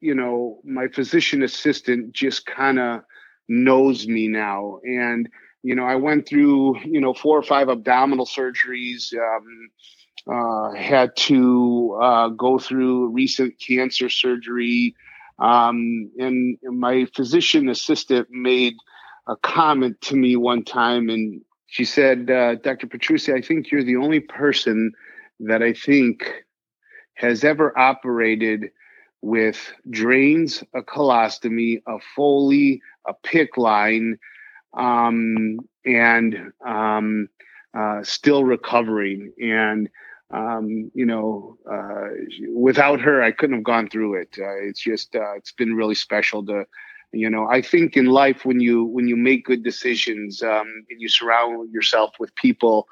you 0.00 0.14
know 0.14 0.60
my 0.64 0.88
physician 0.88 1.42
assistant 1.42 2.12
just 2.12 2.46
kind 2.46 2.78
of 2.78 3.02
knows 3.48 4.06
me 4.06 4.28
now, 4.28 4.80
and 4.84 5.28
you 5.62 5.74
know 5.74 5.84
I 5.84 5.96
went 5.96 6.26
through 6.26 6.80
you 6.84 7.00
know 7.00 7.12
four 7.12 7.38
or 7.38 7.42
five 7.42 7.68
abdominal 7.68 8.26
surgeries. 8.26 9.12
Um, 9.14 9.70
uh, 10.32 10.72
had 10.72 11.16
to 11.16 11.98
uh, 12.00 12.28
go 12.28 12.58
through 12.58 13.08
recent 13.08 13.54
cancer 13.58 14.08
surgery. 14.08 14.94
Um, 15.38 16.10
and 16.18 16.58
my 16.62 17.06
physician 17.14 17.68
assistant 17.68 18.28
made 18.30 18.74
a 19.26 19.36
comment 19.36 20.00
to 20.02 20.16
me 20.16 20.36
one 20.36 20.64
time, 20.64 21.08
and 21.08 21.40
she 21.66 21.84
said, 21.84 22.30
uh, 22.30 22.56
Dr. 22.56 22.86
Petrucci, 22.86 23.32
I 23.32 23.42
think 23.42 23.70
you're 23.70 23.84
the 23.84 23.96
only 23.96 24.20
person 24.20 24.92
that 25.40 25.62
I 25.62 25.72
think 25.72 26.44
has 27.14 27.44
ever 27.44 27.76
operated 27.78 28.70
with 29.20 29.72
drains, 29.90 30.62
a 30.74 30.80
colostomy, 30.82 31.82
a 31.86 31.98
Foley, 32.14 32.80
a 33.06 33.14
PICC 33.26 33.56
line, 33.56 34.18
um, 34.74 35.58
and 35.84 36.52
um, 36.64 37.28
uh, 37.76 38.02
still 38.02 38.44
recovering. 38.44 39.32
And 39.40 39.88
um, 40.32 40.90
you 40.94 41.06
know, 41.06 41.56
uh, 41.70 42.08
without 42.54 43.00
her, 43.00 43.22
I 43.22 43.32
couldn't 43.32 43.56
have 43.56 43.64
gone 43.64 43.88
through 43.88 44.20
it. 44.20 44.36
Uh, 44.38 44.56
it's 44.68 44.80
just, 44.80 45.14
uh, 45.14 45.34
it's 45.36 45.52
been 45.52 45.74
really 45.74 45.94
special 45.94 46.44
to, 46.46 46.64
you 47.12 47.30
know, 47.30 47.46
I 47.48 47.62
think 47.62 47.96
in 47.96 48.06
life 48.06 48.44
when 48.44 48.60
you 48.60 48.84
when 48.84 49.08
you 49.08 49.16
make 49.16 49.44
good 49.46 49.62
decisions 49.64 50.42
um, 50.42 50.66
and 50.90 51.00
you 51.00 51.08
surround 51.08 51.72
yourself 51.72 52.14
with 52.20 52.34
people 52.34 52.86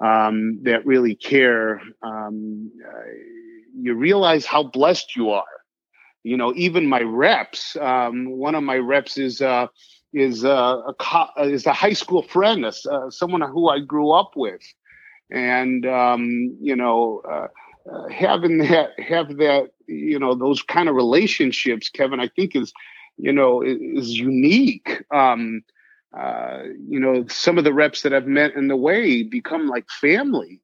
um, 0.00 0.60
that 0.64 0.86
really 0.86 1.14
care, 1.14 1.80
um, 2.02 2.70
uh, 2.86 3.10
you 3.78 3.94
realize 3.94 4.46
how 4.46 4.62
blessed 4.64 5.16
you 5.16 5.30
are. 5.30 5.44
You 6.22 6.36
know, 6.36 6.52
even 6.56 6.86
my 6.86 7.00
reps. 7.00 7.76
Um, 7.76 8.30
one 8.30 8.54
of 8.54 8.62
my 8.62 8.76
reps 8.76 9.16
is 9.16 9.40
uh, 9.40 9.66
is 10.12 10.44
uh, 10.44 10.82
a 10.88 10.94
co- 10.94 11.30
is 11.44 11.66
a 11.66 11.72
high 11.72 11.92
school 11.92 12.22
friend, 12.22 12.64
uh, 12.64 13.10
someone 13.10 13.42
who 13.42 13.68
I 13.68 13.80
grew 13.80 14.10
up 14.12 14.32
with 14.36 14.62
and 15.30 15.86
um, 15.86 16.56
you 16.60 16.76
know 16.76 17.22
uh, 17.28 17.48
uh, 17.90 18.08
having 18.08 18.58
that 18.58 18.98
have 18.98 19.36
that 19.36 19.70
you 19.86 20.18
know 20.18 20.34
those 20.34 20.62
kind 20.62 20.88
of 20.88 20.94
relationships 20.94 21.88
kevin 21.88 22.20
i 22.20 22.28
think 22.28 22.54
is 22.56 22.72
you 23.16 23.32
know 23.32 23.62
is, 23.62 23.78
is 23.78 24.18
unique. 24.18 25.02
Um, 25.12 25.62
uh, 26.16 26.62
you 26.88 26.98
know 26.98 27.26
some 27.28 27.58
of 27.58 27.64
the 27.64 27.72
reps 27.72 28.02
that 28.02 28.14
i've 28.14 28.26
met 28.26 28.54
in 28.54 28.68
the 28.68 28.76
way 28.76 29.22
become 29.22 29.68
like 29.68 29.88
family. 29.90 30.60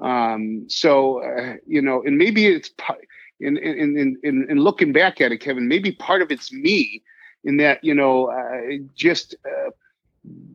Um, 0.00 0.66
so 0.68 1.22
uh, 1.22 1.54
you 1.66 1.80
know 1.80 2.02
and 2.04 2.18
maybe 2.18 2.46
it's 2.46 2.70
in, 3.40 3.56
in 3.56 3.96
in 3.96 4.18
in 4.22 4.46
in 4.50 4.58
looking 4.58 4.92
back 4.92 5.20
at 5.20 5.32
it 5.32 5.38
kevin 5.38 5.68
maybe 5.68 5.92
part 5.92 6.22
of 6.22 6.30
it's 6.30 6.52
me 6.52 7.02
in 7.44 7.58
that 7.58 7.82
you 7.82 7.94
know 7.94 8.26
uh, 8.26 8.84
just 8.94 9.34
uh, 9.46 9.70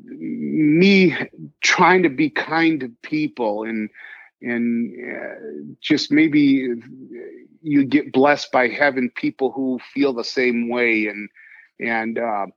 me 0.07 1.15
trying 1.61 2.03
to 2.03 2.09
be 2.09 2.29
kind 2.29 2.79
to 2.81 2.91
people 3.01 3.63
and 3.63 3.89
and 4.41 4.95
uh, 5.15 5.73
just 5.81 6.11
maybe 6.11 6.67
you 7.61 7.85
get 7.85 8.11
blessed 8.11 8.51
by 8.51 8.67
having 8.67 9.09
people 9.11 9.51
who 9.51 9.79
feel 9.93 10.13
the 10.13 10.23
same 10.23 10.69
way. 10.69 11.07
And 11.07 11.29
and 11.79 12.17
uh, 12.17 12.47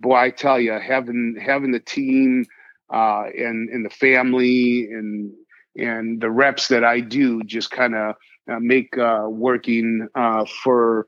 boy 0.00 0.16
I 0.16 0.30
tell 0.30 0.58
you 0.58 0.72
having 0.72 1.36
having 1.40 1.72
the 1.72 1.80
team 1.80 2.46
uh, 2.92 3.24
and 3.36 3.68
and 3.68 3.84
the 3.84 3.90
family 3.90 4.88
and 4.90 5.32
and 5.76 6.20
the 6.20 6.30
reps 6.30 6.68
that 6.68 6.84
I 6.84 7.00
do 7.00 7.42
just 7.42 7.70
kind 7.70 7.94
of 7.94 8.14
uh, 8.50 8.58
make 8.60 8.96
uh, 8.96 9.26
working 9.28 10.08
uh, 10.14 10.44
for 10.62 11.06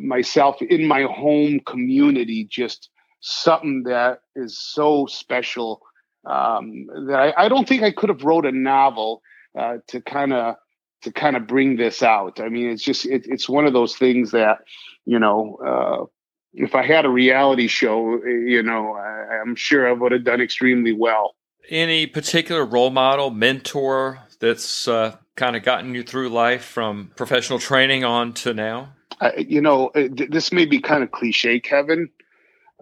myself 0.00 0.60
in 0.62 0.88
my 0.88 1.02
home 1.02 1.60
community 1.66 2.44
just 2.50 2.88
something 3.22 3.84
that 3.84 4.20
is 4.36 4.60
so 4.60 5.06
special 5.06 5.80
um, 6.26 6.86
that 7.06 7.34
I, 7.36 7.44
I, 7.44 7.48
don't 7.48 7.66
think 7.66 7.82
I 7.82 7.90
could 7.90 8.08
have 8.08 8.22
wrote 8.22 8.46
a 8.46 8.52
novel 8.52 9.22
uh, 9.58 9.78
to 9.88 10.00
kind 10.00 10.32
of 10.32 10.56
to 11.02 11.12
kind 11.12 11.36
of 11.36 11.46
bring 11.46 11.76
this 11.76 12.02
out. 12.02 12.40
I 12.40 12.48
mean, 12.48 12.70
it's 12.70 12.82
just 12.82 13.06
it, 13.06 13.26
it's 13.26 13.48
one 13.48 13.66
of 13.66 13.72
those 13.72 13.96
things 13.96 14.32
that 14.32 14.58
you 15.06 15.18
know. 15.18 15.56
Uh, 15.56 16.06
if 16.54 16.74
I 16.74 16.84
had 16.84 17.06
a 17.06 17.08
reality 17.08 17.66
show, 17.66 18.22
you 18.26 18.62
know, 18.62 18.92
I, 18.92 19.40
I'm 19.40 19.56
sure 19.56 19.88
I 19.88 19.92
would 19.92 20.12
have 20.12 20.22
done 20.22 20.42
extremely 20.42 20.92
well. 20.92 21.34
Any 21.70 22.06
particular 22.06 22.62
role 22.66 22.90
model, 22.90 23.30
mentor 23.30 24.18
that's 24.38 24.86
uh, 24.86 25.16
kind 25.34 25.56
of 25.56 25.62
gotten 25.62 25.94
you 25.94 26.02
through 26.02 26.28
life 26.28 26.62
from 26.62 27.10
professional 27.16 27.58
training 27.58 28.04
on 28.04 28.34
to 28.34 28.52
now? 28.52 28.92
you 29.38 29.60
know, 29.60 29.88
uh, 29.94 30.08
this 30.10 30.52
may 30.52 30.66
be 30.66 30.80
kind 30.80 31.02
of 31.02 31.10
cliche, 31.10 31.60
Kevin, 31.60 32.08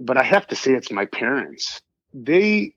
but 0.01 0.17
I 0.17 0.23
have 0.23 0.47
to 0.49 0.57
say 0.57 0.73
it's 0.73 0.91
my 0.91 1.05
parents. 1.05 1.81
They 2.15 2.75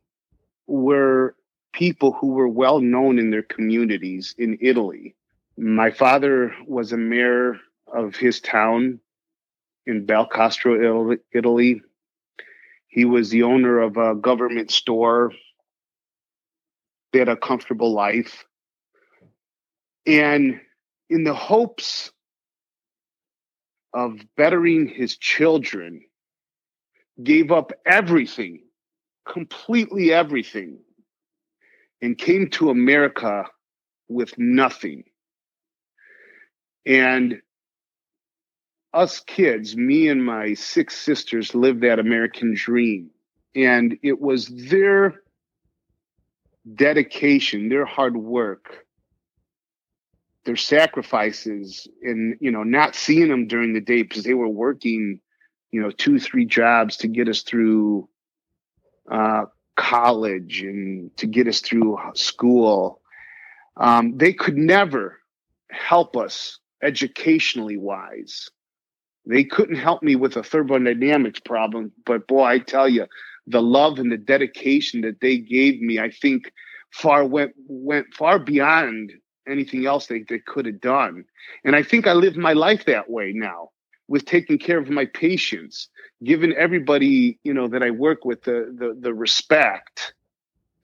were 0.68 1.36
people 1.72 2.12
who 2.12 2.28
were 2.28 2.48
well 2.48 2.80
known 2.80 3.18
in 3.18 3.32
their 3.32 3.44
communities 3.44 4.36
in 4.38 4.58
Italy. 4.62 5.16
My 5.58 5.90
father 5.90 6.54
was 6.68 6.92
a 6.92 6.98
mayor 6.98 7.60
of 7.88 8.16
his 8.16 8.42
town 8.42 9.00
in 9.86 10.06
Belcastro, 10.06 11.18
Italy. 11.32 11.82
He 12.88 13.06
was 13.06 13.30
the 13.30 13.44
owner 13.44 13.80
of 13.80 13.98
a 13.98 14.16
government 14.16 14.70
store. 14.70 15.32
They 17.12 17.20
had 17.20 17.30
a 17.30 17.38
comfortable 17.38 17.94
life. 17.94 18.46
And 20.06 20.60
in 21.10 21.24
the 21.24 21.34
hopes 21.34 22.12
of 23.94 24.20
bettering 24.36 24.88
his 24.88 25.18
children, 25.18 26.04
gave 27.22 27.52
up 27.52 27.72
everything, 27.86 28.62
completely 29.28 30.12
everything, 30.14 30.80
and 32.02 32.18
came 32.18 32.50
to 32.50 32.70
America 32.70 33.46
with 34.08 34.38
nothing. 34.38 35.04
And 36.86 37.42
us 38.94 39.20
kids, 39.22 39.76
me 39.76 40.08
and 40.08 40.24
my 40.24 40.54
six 40.54 40.98
sisters, 40.98 41.56
lived 41.56 41.82
that 41.82 42.00
American 42.00 42.54
dream. 42.56 43.10
And 43.56 43.98
it 44.04 44.20
was 44.20 44.48
their 44.48 45.22
dedication, 46.76 47.70
their 47.70 47.86
hard 47.86 48.18
work, 48.18 48.86
their 50.46 50.56
sacrifices, 50.56 51.88
and, 52.02 52.36
you 52.40 52.52
know, 52.52 52.64
not 52.64 52.96
seeing 52.96 53.30
them 53.30 53.48
during 53.48 53.74
the 53.74 53.82
day 53.82 54.04
because 54.04 54.24
they 54.24 54.34
were 54.34 54.50
working, 54.50 55.20
you 55.74 55.82
know, 55.82 55.90
two, 55.90 56.20
three 56.20 56.46
jobs 56.46 56.98
to 56.98 57.08
get 57.08 57.28
us 57.28 57.42
through 57.42 58.08
uh, 59.12 59.46
college 59.76 60.62
and 60.62 61.16
to 61.18 61.26
get 61.26 61.48
us 61.48 61.62
through 61.62 61.98
school. 62.14 63.02
Um, 63.76 64.16
they 64.16 64.34
could 64.34 64.56
never 64.56 65.20
help 65.72 66.16
us 66.16 66.60
educationally 66.84 67.78
wise. 67.78 68.52
They 69.26 69.44
couldn't 69.44 69.78
help 69.78 70.04
me 70.04 70.16
with 70.16 70.38
a 70.38 70.44
thermodynamics 70.44 71.40
problem, 71.40 71.92
but 72.06 72.28
boy, 72.28 72.44
I 72.44 72.60
tell 72.60 72.88
you, 72.88 73.08
the 73.48 73.62
love 73.62 73.98
and 73.98 74.12
the 74.12 74.18
dedication 74.18 75.02
that 75.02 75.22
they 75.22 75.38
gave 75.38 75.82
me, 75.82 75.98
I 75.98 76.12
think 76.12 76.54
far 76.92 77.26
went 77.26 77.54
went 77.68 78.14
far 78.14 78.38
beyond 78.38 79.12
anything 79.48 79.88
else 79.88 80.06
they, 80.06 80.24
they 80.30 80.40
could 80.40 80.68
have 80.68 80.80
done. 80.80 81.26
And 81.66 81.76
I 81.76 81.82
think 81.82 82.06
I 82.06 82.14
live 82.14 82.38
my 82.38 82.54
life 82.54 82.86
that 82.86 83.10
way 83.10 83.34
now 83.34 83.70
with 84.08 84.26
taking 84.26 84.58
care 84.58 84.78
of 84.78 84.90
my 84.90 85.06
patients, 85.06 85.90
giving 86.24 86.54
everybody, 86.54 87.40
you 87.44 87.54
know, 87.54 87.68
that 87.68 87.84
I 87.84 87.92
work 87.92 88.26
with 88.26 88.44
the 88.44 88.74
the, 88.78 88.98
the 89.00 89.14
respect. 89.14 90.14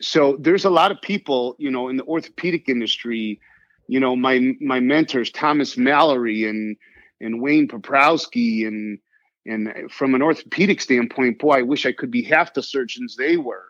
So 0.01 0.38
there's 0.39 0.65
a 0.65 0.70
lot 0.70 0.91
of 0.91 1.01
people, 1.01 1.55
you 1.59 1.70
know, 1.70 1.89
in 1.89 1.97
the 1.97 2.05
orthopedic 2.05 2.70
industry, 2.70 3.41
you 3.88 3.99
know, 3.99 4.15
my 4.15 4.53
my 4.61 4.80
mentors, 4.80 5.32
Thomas 5.32 5.78
Mallory 5.78 6.47
and 6.47 6.78
and 7.20 7.41
Wayne 7.41 7.67
Paprosky 7.67 8.65
and 8.65 8.99
and 9.45 9.91
from 9.91 10.15
an 10.15 10.22
orthopedic 10.22 10.80
standpoint, 10.80 11.39
boy, 11.39 11.59
I 11.59 11.61
wish 11.63 11.86
I 11.86 11.91
could 11.91 12.11
be 12.11 12.24
half 12.24 12.53
the 12.53 12.63
surgeons 12.63 13.15
they 13.15 13.38
were. 13.38 13.65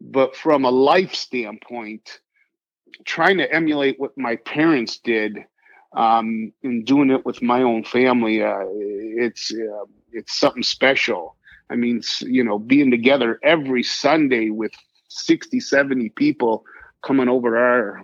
But 0.00 0.36
from 0.36 0.64
a 0.64 0.70
life 0.70 1.14
standpoint, 1.14 2.20
trying 3.04 3.38
to 3.38 3.50
emulate 3.52 3.98
what 3.98 4.16
my 4.18 4.36
parents 4.36 4.98
did 4.98 5.38
um, 5.92 6.52
and 6.62 6.84
doing 6.84 7.10
it 7.10 7.24
with 7.24 7.42
my 7.42 7.62
own 7.62 7.84
family, 7.84 8.42
uh, 8.42 8.64
it's 8.68 9.52
uh, 9.52 9.84
it's 10.12 10.38
something 10.38 10.62
special. 10.62 11.36
I 11.70 11.76
mean, 11.76 12.02
you 12.20 12.44
know, 12.44 12.58
being 12.58 12.90
together 12.90 13.40
every 13.42 13.82
Sunday 13.82 14.50
with 14.50 14.72
60, 15.08 15.58
70 15.58 16.10
people 16.10 16.64
coming 17.02 17.28
over 17.28 17.56
our 17.56 18.02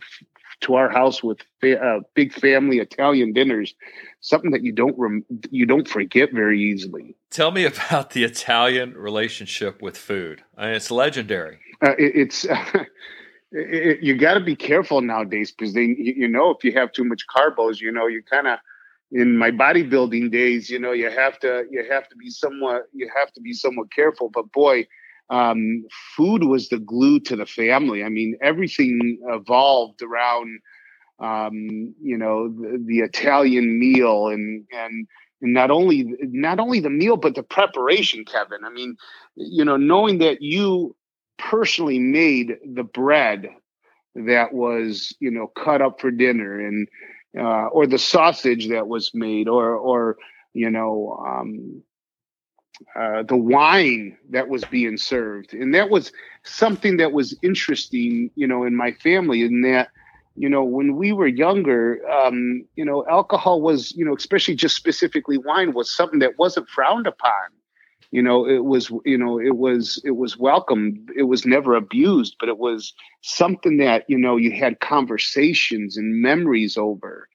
to 0.63 0.75
our 0.77 0.89
house 0.89 1.23
with 1.23 1.39
fa- 1.61 1.81
uh, 1.81 2.01
big 2.15 2.33
family 2.33 2.79
Italian 2.79 3.33
dinners, 3.33 3.75
something 4.21 4.53
that 4.53 4.63
you 4.63 4.73
don't 4.73 4.97
rem- 4.97 5.25
you 5.51 5.67
don't 5.67 5.89
forget 5.89 6.33
very 6.33 6.61
easily. 6.61 7.17
Tell 7.31 7.51
me 7.51 7.65
about 7.65 8.11
the 8.11 8.25
Italian 8.25 8.95
relationship 8.95 9.83
with 9.83 9.97
food. 9.97 10.45
I 10.57 10.67
mean, 10.67 10.75
it's 10.75 10.91
legendary. 10.91 11.59
Uh, 11.83 11.93
it, 11.99 12.13
it's 12.15 12.47
it, 13.53 14.03
you 14.03 14.17
got 14.17 14.35
to 14.35 14.41
be 14.41 14.57
careful 14.57 15.01
nowadays 15.01 15.53
because 15.53 15.75
they 15.75 15.95
you 15.99 16.29
know 16.29 16.51
if 16.51 16.65
you 16.65 16.73
have 16.73 16.93
too 16.93 17.05
much 17.05 17.25
carbos, 17.35 17.81
you 17.81 17.93
know 17.93 18.07
you 18.07 18.23
kind 18.23 18.47
of 18.49 18.59
in 19.13 19.37
my 19.37 19.51
bodybuilding 19.51 20.33
days, 20.33 20.71
you 20.71 20.79
know 20.79 20.93
you 20.93 21.11
have 21.11 21.39
to 21.41 21.65
you 21.71 21.85
have 21.91 22.09
to 22.09 22.17
be 22.17 22.31
somewhat 22.31 22.83
you 22.93 23.11
have 23.15 23.33
to 23.33 23.41
be 23.41 23.53
somewhat 23.53 23.93
careful. 23.93 24.31
But 24.33 24.51
boy 24.53 24.87
um, 25.31 25.85
food 26.17 26.45
was 26.45 26.69
the 26.69 26.79
glue 26.79 27.19
to 27.21 27.37
the 27.37 27.47
family. 27.47 28.05
I 28.05 28.11
mean, 28.11 28.37
everything 28.43 29.19
evolved 29.29 30.03
around, 30.03 30.61
um, 31.21 31.95
you 32.03 32.19
know, 32.19 32.49
the, 32.49 32.83
the, 32.85 32.99
Italian 32.99 33.79
meal 33.79 34.29
and 34.29 34.67
and 34.73 35.07
and 35.41 35.53
not 35.55 35.71
only 35.71 36.07
not 36.21 36.61
only 36.61 36.81
the 36.81 36.91
meal 36.91 37.17
but 37.17 37.35
the 37.35 37.43
preparation, 37.43 38.25
Kevin. 38.25 38.65
I 38.65 38.71
mean, 38.71 38.97
you 39.37 39.65
know, 39.65 39.77
knowing 39.77 40.19
that 40.19 40.43
you 40.43 40.95
personally 41.51 41.99
made 41.99 42.57
the 42.65 42.85
bread 42.85 43.49
that 44.15 44.53
was 44.53 45.15
you 45.21 45.31
know 45.31 45.47
cut 45.47 45.81
up 45.83 46.01
for 46.01 46.11
dinner 46.11 46.61
and 46.61 46.89
uh, 47.39 47.67
or 47.69 47.87
the 47.87 47.99
sausage 47.99 48.69
that 48.69 48.87
was 48.89 49.11
made 49.15 49.49
or 49.49 49.75
or 49.75 50.17
you 50.53 50.71
know 50.71 51.23
um, 51.27 51.83
uh, 52.97 53.23
the 53.23 53.37
wine 53.37 54.17
that 54.31 54.49
was 54.49 54.65
being 54.65 54.97
served, 54.97 55.55
and 55.55 55.75
that 55.75 55.91
was 55.91 56.13
something 56.45 56.97
that 56.99 57.13
was 57.13 57.37
interesting, 57.43 58.31
you 58.35 58.47
know, 58.47 58.65
in 58.65 58.77
my 58.77 58.93
family. 58.93 59.43
In 59.43 59.63
that, 59.63 59.89
you 60.37 60.49
know, 60.49 60.65
when 60.65 60.97
we 60.97 61.13
were 61.13 61.27
younger, 61.27 62.01
um, 62.11 62.65
you 62.77 62.85
know, 62.85 63.05
alcohol 63.09 63.61
was, 63.63 63.93
you 63.93 64.05
know, 64.05 64.15
especially 64.15 64.55
just 64.55 64.77
specifically 64.77 65.39
wine, 65.39 65.73
was 65.73 65.95
something 65.95 66.19
that 66.21 66.39
wasn't 66.39 66.69
frowned 66.69 67.07
upon. 67.07 67.51
You 68.13 68.23
know, 68.23 68.47
it 68.47 68.65
was, 68.65 68.91
you 69.05 69.19
know, 69.19 69.41
it 69.41 69.57
was, 69.57 70.01
it 70.05 70.17
was 70.17 70.39
welcome. 70.39 71.07
It 71.17 71.25
was 71.25 71.45
never 71.45 71.75
abused, 71.75 72.37
but 72.39 72.49
it 72.49 72.59
was 72.59 72.93
something 73.23 73.79
that 73.79 74.05
you 74.07 74.19
know 74.19 74.37
you 74.37 74.53
had 74.53 74.81
conversations 74.81 75.97
and 75.97 76.23
memories 76.23 76.77
over. 76.77 77.29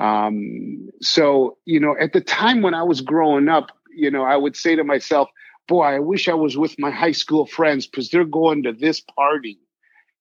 Um, 0.00 0.88
so, 1.00 1.58
you 1.64 1.80
know, 1.80 1.94
at 2.00 2.12
the 2.12 2.20
time 2.20 2.62
when 2.62 2.74
I 2.74 2.82
was 2.82 3.00
growing 3.00 3.48
up, 3.48 3.70
you 3.94 4.10
know, 4.10 4.24
I 4.24 4.36
would 4.36 4.56
say 4.56 4.74
to 4.74 4.84
myself, 4.84 5.28
boy, 5.68 5.82
I 5.82 5.98
wish 5.98 6.28
I 6.28 6.34
was 6.34 6.56
with 6.56 6.78
my 6.78 6.90
high 6.90 7.12
school 7.12 7.46
friends 7.46 7.86
because 7.86 8.10
they're 8.10 8.24
going 8.24 8.62
to 8.64 8.72
this 8.72 9.00
party. 9.00 9.58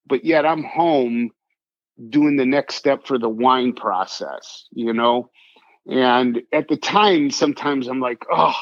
But 0.08 0.24
yet 0.24 0.46
I'm 0.46 0.64
home 0.64 1.32
doing 2.10 2.36
the 2.36 2.46
next 2.46 2.76
step 2.76 3.08
for 3.08 3.18
the 3.18 3.30
wine 3.30 3.74
process, 3.74 4.68
you 4.72 4.94
know? 4.94 5.30
And 5.88 6.42
at 6.52 6.68
the 6.68 6.78
time, 6.78 7.32
sometimes 7.32 7.88
I'm 7.88 8.00
like, 8.00 8.26
oh, 8.32 8.56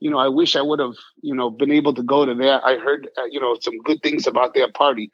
you 0.00 0.10
know, 0.10 0.18
I 0.18 0.28
wish 0.28 0.56
I 0.56 0.62
would 0.62 0.80
have, 0.80 0.94
you 1.22 1.34
know, 1.34 1.50
been 1.50 1.70
able 1.70 1.94
to 1.94 2.02
go 2.02 2.24
to 2.24 2.34
that. 2.34 2.62
I 2.64 2.76
heard, 2.76 3.08
uh, 3.16 3.24
you 3.30 3.40
know, 3.40 3.56
some 3.60 3.78
good 3.78 4.02
things 4.02 4.26
about 4.26 4.54
that 4.54 4.74
party. 4.74 5.10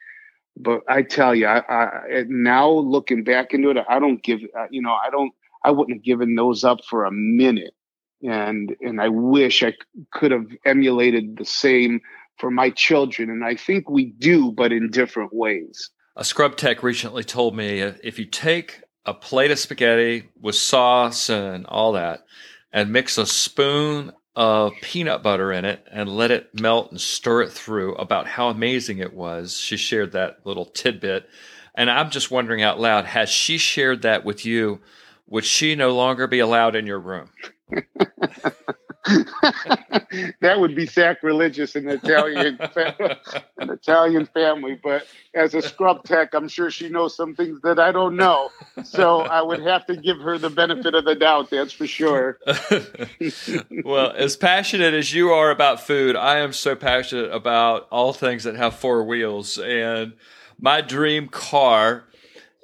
But 0.55 0.81
I 0.89 1.03
tell 1.03 1.35
you, 1.35 1.45
I, 1.45 1.59
I 1.69 2.23
now 2.27 2.69
looking 2.69 3.23
back 3.23 3.53
into 3.53 3.69
it, 3.69 3.77
I 3.87 3.99
don't 3.99 4.23
give, 4.23 4.39
uh, 4.57 4.65
you 4.71 4.81
know, 4.81 4.93
I 4.93 5.09
don't, 5.11 5.31
I 5.63 5.71
wouldn't 5.71 5.97
have 5.97 6.03
given 6.03 6.35
those 6.35 6.63
up 6.63 6.79
for 6.89 7.05
a 7.05 7.11
minute 7.11 7.75
and 8.23 8.75
and 8.81 9.01
I 9.01 9.09
wish 9.09 9.63
I 9.63 9.73
could 10.11 10.31
have 10.31 10.47
emulated 10.65 11.37
the 11.37 11.45
same 11.45 12.01
for 12.37 12.51
my 12.51 12.69
children 12.69 13.29
and 13.29 13.43
I 13.43 13.55
think 13.55 13.89
we 13.89 14.05
do 14.05 14.51
but 14.51 14.71
in 14.71 14.89
different 14.89 15.33
ways. 15.33 15.89
A 16.15 16.23
scrub 16.23 16.55
tech 16.57 16.81
recently 16.81 17.23
told 17.23 17.55
me 17.55 17.79
if 17.79 18.17
you 18.17 18.25
take 18.25 18.81
a 19.05 19.13
plate 19.13 19.51
of 19.51 19.59
spaghetti 19.59 20.29
with 20.39 20.55
sauce 20.55 21.29
and 21.29 21.65
all 21.67 21.93
that 21.93 22.25
and 22.71 22.91
mix 22.91 23.17
a 23.17 23.25
spoon 23.25 24.11
of 24.37 24.71
peanut 24.83 25.23
butter 25.23 25.51
in 25.51 25.65
it 25.65 25.83
and 25.91 26.07
let 26.07 26.29
it 26.29 26.53
melt 26.53 26.91
and 26.91 27.01
stir 27.01 27.41
it 27.41 27.51
through 27.51 27.95
about 27.95 28.27
how 28.27 28.49
amazing 28.49 28.99
it 28.99 29.11
was. 29.11 29.59
She 29.59 29.77
shared 29.77 30.11
that 30.11 30.45
little 30.45 30.65
tidbit. 30.65 31.27
And 31.73 31.89
I'm 31.89 32.11
just 32.11 32.29
wondering 32.29 32.61
out 32.61 32.79
loud, 32.79 33.05
has 33.05 33.29
she 33.29 33.57
shared 33.57 34.03
that 34.03 34.23
with 34.23 34.45
you? 34.45 34.79
Would 35.25 35.43
she 35.43 35.73
no 35.73 35.89
longer 35.89 36.27
be 36.27 36.37
allowed 36.37 36.75
in 36.75 36.85
your 36.85 36.99
room? 36.99 37.31
that 40.41 40.55
would 40.57 40.75
be 40.75 40.85
sacrilegious 40.85 41.75
in 41.75 41.87
Italian 41.87 42.59
an 43.57 43.69
Italian 43.69 44.25
family. 44.25 44.77
But 44.81 45.07
as 45.33 45.53
a 45.53 45.61
scrub 45.61 46.03
tech, 46.03 46.33
I'm 46.33 46.47
sure 46.47 46.69
she 46.69 46.89
knows 46.89 47.15
some 47.15 47.33
things 47.35 47.61
that 47.61 47.79
I 47.79 47.91
don't 47.91 48.15
know. 48.15 48.49
So 48.83 49.21
I 49.21 49.41
would 49.41 49.61
have 49.61 49.85
to 49.87 49.95
give 49.95 50.19
her 50.19 50.37
the 50.37 50.49
benefit 50.49 50.93
of 50.93 51.05
the 51.05 51.15
doubt. 51.15 51.49
That's 51.49 51.71
for 51.71 51.87
sure. 51.87 52.39
well, 53.85 54.11
as 54.11 54.35
passionate 54.35 54.93
as 54.93 55.13
you 55.13 55.29
are 55.29 55.51
about 55.51 55.79
food, 55.79 56.15
I 56.15 56.39
am 56.39 56.51
so 56.51 56.75
passionate 56.75 57.31
about 57.31 57.87
all 57.89 58.13
things 58.13 58.43
that 58.43 58.55
have 58.55 58.75
four 58.75 59.03
wheels. 59.03 59.57
And 59.57 60.13
my 60.59 60.81
dream 60.81 61.29
car 61.29 62.03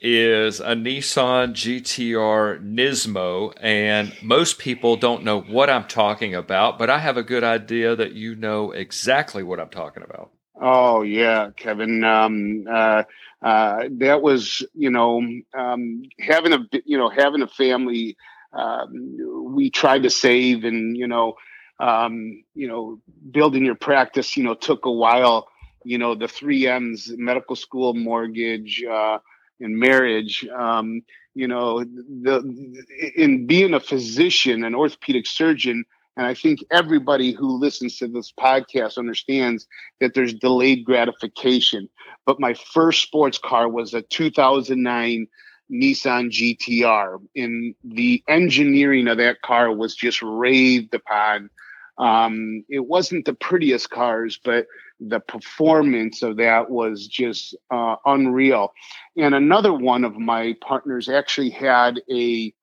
is 0.03 0.59
a 0.59 0.75
Nissan 0.75 1.53
GTR 1.53 2.61
Nismo, 2.61 3.53
and 3.61 4.13
most 4.21 4.59
people 4.59 4.97
don't 4.97 5.23
know 5.23 5.39
what 5.39 5.69
I'm 5.69 5.85
talking 5.85 6.35
about, 6.35 6.77
but 6.77 6.89
I 6.89 6.99
have 6.99 7.15
a 7.15 7.23
good 7.23 7.45
idea 7.45 7.95
that 7.95 8.11
you 8.11 8.35
know 8.35 8.71
exactly 8.71 9.43
what 9.43 9.61
I'm 9.61 9.69
talking 9.69 10.03
about. 10.03 10.31
Oh 10.61 11.03
yeah, 11.03 11.51
Kevin. 11.55 12.03
Um, 12.03 12.65
uh, 12.69 13.03
uh, 13.41 13.85
that 13.91 14.21
was 14.21 14.61
you 14.73 14.91
know 14.91 15.25
um, 15.53 16.03
having 16.19 16.51
a 16.51 16.59
you 16.85 16.97
know 16.97 17.09
having 17.09 17.41
a 17.41 17.47
family. 17.47 18.17
Um, 18.51 19.53
we 19.55 19.69
tried 19.69 20.03
to 20.03 20.09
save, 20.09 20.65
and 20.65 20.97
you 20.97 21.07
know, 21.07 21.35
um, 21.79 22.43
you 22.53 22.67
know, 22.67 22.99
building 23.31 23.63
your 23.65 23.75
practice. 23.75 24.35
You 24.35 24.43
know, 24.43 24.53
took 24.53 24.85
a 24.85 24.91
while. 24.91 25.47
You 25.85 25.97
know, 25.97 26.13
the 26.13 26.27
three 26.27 26.67
M's: 26.67 27.09
medical 27.15 27.55
school, 27.55 27.93
mortgage. 27.93 28.83
Uh, 28.83 29.19
in 29.63 29.79
marriage 29.79 30.45
um, 30.55 31.01
you 31.33 31.47
know 31.47 31.83
the 31.83 32.83
in 33.15 33.47
being 33.47 33.73
a 33.73 33.79
physician 33.79 34.63
an 34.63 34.75
orthopedic 34.75 35.25
surgeon 35.25 35.83
and 36.15 36.27
i 36.27 36.33
think 36.33 36.59
everybody 36.71 37.31
who 37.31 37.57
listens 37.57 37.97
to 37.97 38.07
this 38.07 38.31
podcast 38.39 38.97
understands 38.97 39.65
that 39.99 40.13
there's 40.13 40.33
delayed 40.33 40.85
gratification 40.85 41.89
but 42.25 42.39
my 42.39 42.53
first 42.53 43.01
sports 43.01 43.37
car 43.37 43.67
was 43.67 43.93
a 43.93 44.01
2009 44.03 45.27
Nissan 45.71 46.29
GTR. 46.29 47.19
And 47.35 47.75
the 47.83 48.23
engineering 48.27 49.07
of 49.07 49.17
that 49.17 49.41
car 49.41 49.73
was 49.73 49.95
just 49.95 50.21
raved 50.21 50.93
upon. 50.93 51.49
Um, 51.97 52.65
it 52.69 52.85
wasn't 52.85 53.25
the 53.25 53.33
prettiest 53.33 53.89
cars, 53.89 54.39
but 54.43 54.67
the 54.99 55.19
performance 55.19 56.23
of 56.23 56.37
that 56.37 56.69
was 56.69 57.07
just 57.07 57.55
uh, 57.69 57.97
unreal. 58.05 58.73
And 59.17 59.35
another 59.35 59.73
one 59.73 60.03
of 60.03 60.15
my 60.17 60.55
partners 60.61 61.09
actually 61.09 61.49
had 61.51 62.01
a 62.09 62.53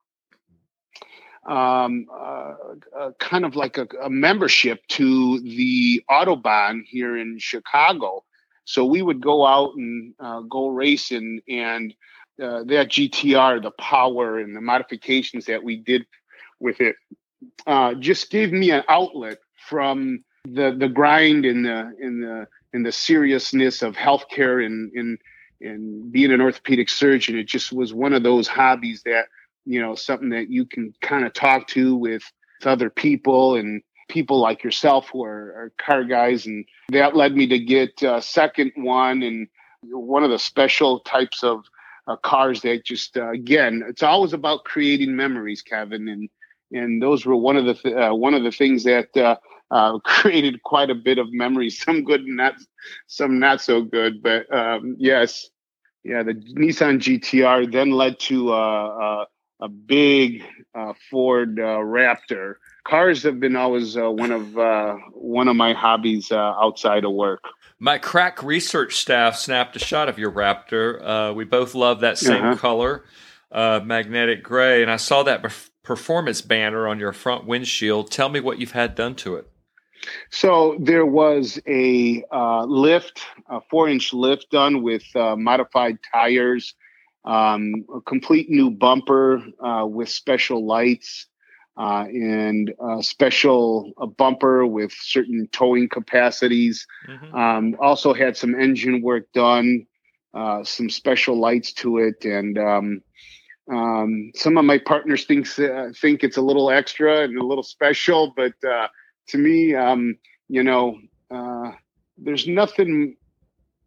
um, 1.47 2.07
uh, 2.12 2.55
uh, 2.97 3.11
kind 3.18 3.45
of 3.45 3.57
like 3.57 3.78
a, 3.78 3.89
a, 4.03 4.11
membership 4.11 4.87
to 4.89 5.41
the 5.41 6.05
Autobahn 6.11 6.83
here 6.87 7.16
in 7.16 7.39
Chicago. 7.39 8.24
So 8.66 8.85
we 8.85 9.01
would 9.01 9.20
go 9.20 9.47
out 9.47 9.74
and 9.74 10.14
uh, 10.20 10.41
go 10.41 10.68
racing, 10.68 11.41
and 11.49 11.95
uh, 12.41 12.64
that 12.64 12.89
GTR, 12.89 13.62
the 13.62 13.70
power 13.72 14.39
and 14.39 14.55
the 14.55 14.61
modifications 14.61 15.47
that 15.47 15.64
we 15.64 15.76
did 15.76 16.07
with 16.61 16.81
it, 16.81 16.97
uh, 17.66 17.95
just 17.95 18.30
gave 18.30 18.53
me 18.53 18.70
an 18.70 18.82
outlet 18.88 19.38
from 19.68 20.24
the 20.45 20.74
the 20.78 20.88
grind 20.88 21.45
and 21.45 21.64
the 21.64 21.93
in 22.01 22.20
the 22.20 22.47
in 22.72 22.82
the 22.82 22.93
seriousness 22.93 23.82
of 23.82 23.97
healthcare 23.97 24.64
and 24.64 24.93
in 24.95 25.18
and 25.61 26.11
being 26.11 26.32
an 26.32 26.41
orthopedic 26.41 26.88
surgeon. 26.88 27.38
It 27.38 27.45
just 27.47 27.72
was 27.72 27.93
one 27.93 28.14
of 28.14 28.22
those 28.22 28.49
hobbies 28.49 29.03
that 29.05 29.26
you 29.64 29.80
know 29.80 29.95
something 29.95 30.30
that 30.30 30.51
you 30.51 30.64
can 30.64 30.95
kind 31.01 31.24
of 31.24 31.32
talk 31.32 31.66
to 31.68 31.97
with, 31.97 32.22
with 32.61 32.66
other 32.66 32.91
people 32.91 33.57
and 33.57 33.82
people 34.09 34.41
like 34.41 34.64
yourself 34.64 35.09
who 35.12 35.22
are, 35.22 35.55
are 35.55 35.72
car 35.78 36.03
guys 36.03 36.47
and 36.47 36.64
that 36.88 37.14
led 37.14 37.36
me 37.36 37.47
to 37.47 37.59
get 37.59 38.03
a 38.03 38.20
second 38.20 38.72
one 38.74 39.22
and 39.22 39.47
one 39.82 40.24
of 40.24 40.30
the 40.30 40.38
special 40.38 40.99
types 41.01 41.45
of 41.45 41.64
uh, 42.09 42.16
cars 42.16 42.61
that 42.62 42.84
just 42.84 43.16
uh, 43.16 43.30
again 43.30 43.84
it's 43.86 44.03
always 44.03 44.32
about 44.32 44.64
creating 44.64 45.14
memories 45.14 45.62
kevin 45.62 46.09
and 46.09 46.28
and 46.73 47.03
those 47.03 47.27
were 47.27 47.37
one 47.37 47.57
of 47.57 47.64
the 47.64 47.75
th- 47.75 47.95
uh, 47.95 48.12
one 48.12 48.35
of 48.35 48.43
the 48.43 48.51
things 48.51 48.85
that 48.85 49.14
uh, 49.16 49.37
uh, 49.71 49.99
created 50.05 50.62
quite 50.62 50.91
a 50.91 50.95
bit 50.95 51.18
of 51.18 51.33
memories 51.33 51.81
some 51.81 52.05
good 52.05 52.23
and 52.23 52.37
not 52.37 52.55
some 53.07 53.39
not 53.39 53.61
so 53.61 53.83
good 53.83 54.23
but 54.23 54.53
um, 54.55 54.97
yes 54.99 55.49
yeah 56.05 56.23
the 56.23 56.35
nissan 56.35 56.99
gtr 56.99 57.71
then 57.71 57.91
led 57.91 58.18
to 58.18 58.53
uh, 58.53 59.25
a 59.61 59.68
big 59.68 60.43
ford 61.11 61.57
raptor 61.57 62.55
cars 62.85 63.23
have 63.23 63.39
been 63.39 63.57
always 63.57 63.97
one 63.97 64.31
of 64.31 64.55
one 65.12 65.49
of 65.49 65.57
my 65.57 65.73
hobbies 65.73 66.33
outside 66.33 67.05
of 67.05 67.12
work 67.12 67.43
my 67.83 67.97
crack 67.97 68.43
research 68.43 68.97
staff 68.97 69.37
snapped 69.37 69.75
a 69.75 69.79
shot 69.79 70.11
of 70.11 70.18
your 70.18 70.31
Raptor. 70.31 71.01
Uh, 71.03 71.33
we 71.33 71.45
both 71.45 71.75
love 71.75 72.01
that 72.01 72.18
same 72.18 72.45
uh-huh. 72.45 72.57
color, 72.57 73.05
uh, 73.51 73.81
magnetic 73.83 74.43
gray, 74.43 74.83
and 74.83 74.91
I 74.91 74.97
saw 74.97 75.23
that 75.23 75.41
performance 75.83 76.41
banner 76.41 76.87
on 76.87 76.99
your 76.99 77.12
front 77.12 77.47
windshield. 77.47 78.11
Tell 78.11 78.28
me 78.28 78.41
what 78.41 78.59
you've 78.59 78.72
had 78.72 78.95
done 78.95 79.14
to 79.16 79.37
it. 79.37 79.47
So 80.31 80.76
there 80.81 81.05
was 81.05 81.61
a 81.66 82.24
uh, 82.33 82.64
lift, 82.64 83.20
a 83.49 83.61
four-inch 83.70 84.12
lift 84.12 84.51
done 84.51 84.83
with 84.83 85.05
uh, 85.14 85.37
modified 85.37 85.99
tires, 86.12 86.74
um, 87.24 87.85
a 87.95 88.01
complete 88.01 88.49
new 88.49 88.70
bumper 88.70 89.43
uh, 89.62 89.85
with 89.87 90.09
special 90.09 90.66
lights 90.66 91.26
uh, 91.76 92.05
and 92.09 92.72
a 92.81 93.03
special 93.03 93.93
a 93.99 94.07
bumper 94.07 94.66
with 94.66 94.93
certain 94.93 95.49
towing 95.53 95.89
capacities. 95.89 96.87
Mm-hmm. 97.09 97.35
Um, 97.35 97.76
also 97.81 98.12
had 98.12 98.37
some 98.37 98.55
engine 98.55 99.03
work 99.03 99.31
done, 99.33 99.87
uh, 100.35 100.64
some 100.64 100.91
special 100.91 101.39
lights 101.39 101.72
to 101.74 101.99
it, 101.99 102.24
and 102.24 102.59
um, 102.59 103.03
um, 103.71 104.33
some 104.35 104.57
of 104.57 104.64
my 104.64 104.79
partners 104.79 105.25
thinks 105.25 105.59
uh, 105.59 105.91
think 106.01 106.25
it's 106.25 106.37
a 106.37 106.43
little 106.43 106.71
extra 106.71 107.23
and 107.23 107.39
a 107.39 107.47
little 107.47 107.62
special, 107.62 108.33
but 108.37 108.53
uh, 108.68 108.89
to 109.29 109.39
me, 109.39 109.75
um, 109.75 110.16
you 110.49 110.62
know, 110.62 110.99
uh, 111.31 111.73
there's 112.18 112.49
nothing 112.49 113.16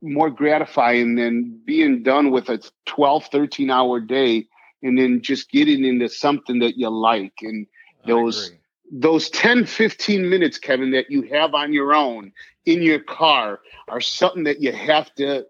more 0.01 0.29
gratifying 0.29 1.15
than 1.15 1.59
being 1.65 2.03
done 2.03 2.31
with 2.31 2.49
a 2.49 2.61
12 2.85 3.25
13 3.25 3.69
hour 3.69 3.99
day 3.99 4.47
and 4.81 4.97
then 4.97 5.21
just 5.21 5.49
getting 5.49 5.85
into 5.85 6.09
something 6.09 6.59
that 6.59 6.77
you 6.77 6.89
like. 6.89 7.33
And 7.41 7.67
those 8.05 8.51
those 8.91 9.29
10 9.29 9.65
15 9.65 10.29
minutes 10.29 10.59
kevin 10.59 10.91
that 10.91 11.09
you 11.09 11.23
have 11.23 11.55
on 11.55 11.73
your 11.73 11.95
own 11.95 12.31
in 12.65 12.81
your 12.81 12.99
car 12.99 13.59
are 13.87 14.01
something 14.01 14.43
that 14.43 14.61
you 14.61 14.71
have 14.71 15.11
to 15.15 15.45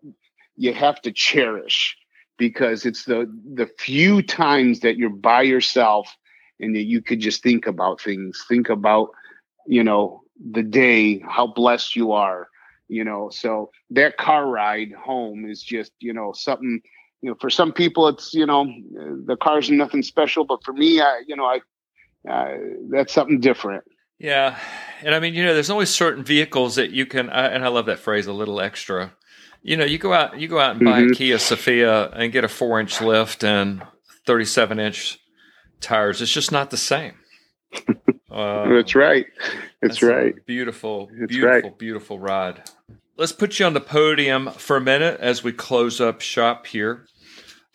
you 0.56 0.72
have 0.74 1.02
to 1.02 1.12
cherish 1.12 1.98
because 2.38 2.86
it's 2.86 3.06
the 3.06 3.32
the 3.54 3.68
few 3.78 4.22
times 4.22 4.82
that 4.82 4.98
you're 4.98 5.10
by 5.10 5.42
yourself 5.42 6.16
and 6.60 6.76
that 6.76 6.84
you 6.84 7.02
could 7.02 7.20
just 7.20 7.44
think 7.44 7.68
about 7.68 8.02
things 8.02 8.44
think 8.48 8.70
about 8.70 9.10
you 9.68 9.84
know 9.84 10.22
the 10.52 10.64
day 10.64 11.20
how 11.20 11.48
blessed 11.48 11.96
you 11.96 12.12
are 12.12 12.48
you 12.88 13.04
know 13.04 13.30
so 13.30 13.70
that 13.90 14.18
car 14.18 14.48
ride 14.48 14.92
home 14.94 15.46
is 15.50 15.62
just 15.62 15.92
you 16.00 16.14
know 16.14 16.34
something 16.34 16.82
you 17.22 17.30
know 17.30 17.36
for 17.40 17.50
some 17.50 17.72
people 17.72 18.08
it's 18.08 18.34
you 18.34 18.46
know 18.46 18.66
the 19.26 19.38
car's 19.38 19.70
nothing 19.70 20.04
special 20.04 20.44
but 20.44 20.64
for 20.64 20.74
me 20.74 21.00
i 21.02 21.24
you 21.28 21.36
know 21.36 21.46
i 21.46 21.60
uh, 22.30 22.54
that's 22.90 23.14
something 23.14 23.40
different. 23.40 23.84
Yeah, 24.20 24.58
and 25.02 25.14
I 25.14 25.20
mean, 25.20 25.34
you 25.34 25.44
know, 25.44 25.54
there's 25.54 25.70
always 25.70 25.90
certain 25.90 26.24
vehicles 26.24 26.76
that 26.76 26.92
you 26.92 27.06
can, 27.06 27.30
uh, 27.30 27.50
and 27.52 27.66
I 27.66 27.68
love 27.68 27.88
that 27.88 28.00
phrase, 28.00 28.28
a 28.28 28.34
little 28.34 28.62
extra. 28.62 29.14
You 29.64 29.78
know, 29.78 29.86
you 29.86 29.98
go 29.98 30.14
out, 30.14 30.40
you 30.40 30.48
go 30.48 30.60
out 30.60 30.76
and 30.76 30.86
buy 30.86 31.02
mm-hmm. 31.02 31.12
a 31.12 31.16
Kia 31.16 31.38
Sephia 31.38 32.12
and 32.14 32.32
get 32.32 32.44
a 32.44 32.50
four 32.50 32.80
inch 32.80 33.02
lift 33.02 33.44
and 33.44 33.82
37 34.28 34.80
inch 34.80 35.20
tires. 35.80 36.22
It's 36.22 36.32
just 36.32 36.52
not 36.52 36.70
the 36.70 36.78
same. 36.78 37.14
Uh, 38.34 38.68
that's 38.68 38.96
right. 38.96 39.28
That's, 39.80 40.00
that's 40.00 40.02
right. 40.02 40.34
Beautiful, 40.48 41.08
that's 41.16 41.28
beautiful, 41.28 41.70
right. 41.70 41.78
beautiful 41.78 42.18
ride. 42.18 42.64
Let's 43.16 43.32
put 43.32 43.60
you 43.60 43.68
on 43.68 43.76
the 43.76 43.80
podium 43.80 44.50
for 44.54 44.76
a 44.76 44.82
minute 44.82 45.20
as 45.20 45.44
we 45.44 45.54
close 45.54 46.02
up 46.02 46.20
shop 46.20 46.66
here. 46.66 47.06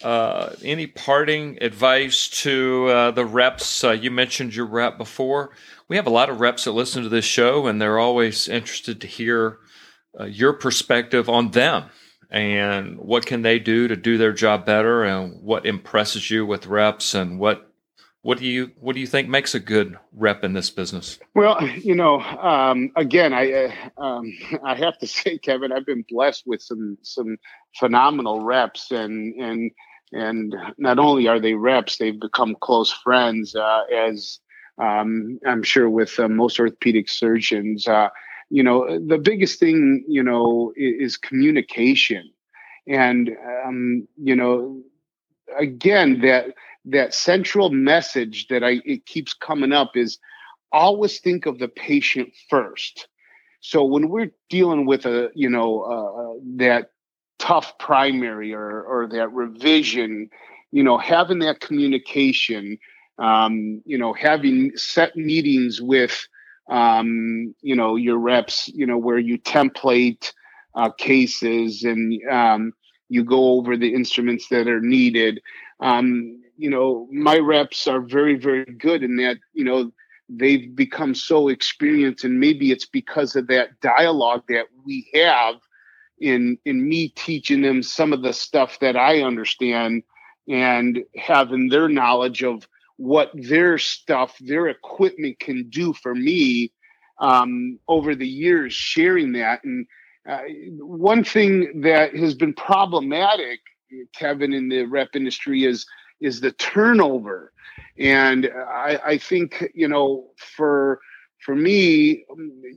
Uh, 0.03 0.51
any 0.65 0.89
parting 0.89 1.59
advice 1.63 2.29
to 2.43 2.89
uh, 2.89 3.11
the 3.13 3.25
reps? 3.25 3.85
Uh, 3.85 3.93
you 3.93 4.11
mentioned 4.11 4.53
your 4.53 4.67
rep 4.67 4.99
before. 4.99 5.51
We 5.87 5.95
have 5.95 6.09
a 6.09 6.11
lot 6.11 6.29
of 6.29 6.41
reps 6.41 6.65
that 6.65 6.73
listen 6.73 7.05
to 7.05 7.09
this 7.09 7.25
show, 7.25 7.69
and 7.69 7.81
they're 7.81 8.01
always 8.01 8.49
interested 8.49 9.01
to 9.01 9.07
hear 9.07 9.59
uh, 10.19 10.25
your 10.25 10.53
perspective 10.53 11.29
on 11.29 11.51
them 11.51 11.85
and 12.31 12.99
what 12.99 13.27
can 13.27 13.43
they 13.43 13.59
do 13.59 13.89
to 13.89 13.97
do 13.97 14.19
their 14.19 14.33
job 14.33 14.67
better, 14.67 15.03
and 15.05 15.43
what 15.43 15.65
impresses 15.65 16.31
you 16.31 16.45
with 16.45 16.67
reps, 16.67 17.15
and 17.15 17.39
what 17.39 17.73
what 18.23 18.39
do 18.39 18.47
you 18.47 18.71
what 18.81 18.95
do 18.95 19.01
you 19.01 19.07
think 19.07 19.29
makes 19.29 19.55
a 19.55 19.61
good 19.61 19.99
rep 20.13 20.45
in 20.45 20.53
this 20.53 20.71
business? 20.71 21.19
Well, 21.35 21.67
you 21.67 21.95
know, 21.95 22.21
um, 22.21 22.91
again, 22.97 23.33
I 23.33 23.53
uh, 23.53 24.03
um, 24.03 24.33
I 24.63 24.75
have 24.75 24.99
to 24.99 25.07
say, 25.07 25.39
Kevin, 25.39 25.73
I've 25.73 25.87
been 25.87 26.05
blessed 26.09 26.47
with 26.47 26.61
some 26.61 26.99
some 27.03 27.39
phenomenal 27.79 28.43
reps, 28.43 28.91
and 28.91 29.35
and 29.41 29.71
and 30.13 30.55
not 30.77 30.99
only 30.99 31.29
are 31.29 31.41
they 31.41 31.55
reps, 31.55 31.97
they've 31.97 32.21
become 32.21 32.57
close 32.61 32.93
friends. 32.93 33.55
Uh, 33.55 33.85
as 33.95 34.39
um, 34.79 35.39
I'm 35.47 35.63
sure 35.63 35.89
with 35.89 36.19
uh, 36.19 36.29
most 36.29 36.61
orthopedic 36.61 37.09
surgeons, 37.09 37.89
uh, 37.89 38.11
you 38.51 38.63
know, 38.63 38.99
the 39.07 39.19
biggest 39.19 39.61
thing, 39.61 40.05
you 40.09 40.23
know, 40.23 40.73
is, 40.77 41.17
communication, 41.17 42.31
and 42.87 43.31
um, 43.65 44.09
you 44.17 44.35
know, 44.37 44.83
again 45.59 46.21
that 46.23 46.55
that 46.87 47.15
central 47.15 47.71
message 47.71 48.49
that 48.49 48.65
I 48.65 48.81
it 48.85 49.07
keeps 49.07 49.35
coming 49.35 49.73
up 49.73 49.97
is 49.97 50.19
always 50.73 51.21
think 51.21 51.47
of 51.47 51.59
the 51.59 51.69
patient 51.69 52.33
first. 52.49 53.09
So 53.61 53.85
when 53.85 54.09
we're 54.09 54.31
dealing 54.49 54.87
with 54.87 55.05
a 55.07 55.31
you 55.35 55.51
know 55.51 55.81
uh, 55.83 56.41
that 56.57 56.91
tough 57.39 57.79
primary 57.79 58.53
or 58.55 58.83
or 58.83 59.09
that 59.09 59.33
revision 59.33 60.29
you 60.73 60.83
know 60.83 60.99
having 60.99 61.39
that 61.41 61.61
communication 61.61 62.79
um, 63.19 63.83
you 63.85 63.99
know 63.99 64.13
having 64.13 64.73
set 64.77 65.17
meetings 65.17 65.81
with 65.81 66.27
um, 66.69 67.55
you 67.61 67.75
know 67.75 67.97
your 67.97 68.19
reps 68.19 68.69
you 68.69 68.87
know 68.87 68.99
where 68.99 69.19
you 69.19 69.39
template 69.39 70.33
uh, 70.75 70.91
cases 70.91 71.83
and 71.83 72.21
um, 72.31 72.73
you 73.09 73.25
go 73.25 73.53
over 73.53 73.77
the 73.77 73.95
instruments 73.95 74.49
that 74.49 74.69
are 74.69 74.81
needed. 74.81 75.41
Um, 75.81 76.43
you 76.57 76.69
know 76.69 77.09
my 77.11 77.39
reps 77.39 77.87
are 77.87 78.01
very 78.01 78.37
very 78.37 78.65
good 78.65 79.03
in 79.03 79.17
that 79.17 79.39
you 79.55 79.65
know 79.65 79.93
they've 80.29 80.75
become 80.75 81.15
so 81.15 81.49
experienced 81.49 82.25
and 82.25 82.39
maybe 82.39 82.71
it's 82.71 82.85
because 82.85 83.35
of 83.35 83.47
that 83.47 83.81
dialogue 83.81 84.43
that 84.49 84.67
we 84.85 85.09
have 85.15 85.55
in 86.21 86.59
in 86.65 86.87
me 86.87 87.09
teaching 87.11 87.63
them 87.63 87.83
some 87.83 88.13
of 88.13 88.23
the 88.23 88.33
stuff 88.33 88.79
that 88.81 88.97
I 88.97 89.23
understand 89.23 90.03
and 90.49 91.05
having 91.17 91.69
their 91.69 91.89
knowledge 91.89 92.43
of 92.43 92.69
what 92.99 93.31
their 93.35 93.79
stuff, 93.79 94.37
their 94.41 94.69
equipment 94.69 95.41
can 95.41 95.69
do 95.71 95.95
for 95.95 96.15
me 96.15 96.73
um, 97.21 97.79
over 97.89 98.15
the 98.15 98.29
years, 98.29 98.75
sharing 98.75 99.33
that. 99.33 99.65
And 99.65 99.87
uh, 100.29 100.41
one 100.81 101.25
thing 101.25 101.81
that 101.83 102.15
has 102.15 102.35
been 102.35 102.53
problematic 102.55 103.61
Kevin, 104.15 104.53
in 104.53 104.69
the 104.69 104.85
rep 104.85 105.17
industry 105.17 105.65
is 105.65 105.87
is 106.21 106.41
the 106.41 106.53
turnover, 106.53 107.53
and 107.99 108.47
I, 108.47 109.01
I 109.05 109.19
think 109.19 109.71
you 109.75 109.89
know 109.89 110.31
for 110.37 111.01
for 111.45 111.55
me, 111.55 112.25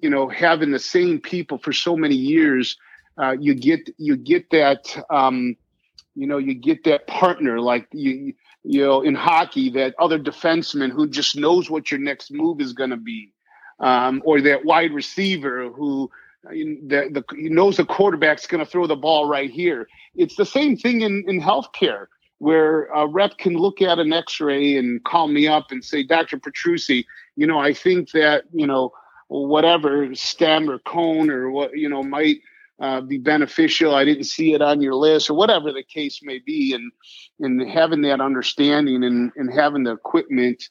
you 0.01 0.09
know, 0.09 0.29
having 0.29 0.71
the 0.71 0.79
same 0.79 1.19
people 1.19 1.57
for 1.57 1.73
so 1.73 1.97
many 1.97 2.15
years, 2.15 2.77
uh, 3.21 3.35
you 3.39 3.53
get 3.55 3.89
you 3.97 4.15
get 4.15 4.49
that 4.51 5.03
um, 5.09 5.55
you 6.15 6.27
know 6.27 6.37
you 6.37 6.53
get 6.53 6.83
that 6.85 7.07
partner 7.07 7.59
like 7.59 7.87
you 7.91 8.33
you 8.63 8.85
know 8.85 9.01
in 9.01 9.15
hockey 9.15 9.69
that 9.71 9.95
other 9.99 10.19
defenseman 10.19 10.91
who 10.91 11.07
just 11.07 11.35
knows 11.35 11.69
what 11.69 11.91
your 11.91 11.99
next 11.99 12.31
move 12.31 12.61
is 12.61 12.73
going 12.73 12.89
to 12.89 12.97
be, 12.97 13.33
um, 13.79 14.21
or 14.25 14.41
that 14.41 14.65
wide 14.65 14.93
receiver 14.93 15.69
who 15.69 16.09
the, 16.43 17.09
the 17.11 17.23
knows 17.37 17.77
the 17.77 17.85
quarterback's 17.85 18.47
going 18.47 18.63
to 18.63 18.69
throw 18.69 18.87
the 18.87 18.95
ball 18.95 19.27
right 19.27 19.51
here. 19.51 19.87
It's 20.15 20.35
the 20.35 20.45
same 20.45 20.75
thing 20.75 21.01
in 21.01 21.23
in 21.27 21.41
healthcare 21.41 22.07
where 22.39 22.85
a 22.85 23.05
rep 23.05 23.37
can 23.37 23.53
look 23.53 23.83
at 23.83 23.99
an 23.99 24.11
X-ray 24.11 24.75
and 24.75 25.03
call 25.03 25.27
me 25.27 25.47
up 25.47 25.67
and 25.69 25.85
say, 25.85 26.01
Dr. 26.01 26.39
Petrucci, 26.39 27.05
you 27.35 27.45
know, 27.45 27.59
I 27.59 27.71
think 27.71 28.11
that 28.11 28.45
you 28.51 28.65
know 28.65 28.91
whatever 29.27 30.13
stem 30.15 30.69
or 30.69 30.79
cone 30.79 31.29
or 31.29 31.51
what 31.51 31.77
you 31.77 31.87
know 31.87 32.03
might 32.03 32.37
uh, 32.81 33.01
be 33.01 33.17
beneficial. 33.17 33.95
I 33.95 34.03
didn't 34.03 34.25
see 34.25 34.53
it 34.53 34.61
on 34.61 34.81
your 34.81 34.95
list 34.95 35.29
or 35.29 35.35
whatever 35.35 35.71
the 35.71 35.83
case 35.83 36.19
may 36.23 36.39
be, 36.39 36.73
and 36.73 36.91
and 37.39 37.69
having 37.69 38.01
that 38.01 38.21
understanding 38.21 39.03
and 39.03 39.31
and 39.35 39.53
having 39.53 39.83
the 39.83 39.91
equipment 39.91 40.63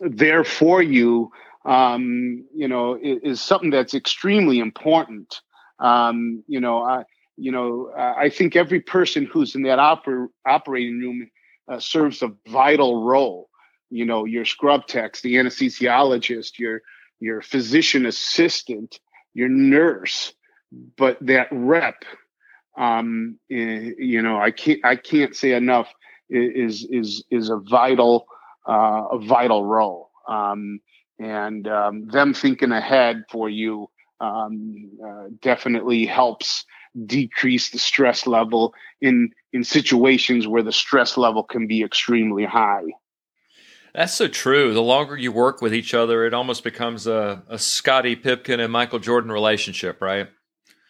there 0.00 0.44
for 0.44 0.80
you 0.82 1.32
um, 1.64 2.44
you 2.54 2.68
know, 2.68 2.98
is, 3.00 3.18
is, 3.22 3.40
something 3.40 3.70
that's 3.70 3.94
extremely 3.94 4.58
important. 4.58 5.40
Um, 5.78 6.42
you 6.48 6.60
know, 6.60 6.82
I, 6.82 7.04
you 7.36 7.52
know, 7.52 7.92
I 7.96 8.28
think 8.28 8.56
every 8.56 8.80
person 8.80 9.26
who's 9.26 9.54
in 9.54 9.62
that 9.62 9.78
oper- 9.78 10.28
operating 10.46 10.98
room 10.98 11.30
uh, 11.70 11.78
serves 11.78 12.22
a 12.22 12.32
vital 12.48 13.04
role. 13.04 13.48
You 13.90 14.06
know, 14.06 14.24
your 14.24 14.44
scrub 14.44 14.86
techs, 14.86 15.20
the 15.20 15.34
anesthesiologist, 15.34 16.58
your 16.58 16.82
your 17.20 17.40
physician 17.40 18.06
assistant, 18.06 18.98
your 19.32 19.48
nurse, 19.48 20.32
but 20.96 21.18
that 21.20 21.48
rep, 21.50 22.04
um, 22.76 23.38
eh, 23.50 23.90
you 23.98 24.22
know, 24.22 24.38
I 24.38 24.50
can't 24.50 24.80
I 24.84 24.96
can't 24.96 25.34
say 25.36 25.52
enough 25.52 25.92
is 26.30 26.84
is 26.90 27.24
is 27.30 27.50
a 27.50 27.56
vital 27.56 28.26
uh, 28.68 29.04
a 29.12 29.18
vital 29.18 29.64
role. 29.64 30.10
Um, 30.28 30.80
and 31.18 31.68
um, 31.68 32.08
them 32.08 32.34
thinking 32.34 32.72
ahead 32.72 33.24
for 33.30 33.48
you 33.48 33.88
um, 34.20 34.90
uh, 35.04 35.24
definitely 35.40 36.06
helps 36.06 36.64
decrease 37.06 37.70
the 37.70 37.78
stress 37.78 38.26
level 38.26 38.74
in 39.00 39.30
in 39.52 39.64
situations 39.64 40.46
where 40.46 40.62
the 40.62 40.72
stress 40.72 41.16
level 41.16 41.42
can 41.42 41.66
be 41.66 41.82
extremely 41.82 42.44
high. 42.44 42.84
That's 43.94 44.14
so 44.14 44.26
true. 44.26 44.72
The 44.72 44.82
longer 44.82 45.16
you 45.16 45.32
work 45.32 45.60
with 45.60 45.74
each 45.74 45.92
other, 45.92 46.24
it 46.24 46.32
almost 46.32 46.64
becomes 46.64 47.06
a, 47.06 47.42
a 47.48 47.58
Scottie 47.58 48.16
Pippen 48.16 48.58
and 48.58 48.72
Michael 48.72 48.98
Jordan 48.98 49.30
relationship, 49.30 50.00
right? 50.00 50.28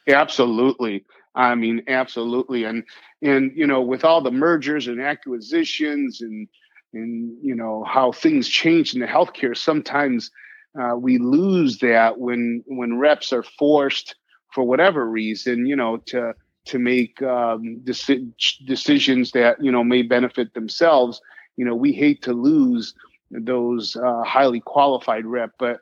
Absolutely. 0.09 1.05
I 1.35 1.55
mean, 1.55 1.83
absolutely. 1.89 2.65
And 2.65 2.85
and 3.23 3.53
you 3.55 3.67
know, 3.67 3.81
with 3.81 4.05
all 4.05 4.21
the 4.21 4.31
mergers 4.31 4.87
and 4.89 5.01
acquisitions 5.01 6.21
and 6.21 6.49
and 6.93 7.37
you 7.43 7.55
know 7.55 7.85
how 7.85 8.13
things 8.13 8.49
change 8.49 8.95
in 8.95 9.01
the 9.01 9.07
healthcare 9.07 9.57
sometimes 9.57 10.31
uh, 10.79 10.95
we 10.97 11.19
lose 11.19 11.79
that 11.79 12.19
when 12.19 12.63
when 12.67 12.99
reps 12.99 13.33
are 13.33 13.43
forced 13.43 14.15
for 14.53 14.65
whatever 14.65 15.09
reason 15.09 15.65
you 15.67 15.75
know 15.75 15.97
to 16.07 16.35
to 16.67 16.79
make 16.79 17.21
um, 17.23 17.81
deci- 17.85 18.31
decisions 18.67 19.31
that 19.33 19.57
you 19.65 19.73
know 19.73 19.83
may 19.83 20.03
benefit 20.03 20.53
themselves 20.53 21.21
you 21.57 21.65
know 21.65 21.75
we 21.75 21.93
hate 21.93 22.21
to 22.23 22.35
lose 22.35 22.95
those 23.31 23.97
uh, 23.97 24.23
highly 24.23 24.61
qualified 24.61 25.25
rep 25.25 25.53
but 25.59 25.81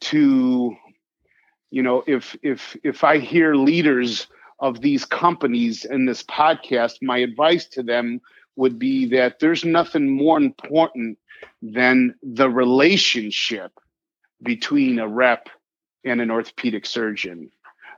to 0.00 0.74
you 1.72 1.82
know 1.82 2.04
if 2.06 2.36
if 2.42 2.76
if 2.84 3.02
i 3.02 3.18
hear 3.18 3.54
leaders 3.54 4.28
of 4.60 4.80
these 4.80 5.04
companies 5.04 5.84
in 5.84 6.06
this 6.06 6.22
podcast 6.22 6.98
my 7.02 7.18
advice 7.18 7.66
to 7.66 7.82
them 7.82 8.20
would 8.56 8.78
be 8.78 9.06
that 9.06 9.38
there's 9.40 9.64
nothing 9.64 10.08
more 10.10 10.36
important 10.36 11.18
than 11.62 12.14
the 12.22 12.48
relationship 12.48 13.72
between 14.42 14.98
a 14.98 15.08
rep 15.08 15.48
and 16.04 16.20
an 16.20 16.30
orthopedic 16.30 16.84
surgeon. 16.86 17.50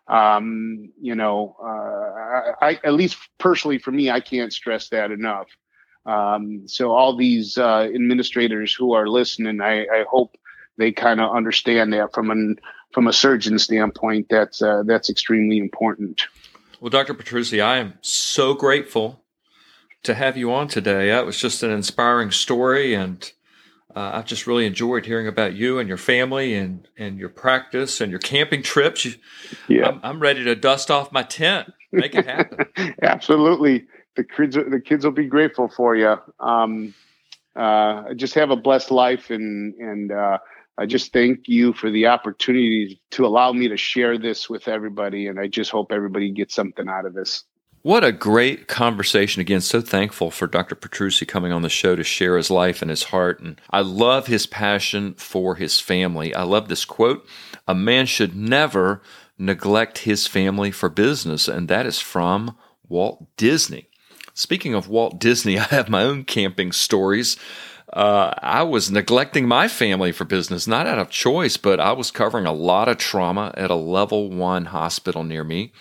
Um, 0.07 0.93
you 1.01 1.15
know, 1.15 1.57
uh, 1.63 2.53
I, 2.65 2.79
at 2.85 2.93
least 2.93 3.17
personally 3.39 3.79
for 3.79 3.91
me, 3.91 4.11
I 4.11 4.21
can't 4.21 4.53
stress 4.53 4.91
that 4.91 5.11
enough. 5.11 5.49
Um, 6.05 6.69
so 6.69 6.93
all 6.93 7.17
these 7.17 7.57
uh, 7.57 7.89
administrators 7.95 8.75
who 8.75 8.93
are 8.93 9.09
listening, 9.09 9.63
I, 9.63 9.87
I 9.87 10.05
hope 10.09 10.37
they 10.77 10.93
kind 10.93 11.21
of 11.21 11.35
understand 11.35 11.95
that 11.95 12.13
from 12.13 12.31
an 12.31 12.57
from 12.95 13.09
a 13.09 13.13
surgeon 13.13 13.59
standpoint. 13.59 14.29
That's 14.31 14.63
uh, 14.63 14.85
that's 14.87 15.11
extremely 15.11 15.59
important. 15.59 16.23
Well, 16.81 16.91
Dr. 16.91 17.15
Petrucci, 17.15 17.61
I 17.61 17.79
am 17.79 17.95
so 18.01 18.55
grateful 18.55 19.25
to 20.05 20.15
have 20.15 20.37
you 20.37 20.53
on 20.53 20.69
today. 20.69 21.09
That 21.09 21.27
was 21.27 21.39
just 21.39 21.63
an 21.63 21.71
inspiring 21.71 22.31
story, 22.31 22.95
and 22.95 23.31
uh, 23.95 24.13
I've 24.15 24.27
just 24.27 24.47
really 24.47 24.67
enjoyed 24.67 25.07
hearing 25.07 25.27
about 25.27 25.55
you 25.55 25.79
and 25.79 25.89
your 25.89 25.99
family 25.99 26.55
and, 26.55 26.87
and 26.97 27.19
your 27.19 27.29
practice 27.29 28.01
and 28.01 28.11
your 28.11 28.21
camping 28.21 28.63
trips. 28.63 29.05
You, 29.05 29.15
yeah. 29.69 29.89
I'm, 29.89 30.01
I'm, 30.03 30.21
ready 30.21 30.45
to 30.45 30.55
dust 30.55 30.91
off 30.91 31.13
my 31.13 31.23
tent, 31.23 31.73
make 31.93 32.15
it 32.15 32.27
happen. 32.27 32.67
Absolutely. 33.03 33.87
The 34.17 34.25
kids, 34.25 34.57
the 34.57 34.81
kids 34.85 35.05
will 35.05 35.13
be 35.13 35.27
grateful 35.27 35.69
for 35.69 35.95
you. 35.97 36.17
Um, 36.41 36.95
uh, 37.57 38.15
just 38.15 38.35
have 38.35 38.51
a 38.51 38.57
blessed 38.57 38.91
life 38.91 39.31
and, 39.31 39.75
and, 39.75 40.13
uh, 40.13 40.39
I 40.77 40.87
just 40.87 41.13
thank 41.13 41.47
you 41.47 41.73
for 41.73 41.91
the 41.91 42.07
opportunity 42.07 43.01
to 43.13 43.27
allow 43.27 43.53
me 43.53 43.69
to 43.69 43.77
share 43.77 44.19
this 44.19 44.51
with 44.51 44.67
everybody. 44.67 45.29
And 45.29 45.39
I 45.39 45.47
just 45.47 45.71
hope 45.71 45.93
everybody 45.93 46.31
gets 46.33 46.55
something 46.55 46.89
out 46.89 47.07
of 47.07 47.15
this. 47.15 47.45
What 47.83 48.03
a 48.03 48.13
great 48.13 48.67
conversation. 48.67 49.43
Again, 49.43 49.61
so 49.61 49.83
thankful 49.83 50.31
for 50.31 50.47
Dr. 50.47 50.75
Petrucci 50.75 51.27
coming 51.27 51.53
on 51.53 51.61
the 51.61 51.69
show 51.69 51.95
to 51.95 52.03
share 52.03 52.39
his 52.39 52.51
life 52.51 52.81
and 52.81 52.91
his 52.91 53.05
heart. 53.05 53.41
And 53.41 53.61
I 53.71 53.83
love 53.83 54.27
his 54.27 54.47
passion 54.47 55.13
for 55.15 55.57
his 55.57 55.81
family. 55.81 56.35
I 56.35 56.45
love 56.45 56.69
this 56.69 56.87
quote 56.87 57.27
A 57.69 57.75
man 57.75 58.07
should 58.07 58.35
never 58.35 59.03
neglect 59.39 59.99
his 59.99 60.27
family 60.27 60.71
for 60.71 60.89
business. 60.89 61.47
And 61.47 61.69
that 61.69 61.85
is 61.85 62.01
from 62.01 62.57
Walt 62.89 63.27
Disney. 63.37 63.89
Speaking 64.33 64.75
of 64.75 64.89
Walt 64.89 65.21
Disney, 65.21 65.59
I 65.59 65.65
have 65.65 65.91
my 65.91 66.03
own 66.03 66.25
camping 66.25 66.73
stories. 66.73 67.37
Uh, 67.93 68.33
I 68.43 68.63
was 68.63 68.91
neglecting 68.91 69.47
my 69.47 69.69
family 69.69 70.11
for 70.11 70.25
business, 70.25 70.67
not 70.67 70.87
out 70.87 70.99
of 70.99 71.11
choice, 71.11 71.57
but 71.57 71.79
I 71.79 71.93
was 71.93 72.11
covering 72.11 72.47
a 72.47 72.53
lot 72.53 72.89
of 72.89 72.99
trauma 72.99 73.53
at 73.57 73.71
a 73.71 73.77
level 73.77 74.31
one 74.31 74.67
hospital 74.67 75.23
near 75.23 75.45
me. 75.45 75.73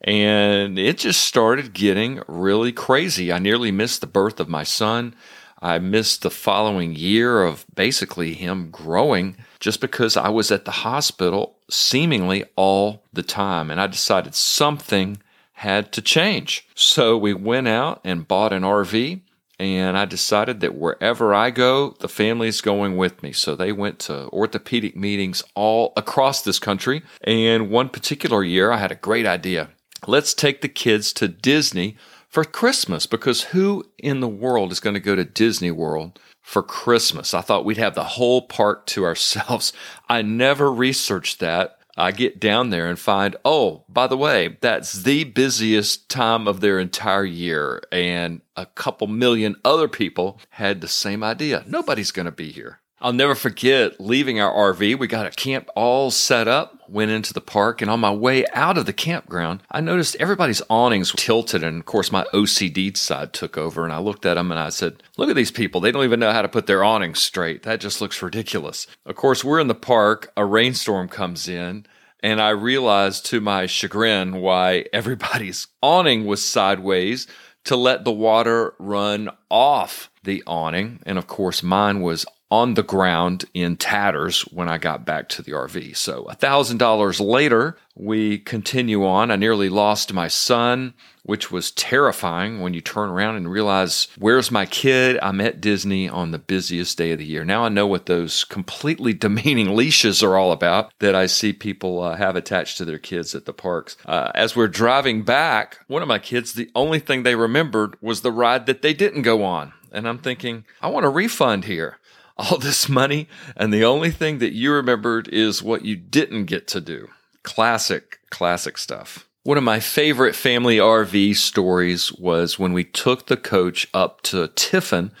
And 0.00 0.78
it 0.78 0.98
just 0.98 1.22
started 1.22 1.72
getting 1.72 2.22
really 2.26 2.72
crazy. 2.72 3.32
I 3.32 3.38
nearly 3.38 3.70
missed 3.70 4.00
the 4.00 4.06
birth 4.06 4.40
of 4.40 4.48
my 4.48 4.62
son. 4.62 5.14
I 5.60 5.78
missed 5.78 6.22
the 6.22 6.30
following 6.30 6.94
year 6.94 7.42
of 7.42 7.64
basically 7.74 8.34
him 8.34 8.70
growing 8.70 9.36
just 9.58 9.80
because 9.80 10.16
I 10.16 10.28
was 10.28 10.50
at 10.50 10.64
the 10.64 10.70
hospital 10.70 11.56
seemingly 11.70 12.44
all 12.56 13.02
the 13.12 13.22
time. 13.22 13.70
And 13.70 13.80
I 13.80 13.86
decided 13.86 14.34
something 14.34 15.18
had 15.54 15.90
to 15.92 16.02
change. 16.02 16.68
So 16.74 17.16
we 17.16 17.32
went 17.32 17.68
out 17.68 18.00
and 18.04 18.28
bought 18.28 18.52
an 18.52 18.62
RV. 18.62 19.22
And 19.58 19.96
I 19.96 20.04
decided 20.04 20.60
that 20.60 20.74
wherever 20.74 21.32
I 21.34 21.50
go, 21.50 21.96
the 22.00 22.08
family's 22.08 22.60
going 22.60 22.96
with 22.96 23.22
me. 23.22 23.32
So 23.32 23.56
they 23.56 23.72
went 23.72 23.98
to 24.00 24.28
orthopedic 24.28 24.96
meetings 24.96 25.42
all 25.54 25.94
across 25.96 26.42
this 26.42 26.58
country. 26.58 27.02
And 27.22 27.70
one 27.70 27.88
particular 27.88 28.44
year, 28.44 28.70
I 28.70 28.76
had 28.76 28.92
a 28.92 28.96
great 28.96 29.26
idea 29.26 29.70
let's 30.06 30.34
take 30.34 30.60
the 30.60 30.68
kids 30.68 31.12
to 31.14 31.28
Disney 31.28 31.96
for 32.28 32.44
Christmas 32.44 33.06
because 33.06 33.44
who 33.44 33.84
in 33.98 34.20
the 34.20 34.28
world 34.28 34.72
is 34.72 34.80
going 34.80 34.94
to 34.94 35.00
go 35.00 35.14
to 35.14 35.24
Disney 35.24 35.70
World 35.70 36.18
for 36.42 36.62
Christmas? 36.62 37.34
I 37.34 37.40
thought 37.40 37.64
we'd 37.64 37.76
have 37.76 37.94
the 37.94 38.04
whole 38.04 38.42
park 38.42 38.86
to 38.86 39.04
ourselves. 39.04 39.72
I 40.08 40.22
never 40.22 40.72
researched 40.72 41.40
that. 41.40 41.75
I 41.96 42.12
get 42.12 42.38
down 42.38 42.70
there 42.70 42.88
and 42.88 42.98
find, 42.98 43.36
oh, 43.44 43.84
by 43.88 44.06
the 44.06 44.16
way, 44.16 44.58
that's 44.60 45.02
the 45.02 45.24
busiest 45.24 46.08
time 46.10 46.46
of 46.46 46.60
their 46.60 46.78
entire 46.78 47.24
year. 47.24 47.82
And 47.90 48.42
a 48.54 48.66
couple 48.66 49.06
million 49.06 49.56
other 49.64 49.88
people 49.88 50.38
had 50.50 50.80
the 50.80 50.88
same 50.88 51.24
idea. 51.24 51.64
Nobody's 51.66 52.12
going 52.12 52.26
to 52.26 52.32
be 52.32 52.52
here. 52.52 52.80
I'll 52.98 53.12
never 53.12 53.34
forget 53.34 54.00
leaving 54.00 54.40
our 54.40 54.72
RV. 54.72 54.98
We 54.98 55.06
got 55.06 55.26
a 55.26 55.30
camp 55.30 55.68
all 55.76 56.10
set 56.10 56.48
up, 56.48 56.88
went 56.88 57.10
into 57.10 57.34
the 57.34 57.42
park, 57.42 57.82
and 57.82 57.90
on 57.90 58.00
my 58.00 58.10
way 58.10 58.46
out 58.54 58.78
of 58.78 58.86
the 58.86 58.94
campground, 58.94 59.62
I 59.70 59.82
noticed 59.82 60.16
everybody's 60.16 60.62
awnings 60.70 61.12
tilted. 61.12 61.62
And 61.62 61.78
of 61.78 61.84
course, 61.84 62.10
my 62.10 62.24
OCD 62.32 62.96
side 62.96 63.34
took 63.34 63.58
over. 63.58 63.84
And 63.84 63.92
I 63.92 63.98
looked 63.98 64.24
at 64.24 64.34
them 64.34 64.50
and 64.50 64.58
I 64.58 64.70
said, 64.70 65.02
Look 65.18 65.28
at 65.28 65.36
these 65.36 65.50
people. 65.50 65.80
They 65.80 65.92
don't 65.92 66.04
even 66.04 66.20
know 66.20 66.32
how 66.32 66.40
to 66.40 66.48
put 66.48 66.66
their 66.66 66.82
awnings 66.82 67.22
straight. 67.22 67.64
That 67.64 67.80
just 67.80 68.00
looks 68.00 68.22
ridiculous. 68.22 68.86
Of 69.04 69.14
course, 69.14 69.44
we're 69.44 69.60
in 69.60 69.68
the 69.68 69.74
park, 69.74 70.32
a 70.36 70.46
rainstorm 70.46 71.08
comes 71.08 71.48
in. 71.48 71.84
And 72.20 72.40
I 72.40 72.48
realized 72.48 73.26
to 73.26 73.42
my 73.42 73.66
chagrin 73.66 74.36
why 74.36 74.86
everybody's 74.94 75.66
awning 75.82 76.24
was 76.24 76.42
sideways 76.42 77.26
to 77.64 77.76
let 77.76 78.04
the 78.04 78.12
water 78.12 78.74
run 78.78 79.28
off 79.50 80.10
the 80.22 80.42
awning. 80.46 81.00
And 81.04 81.18
of 81.18 81.26
course, 81.26 81.62
mine 81.62 82.00
was 82.00 82.24
on 82.50 82.74
the 82.74 82.82
ground 82.82 83.44
in 83.54 83.76
tatters 83.76 84.42
when 84.42 84.68
I 84.68 84.78
got 84.78 85.04
back 85.04 85.28
to 85.30 85.42
the 85.42 85.52
RV. 85.52 85.96
So 85.96 86.24
$1,000 86.24 87.20
later, 87.20 87.76
we 87.96 88.38
continue 88.38 89.04
on. 89.04 89.30
I 89.30 89.36
nearly 89.36 89.68
lost 89.68 90.12
my 90.12 90.28
son, 90.28 90.94
which 91.24 91.50
was 91.50 91.72
terrifying 91.72 92.60
when 92.60 92.72
you 92.72 92.80
turn 92.80 93.08
around 93.08 93.36
and 93.36 93.50
realize, 93.50 94.06
where's 94.16 94.52
my 94.52 94.64
kid? 94.64 95.18
I'm 95.22 95.40
at 95.40 95.60
Disney 95.60 96.08
on 96.08 96.30
the 96.30 96.38
busiest 96.38 96.96
day 96.96 97.10
of 97.10 97.18
the 97.18 97.24
year. 97.24 97.44
Now 97.44 97.64
I 97.64 97.68
know 97.68 97.86
what 97.86 98.06
those 98.06 98.44
completely 98.44 99.12
demeaning 99.14 99.74
leashes 99.74 100.22
are 100.22 100.36
all 100.36 100.52
about 100.52 100.92
that 101.00 101.16
I 101.16 101.26
see 101.26 101.52
people 101.52 102.00
uh, 102.00 102.16
have 102.16 102.36
attached 102.36 102.78
to 102.78 102.84
their 102.84 102.98
kids 102.98 103.34
at 103.34 103.44
the 103.44 103.52
parks. 103.52 103.96
Uh, 104.06 104.30
as 104.36 104.54
we're 104.54 104.68
driving 104.68 105.22
back, 105.22 105.78
one 105.88 106.02
of 106.02 106.08
my 106.08 106.20
kids, 106.20 106.52
the 106.52 106.70
only 106.76 107.00
thing 107.00 107.24
they 107.24 107.34
remembered 107.34 107.96
was 108.00 108.20
the 108.20 108.30
ride 108.30 108.66
that 108.66 108.82
they 108.82 108.94
didn't 108.94 109.22
go 109.22 109.42
on. 109.42 109.72
And 109.90 110.06
I'm 110.06 110.18
thinking, 110.18 110.64
I 110.82 110.88
want 110.88 111.06
a 111.06 111.10
refund 111.10 111.64
here 111.64 111.98
all 112.50 112.58
this 112.58 112.88
money, 112.88 113.28
and 113.56 113.72
the 113.72 113.84
only 113.84 114.10
thing 114.10 114.38
that 114.38 114.52
you 114.52 114.72
remembered 114.72 115.28
is 115.28 115.62
what 115.62 115.84
you 115.84 115.96
didn't 115.96 116.44
get 116.44 116.66
to 116.68 116.80
do. 116.80 117.08
Classic, 117.42 118.18
classic 118.30 118.76
stuff. 118.76 119.26
One 119.42 119.56
of 119.56 119.64
my 119.64 119.78
favorite 119.78 120.34
family 120.34 120.78
RV 120.78 121.36
stories 121.36 122.12
was 122.12 122.58
when 122.58 122.72
we 122.72 122.82
took 122.82 123.26
the 123.26 123.36
coach 123.36 123.86
up 123.94 124.20
to 124.22 124.48
Tiffin 124.48 125.12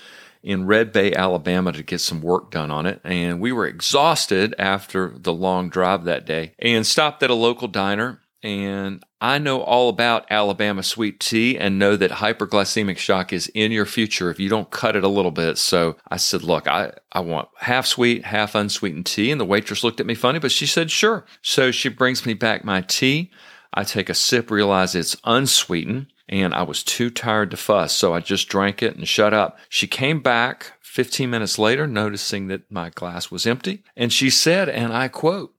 in 0.42 0.66
Red 0.66 0.92
Bay, 0.92 1.12
Alabama 1.12 1.72
to 1.72 1.82
get 1.82 2.00
some 2.00 2.20
work 2.20 2.50
done 2.50 2.70
on 2.70 2.86
it. 2.86 3.00
And 3.04 3.40
we 3.40 3.52
were 3.52 3.66
exhausted 3.66 4.54
after 4.58 5.12
the 5.16 5.32
long 5.32 5.68
drive 5.68 6.04
that 6.04 6.26
day 6.26 6.54
and 6.58 6.86
stopped 6.86 7.22
at 7.22 7.30
a 7.30 7.34
local 7.34 7.68
diner 7.68 8.20
and 8.42 9.04
I 9.20 9.38
know 9.38 9.62
all 9.62 9.88
about 9.88 10.26
Alabama 10.30 10.82
sweet 10.82 11.20
tea 11.20 11.58
and 11.58 11.78
know 11.78 11.96
that 11.96 12.10
hyperglycemic 12.10 12.98
shock 12.98 13.32
is 13.32 13.48
in 13.54 13.72
your 13.72 13.86
future 13.86 14.30
if 14.30 14.38
you 14.38 14.50
don't 14.50 14.70
cut 14.70 14.94
it 14.94 15.04
a 15.04 15.08
little 15.08 15.30
bit. 15.30 15.56
So 15.56 15.96
I 16.08 16.18
said, 16.18 16.42
Look, 16.42 16.68
I, 16.68 16.92
I 17.12 17.20
want 17.20 17.48
half 17.58 17.86
sweet, 17.86 18.26
half 18.26 18.54
unsweetened 18.54 19.06
tea. 19.06 19.30
And 19.30 19.40
the 19.40 19.46
waitress 19.46 19.82
looked 19.82 20.00
at 20.00 20.06
me 20.06 20.14
funny, 20.14 20.38
but 20.38 20.52
she 20.52 20.66
said, 20.66 20.90
Sure. 20.90 21.24
So 21.40 21.70
she 21.70 21.88
brings 21.88 22.26
me 22.26 22.34
back 22.34 22.64
my 22.64 22.82
tea. 22.82 23.30
I 23.72 23.84
take 23.84 24.10
a 24.10 24.14
sip, 24.14 24.50
realize 24.50 24.94
it's 24.94 25.16
unsweetened, 25.24 26.06
and 26.28 26.54
I 26.54 26.62
was 26.62 26.82
too 26.82 27.10
tired 27.10 27.50
to 27.52 27.56
fuss. 27.56 27.94
So 27.94 28.12
I 28.12 28.20
just 28.20 28.48
drank 28.48 28.82
it 28.82 28.96
and 28.96 29.08
shut 29.08 29.32
up. 29.32 29.58
She 29.68 29.86
came 29.86 30.20
back 30.20 30.72
15 30.82 31.28
minutes 31.30 31.58
later, 31.58 31.86
noticing 31.86 32.48
that 32.48 32.70
my 32.70 32.90
glass 32.90 33.30
was 33.30 33.46
empty. 33.46 33.82
And 33.96 34.12
she 34.12 34.28
said, 34.28 34.68
and 34.68 34.92
I 34.92 35.08
quote, 35.08 35.54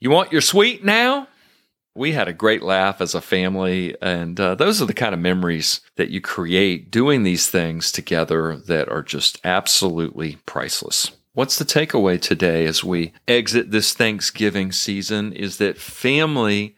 You 0.00 0.10
want 0.10 0.32
your 0.32 0.40
sweet 0.40 0.82
now? 0.82 1.28
We 1.94 2.12
had 2.12 2.28
a 2.28 2.32
great 2.32 2.62
laugh 2.62 3.00
as 3.00 3.14
a 3.14 3.20
family. 3.20 3.96
And 4.02 4.38
uh, 4.38 4.54
those 4.54 4.82
are 4.82 4.86
the 4.86 4.94
kind 4.94 5.14
of 5.14 5.20
memories 5.20 5.80
that 5.96 6.10
you 6.10 6.20
create 6.20 6.90
doing 6.90 7.22
these 7.22 7.48
things 7.48 7.92
together 7.92 8.56
that 8.56 8.88
are 8.88 9.02
just 9.02 9.40
absolutely 9.44 10.38
priceless. 10.46 11.12
What's 11.34 11.58
the 11.58 11.64
takeaway 11.64 12.20
today 12.20 12.64
as 12.66 12.84
we 12.84 13.12
exit 13.26 13.70
this 13.70 13.92
Thanksgiving 13.92 14.70
season 14.70 15.32
is 15.32 15.58
that 15.58 15.78
family 15.78 16.76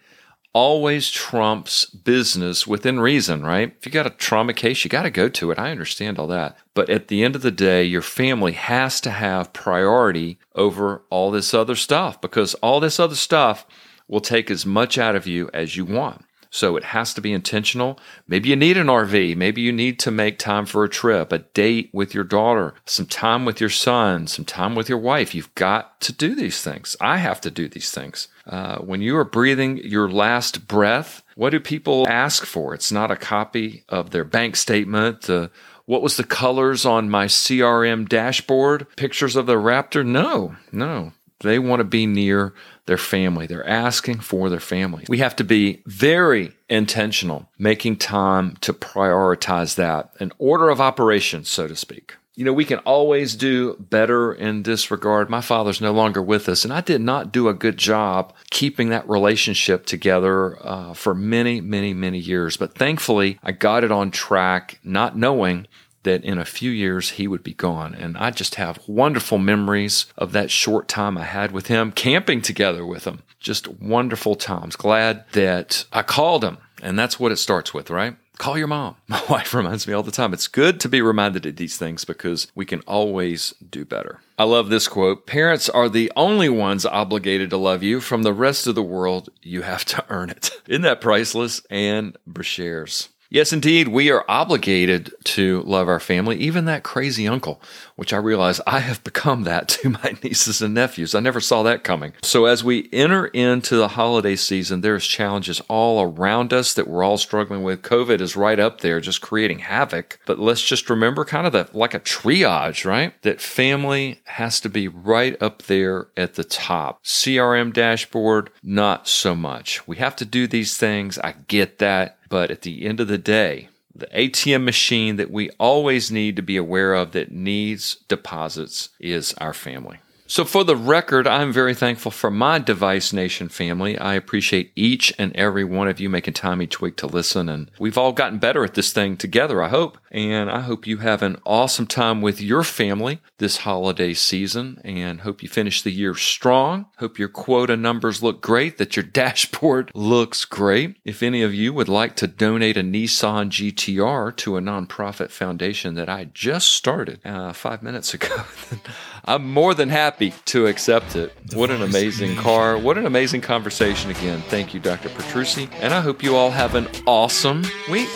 always 0.55 1.11
trumps 1.11 1.85
business 1.85 2.67
within 2.67 2.99
reason, 2.99 3.43
right? 3.45 3.75
If 3.79 3.85
you 3.85 3.93
got 3.93 4.07
a 4.07 4.11
trauma 4.11 4.55
case, 4.55 4.83
you 4.83 4.89
got 4.89 5.03
to 5.03 5.11
go 5.11 5.29
to 5.29 5.51
it. 5.51 5.59
I 5.59 5.71
understand 5.71 6.19
all 6.19 6.27
that. 6.29 6.57
But 6.73 6.89
at 6.89 7.09
the 7.09 7.23
end 7.23 7.37
of 7.37 7.43
the 7.43 7.51
day, 7.51 7.85
your 7.85 8.01
family 8.01 8.53
has 8.53 8.99
to 9.03 9.11
have 9.11 9.53
priority 9.53 10.39
over 10.55 11.03
all 11.11 11.31
this 11.31 11.53
other 11.53 11.75
stuff 11.75 12.19
because 12.23 12.55
all 12.55 12.81
this 12.81 12.99
other 12.99 13.15
stuff 13.15 13.67
will 14.09 14.21
take 14.21 14.51
as 14.51 14.67
much 14.67 14.99
out 14.99 15.17
of 15.17 15.27
you 15.27 15.51
as 15.53 15.77
you 15.77 15.85
want. 15.85 16.25
So 16.51 16.77
it 16.77 16.85
has 16.85 17.13
to 17.15 17.21
be 17.21 17.35
intentional. 17.35 17.99
Maybe 18.27 18.49
you 18.49 18.57
need 18.57 18.79
an 18.79 18.87
RV. 18.87 19.37
Maybe 19.37 19.61
you 19.61 19.73
need 19.73 19.99
to 20.01 20.11
make 20.11 20.39
time 20.39 20.65
for 20.65 20.85
a 20.85 20.89
trip, 20.89 21.31
a 21.31 21.41
date 21.41 21.91
with 21.93 22.15
your 22.15 22.25
daughter, 22.25 22.73
some 22.87 23.05
time 23.05 23.45
with 23.45 23.61
your 23.61 23.69
son, 23.69 24.27
some 24.27 24.47
time 24.47 24.75
with 24.75 24.89
your 24.89 24.99
wife. 24.99 25.35
You've 25.35 25.55
got 25.55 26.01
to 26.01 26.15
do 26.15 26.35
these 26.35 26.63
things. 26.63 26.97
I 26.99 27.19
have 27.19 27.43
to 27.43 27.51
do 27.51 27.69
these 27.69 27.91
things. 27.91 28.29
Uh, 28.47 28.79
when 28.79 29.03
you 29.03 29.17
are 29.19 29.25
breathing 29.25 29.79
your 29.79 30.09
last 30.09 30.67
breath, 30.67 31.23
what 31.35 31.51
do 31.51 31.61
people 31.61 32.09
ask 32.09 32.47
for? 32.47 32.73
It's 32.73 32.93
not 32.93 33.11
a 33.11 33.17
copy 33.17 33.85
of 33.89 34.11
their 34.11 34.25
bank 34.25 34.57
statement. 34.57 35.29
Uh, 35.29 35.49
what 35.85 36.03
was 36.03 36.17
the 36.17 36.25
colors 36.25 36.87
on 36.87 37.11
my 37.11 37.27
CRM 37.27 38.09
dashboard? 38.09 38.87
Pictures 38.97 39.37
of 39.37 39.47
the 39.47 39.57
Raptor? 39.57 40.07
No, 40.07 40.57
no. 40.73 41.13
They 41.41 41.59
want 41.59 41.81
to 41.81 41.85
be 41.85 42.07
near 42.07 42.55
their 42.87 42.97
family. 42.99 43.47
They're 43.47 43.69
asking 43.69 44.21
for 44.21 44.49
their 44.49 44.61
family. 44.61 45.05
We 45.09 45.19
have 45.19 45.37
to 45.37 45.45
be 45.45 45.83
very 45.87 46.53
intentional, 46.69 47.49
making 47.59 47.97
time 47.97 48.57
to 48.63 48.73
prioritize 48.73 49.75
that, 49.77 50.13
an 50.21 50.33
order 50.39 50.71
of 50.71 50.81
operations, 50.81 51.49
so 51.49 51.67
to 51.67 51.77
speak. 51.77 52.15
You 52.39 52.45
know, 52.45 52.53
we 52.53 52.67
can 52.67 52.81
always 52.81 53.35
do 53.35 53.77
better 53.81 54.31
in 54.31 54.65
this 54.65 54.91
regard. 54.91 55.31
My 55.31 55.41
father's 55.41 55.81
no 55.81 55.93
longer 55.93 56.21
with 56.21 56.51
us, 56.51 56.65
and 56.65 56.73
I 56.73 56.83
did 56.83 57.01
not 57.01 57.33
do 57.33 57.49
a 57.49 57.55
good 57.55 57.79
job 57.79 58.35
keeping 58.51 58.91
that 58.91 59.09
relationship 59.09 59.87
together 59.87 60.59
uh, 60.63 60.93
for 60.93 61.15
many, 61.15 61.63
many, 61.63 61.95
many 61.95 62.19
years. 62.19 62.59
But 62.59 62.75
thankfully, 62.75 63.39
I 63.43 63.53
got 63.53 63.85
it 63.85 63.91
on 63.91 64.11
track, 64.11 64.79
not 64.85 65.17
knowing 65.17 65.67
that 66.07 66.25
in 66.25 66.39
a 66.39 66.45
few 66.45 66.71
years 66.71 67.11
he 67.11 67.29
would 67.29 67.43
be 67.43 67.53
gone. 67.53 67.95
And 67.95 68.17
I 68.17 68.31
just 68.31 68.55
have 68.55 68.81
wonderful 68.87 69.37
memories 69.37 70.07
of 70.17 70.33
that 70.33 70.51
short 70.51 70.89
time 70.89 71.19
I 71.19 71.25
had 71.25 71.53
with 71.53 71.67
him, 71.67 71.93
camping 71.93 72.41
together 72.41 72.87
with 72.87 73.05
him. 73.05 73.23
Just 73.41 73.69
wonderful 73.69 74.37
times. 74.37 74.77
Glad 74.77 75.25
that 75.33 75.85
I 75.93 76.03
called 76.03 76.43
him. 76.43 76.59
And 76.83 76.99
that's 76.99 77.21
what 77.21 77.33
it 77.33 77.37
starts 77.37 77.75
with, 77.75 77.91
right? 77.91 78.17
Call 78.39 78.59
your 78.59 78.67
mom. 78.67 78.97
My 79.09 79.23
wife 79.29 79.55
reminds 79.55 79.87
me 79.87 79.95
all 79.95 80.03
the 80.03 80.11
time. 80.11 80.33
It's 80.33 80.47
good 80.47 80.79
to 80.81 80.89
be 80.89 81.01
reminded 81.01 81.47
of 81.47 81.57
these 81.57 81.77
things 81.77 82.05
because 82.05 82.51
we 82.55 82.65
can 82.65 82.81
always 82.81 83.55
do 83.69 83.85
better. 83.85 84.21
I 84.39 84.45
love 84.45 84.69
this 84.69 84.89
quote. 84.89 85.27
Parents 85.27 85.69
are 85.69 85.89
the 85.89 86.13
only 86.17 86.49
ones 86.49 86.85
obligated 86.85 87.51
to 87.51 87.57
love 87.57 87.83
you. 87.83 88.01
From 88.01 88.23
the 88.23 88.35
rest 88.35 88.67
of 88.67 88.75
the 88.75 88.83
world, 88.83 89.31
you 89.43 89.63
have 89.63 89.85
to 89.87 90.05
earn 90.09 90.31
it. 90.31 90.51
Isn't 90.69 90.83
that 90.83 91.01
priceless? 91.01 91.63
Ann 91.71 92.15
Brashares. 92.29 93.09
Yes, 93.37 93.53
indeed, 93.53 93.89
we 93.89 94.11
are 94.11 94.25
obligated 94.31 95.13
to 95.25 95.61
love 95.65 95.89
our 95.89 96.01
family, 96.01 96.39
even 96.39 96.65
that 96.65 96.83
crazy 96.83 97.29
uncle, 97.29 97.61
which 97.95 98.15
I 98.15 98.17
realize 98.17 98.63
I 98.67 98.79
have 98.79 99.05
become 99.05 99.43
that 99.43 99.69
to 99.77 99.91
my 99.91 100.17
nieces 100.23 100.63
and 100.63 100.73
nephews. 100.73 101.15
I 101.15 101.21
never 101.21 101.39
saw 101.41 101.63
that 101.65 101.85
coming. 101.85 102.15
So, 102.23 102.47
as 102.47 102.65
we 102.65 102.89
enter 102.95 103.27
into 103.27 103.77
the 103.77 103.89
holiday 103.89 104.37
season, 104.37 104.81
there's 104.81 105.07
challenges 105.07 105.61
all 105.69 106.01
around 106.01 106.55
us 106.55 106.73
that 106.73 106.89
we're 106.89 107.03
all 107.03 107.19
struggling 107.19 107.63
with. 107.63 107.83
COVID 107.83 108.23
is 108.23 108.37
right 108.37 108.59
up 108.59 108.81
there, 108.81 109.01
just 109.01 109.21
creating 109.21 109.59
havoc. 109.59 110.19
But 110.25 110.39
let's 110.39 110.67
just 110.67 110.89
remember 110.89 111.27
kind 111.27 111.47
of 111.47 111.53
that 111.53 111.75
like 111.75 111.93
a 111.93 112.01
triage, 112.01 112.87
right? 112.87 113.21
That 113.21 113.43
family 113.43 114.23
has 114.25 114.61
to 114.61 114.71
be 114.71 114.89
right 114.89 115.37
up 115.43 115.65
there 115.65 116.09
at 116.17 116.37
the 116.37 116.45
top. 116.45 117.05
CRM 117.05 117.75
dashboard, 117.75 118.49
not 118.63 119.07
so 119.07 119.35
much. 119.35 119.87
We 119.87 119.97
have 119.97 120.17
to 120.17 120.25
do 120.25 120.47
these 120.47 120.79
things. 120.79 121.19
I 121.19 121.35
get 121.49 121.81
that. 121.81 122.16
But 122.29 122.51
at 122.51 122.63
the 122.63 122.87
end 122.87 123.01
of 123.01 123.09
the 123.09 123.19
day, 123.19 123.69
the 123.95 124.07
ATM 124.07 124.65
machine 124.65 125.17
that 125.17 125.31
we 125.31 125.51
always 125.59 126.11
need 126.11 126.37
to 126.37 126.43
be 126.43 126.57
aware 126.57 126.95
of 126.95 127.13
that 127.13 127.33
needs 127.33 127.97
deposits 128.09 128.91
is 129.01 129.33
our 129.35 129.55
family. 129.55 129.99
So, 130.29 130.45
for 130.45 130.65
the 130.65 130.75
record, 130.75 131.29
I'm 131.29 131.53
very 131.53 131.73
thankful 131.73 132.11
for 132.11 132.33
my 132.33 132.59
Device 132.59 133.13
Nation 133.13 133.49
family. 133.49 133.97
I 133.97 134.15
appreciate 134.15 134.73
each 134.75 135.15
and 135.19 135.35
every 135.37 135.63
one 135.63 135.87
of 135.87 136.01
you 136.01 136.11
making 136.11 136.35
time 136.35 136.61
each 136.61 136.81
week 136.81 136.97
to 136.97 137.07
listen. 137.07 137.49
And 137.49 137.71
we've 137.79 137.97
all 137.97 138.13
gotten 138.13 138.39
better 138.39 138.65
at 138.65 138.75
this 138.75 138.93
thing 138.93 139.17
together, 139.17 139.63
I 139.63 139.69
hope. 139.69 139.99
And 140.11 140.51
I 140.51 140.63
hope 140.63 140.87
you 140.87 140.97
have 140.99 141.23
an 141.23 141.37
awesome 141.45 141.87
time 141.87 142.23
with 142.23 142.41
your 142.41 142.65
family 142.65 143.21
this 143.39 143.59
holiday 143.59 144.15
season 144.15 144.81
and 144.83 145.21
hope 145.21 145.43
you 145.43 145.49
finish 145.49 145.83
the 145.83 145.93
year 145.93 146.15
strong. 146.15 146.87
Hope 146.97 147.19
your 147.19 147.29
quota 147.29 147.77
numbers 147.77 148.23
look 148.23 148.41
great, 148.41 148.79
that 148.79 148.97
your 148.97 149.03
dashboard 149.23 149.93
looks 149.95 150.45
great. 150.45 150.97
If 151.05 151.23
any 151.23 151.43
of 151.43 151.55
you 151.55 151.73
would 151.73 151.89
like 151.89 152.17
to 152.17 152.27
donate 152.27 152.77
a 152.77 152.83
Nissan 152.83 153.51
GTR 153.51 154.35
to 154.39 154.57
a 154.57 154.61
nonprofit 154.61 155.31
foundation 155.31 155.95
that 155.95 156.09
I 156.09 156.25
just 156.25 156.73
started 156.73 157.21
uh, 157.25 157.53
five 157.53 157.83
minutes 157.83 158.13
ago, 158.13 158.45
I'm 159.29 159.51
more 159.53 159.75
than 159.75 159.89
happy 159.89 160.33
to 160.47 160.67
accept 160.67 161.17
it. 161.17 161.33
What 161.53 161.71
an 161.71 161.83
amazing 161.83 162.37
car. 162.37 162.79
What 162.79 162.97
an 162.97 163.07
amazing 163.07 163.41
conversation 163.41 164.11
again. 164.11 164.41
Thank 164.43 164.73
you, 164.73 164.79
Dr. 164.79 165.09
Petrucci. 165.09 165.69
And 165.81 165.93
I 165.93 166.01
hope 166.01 166.23
you 166.23 166.37
all 166.37 166.53
have 166.53 166.77
an 166.77 166.89
awesome 167.07 167.65
week. 167.91 168.09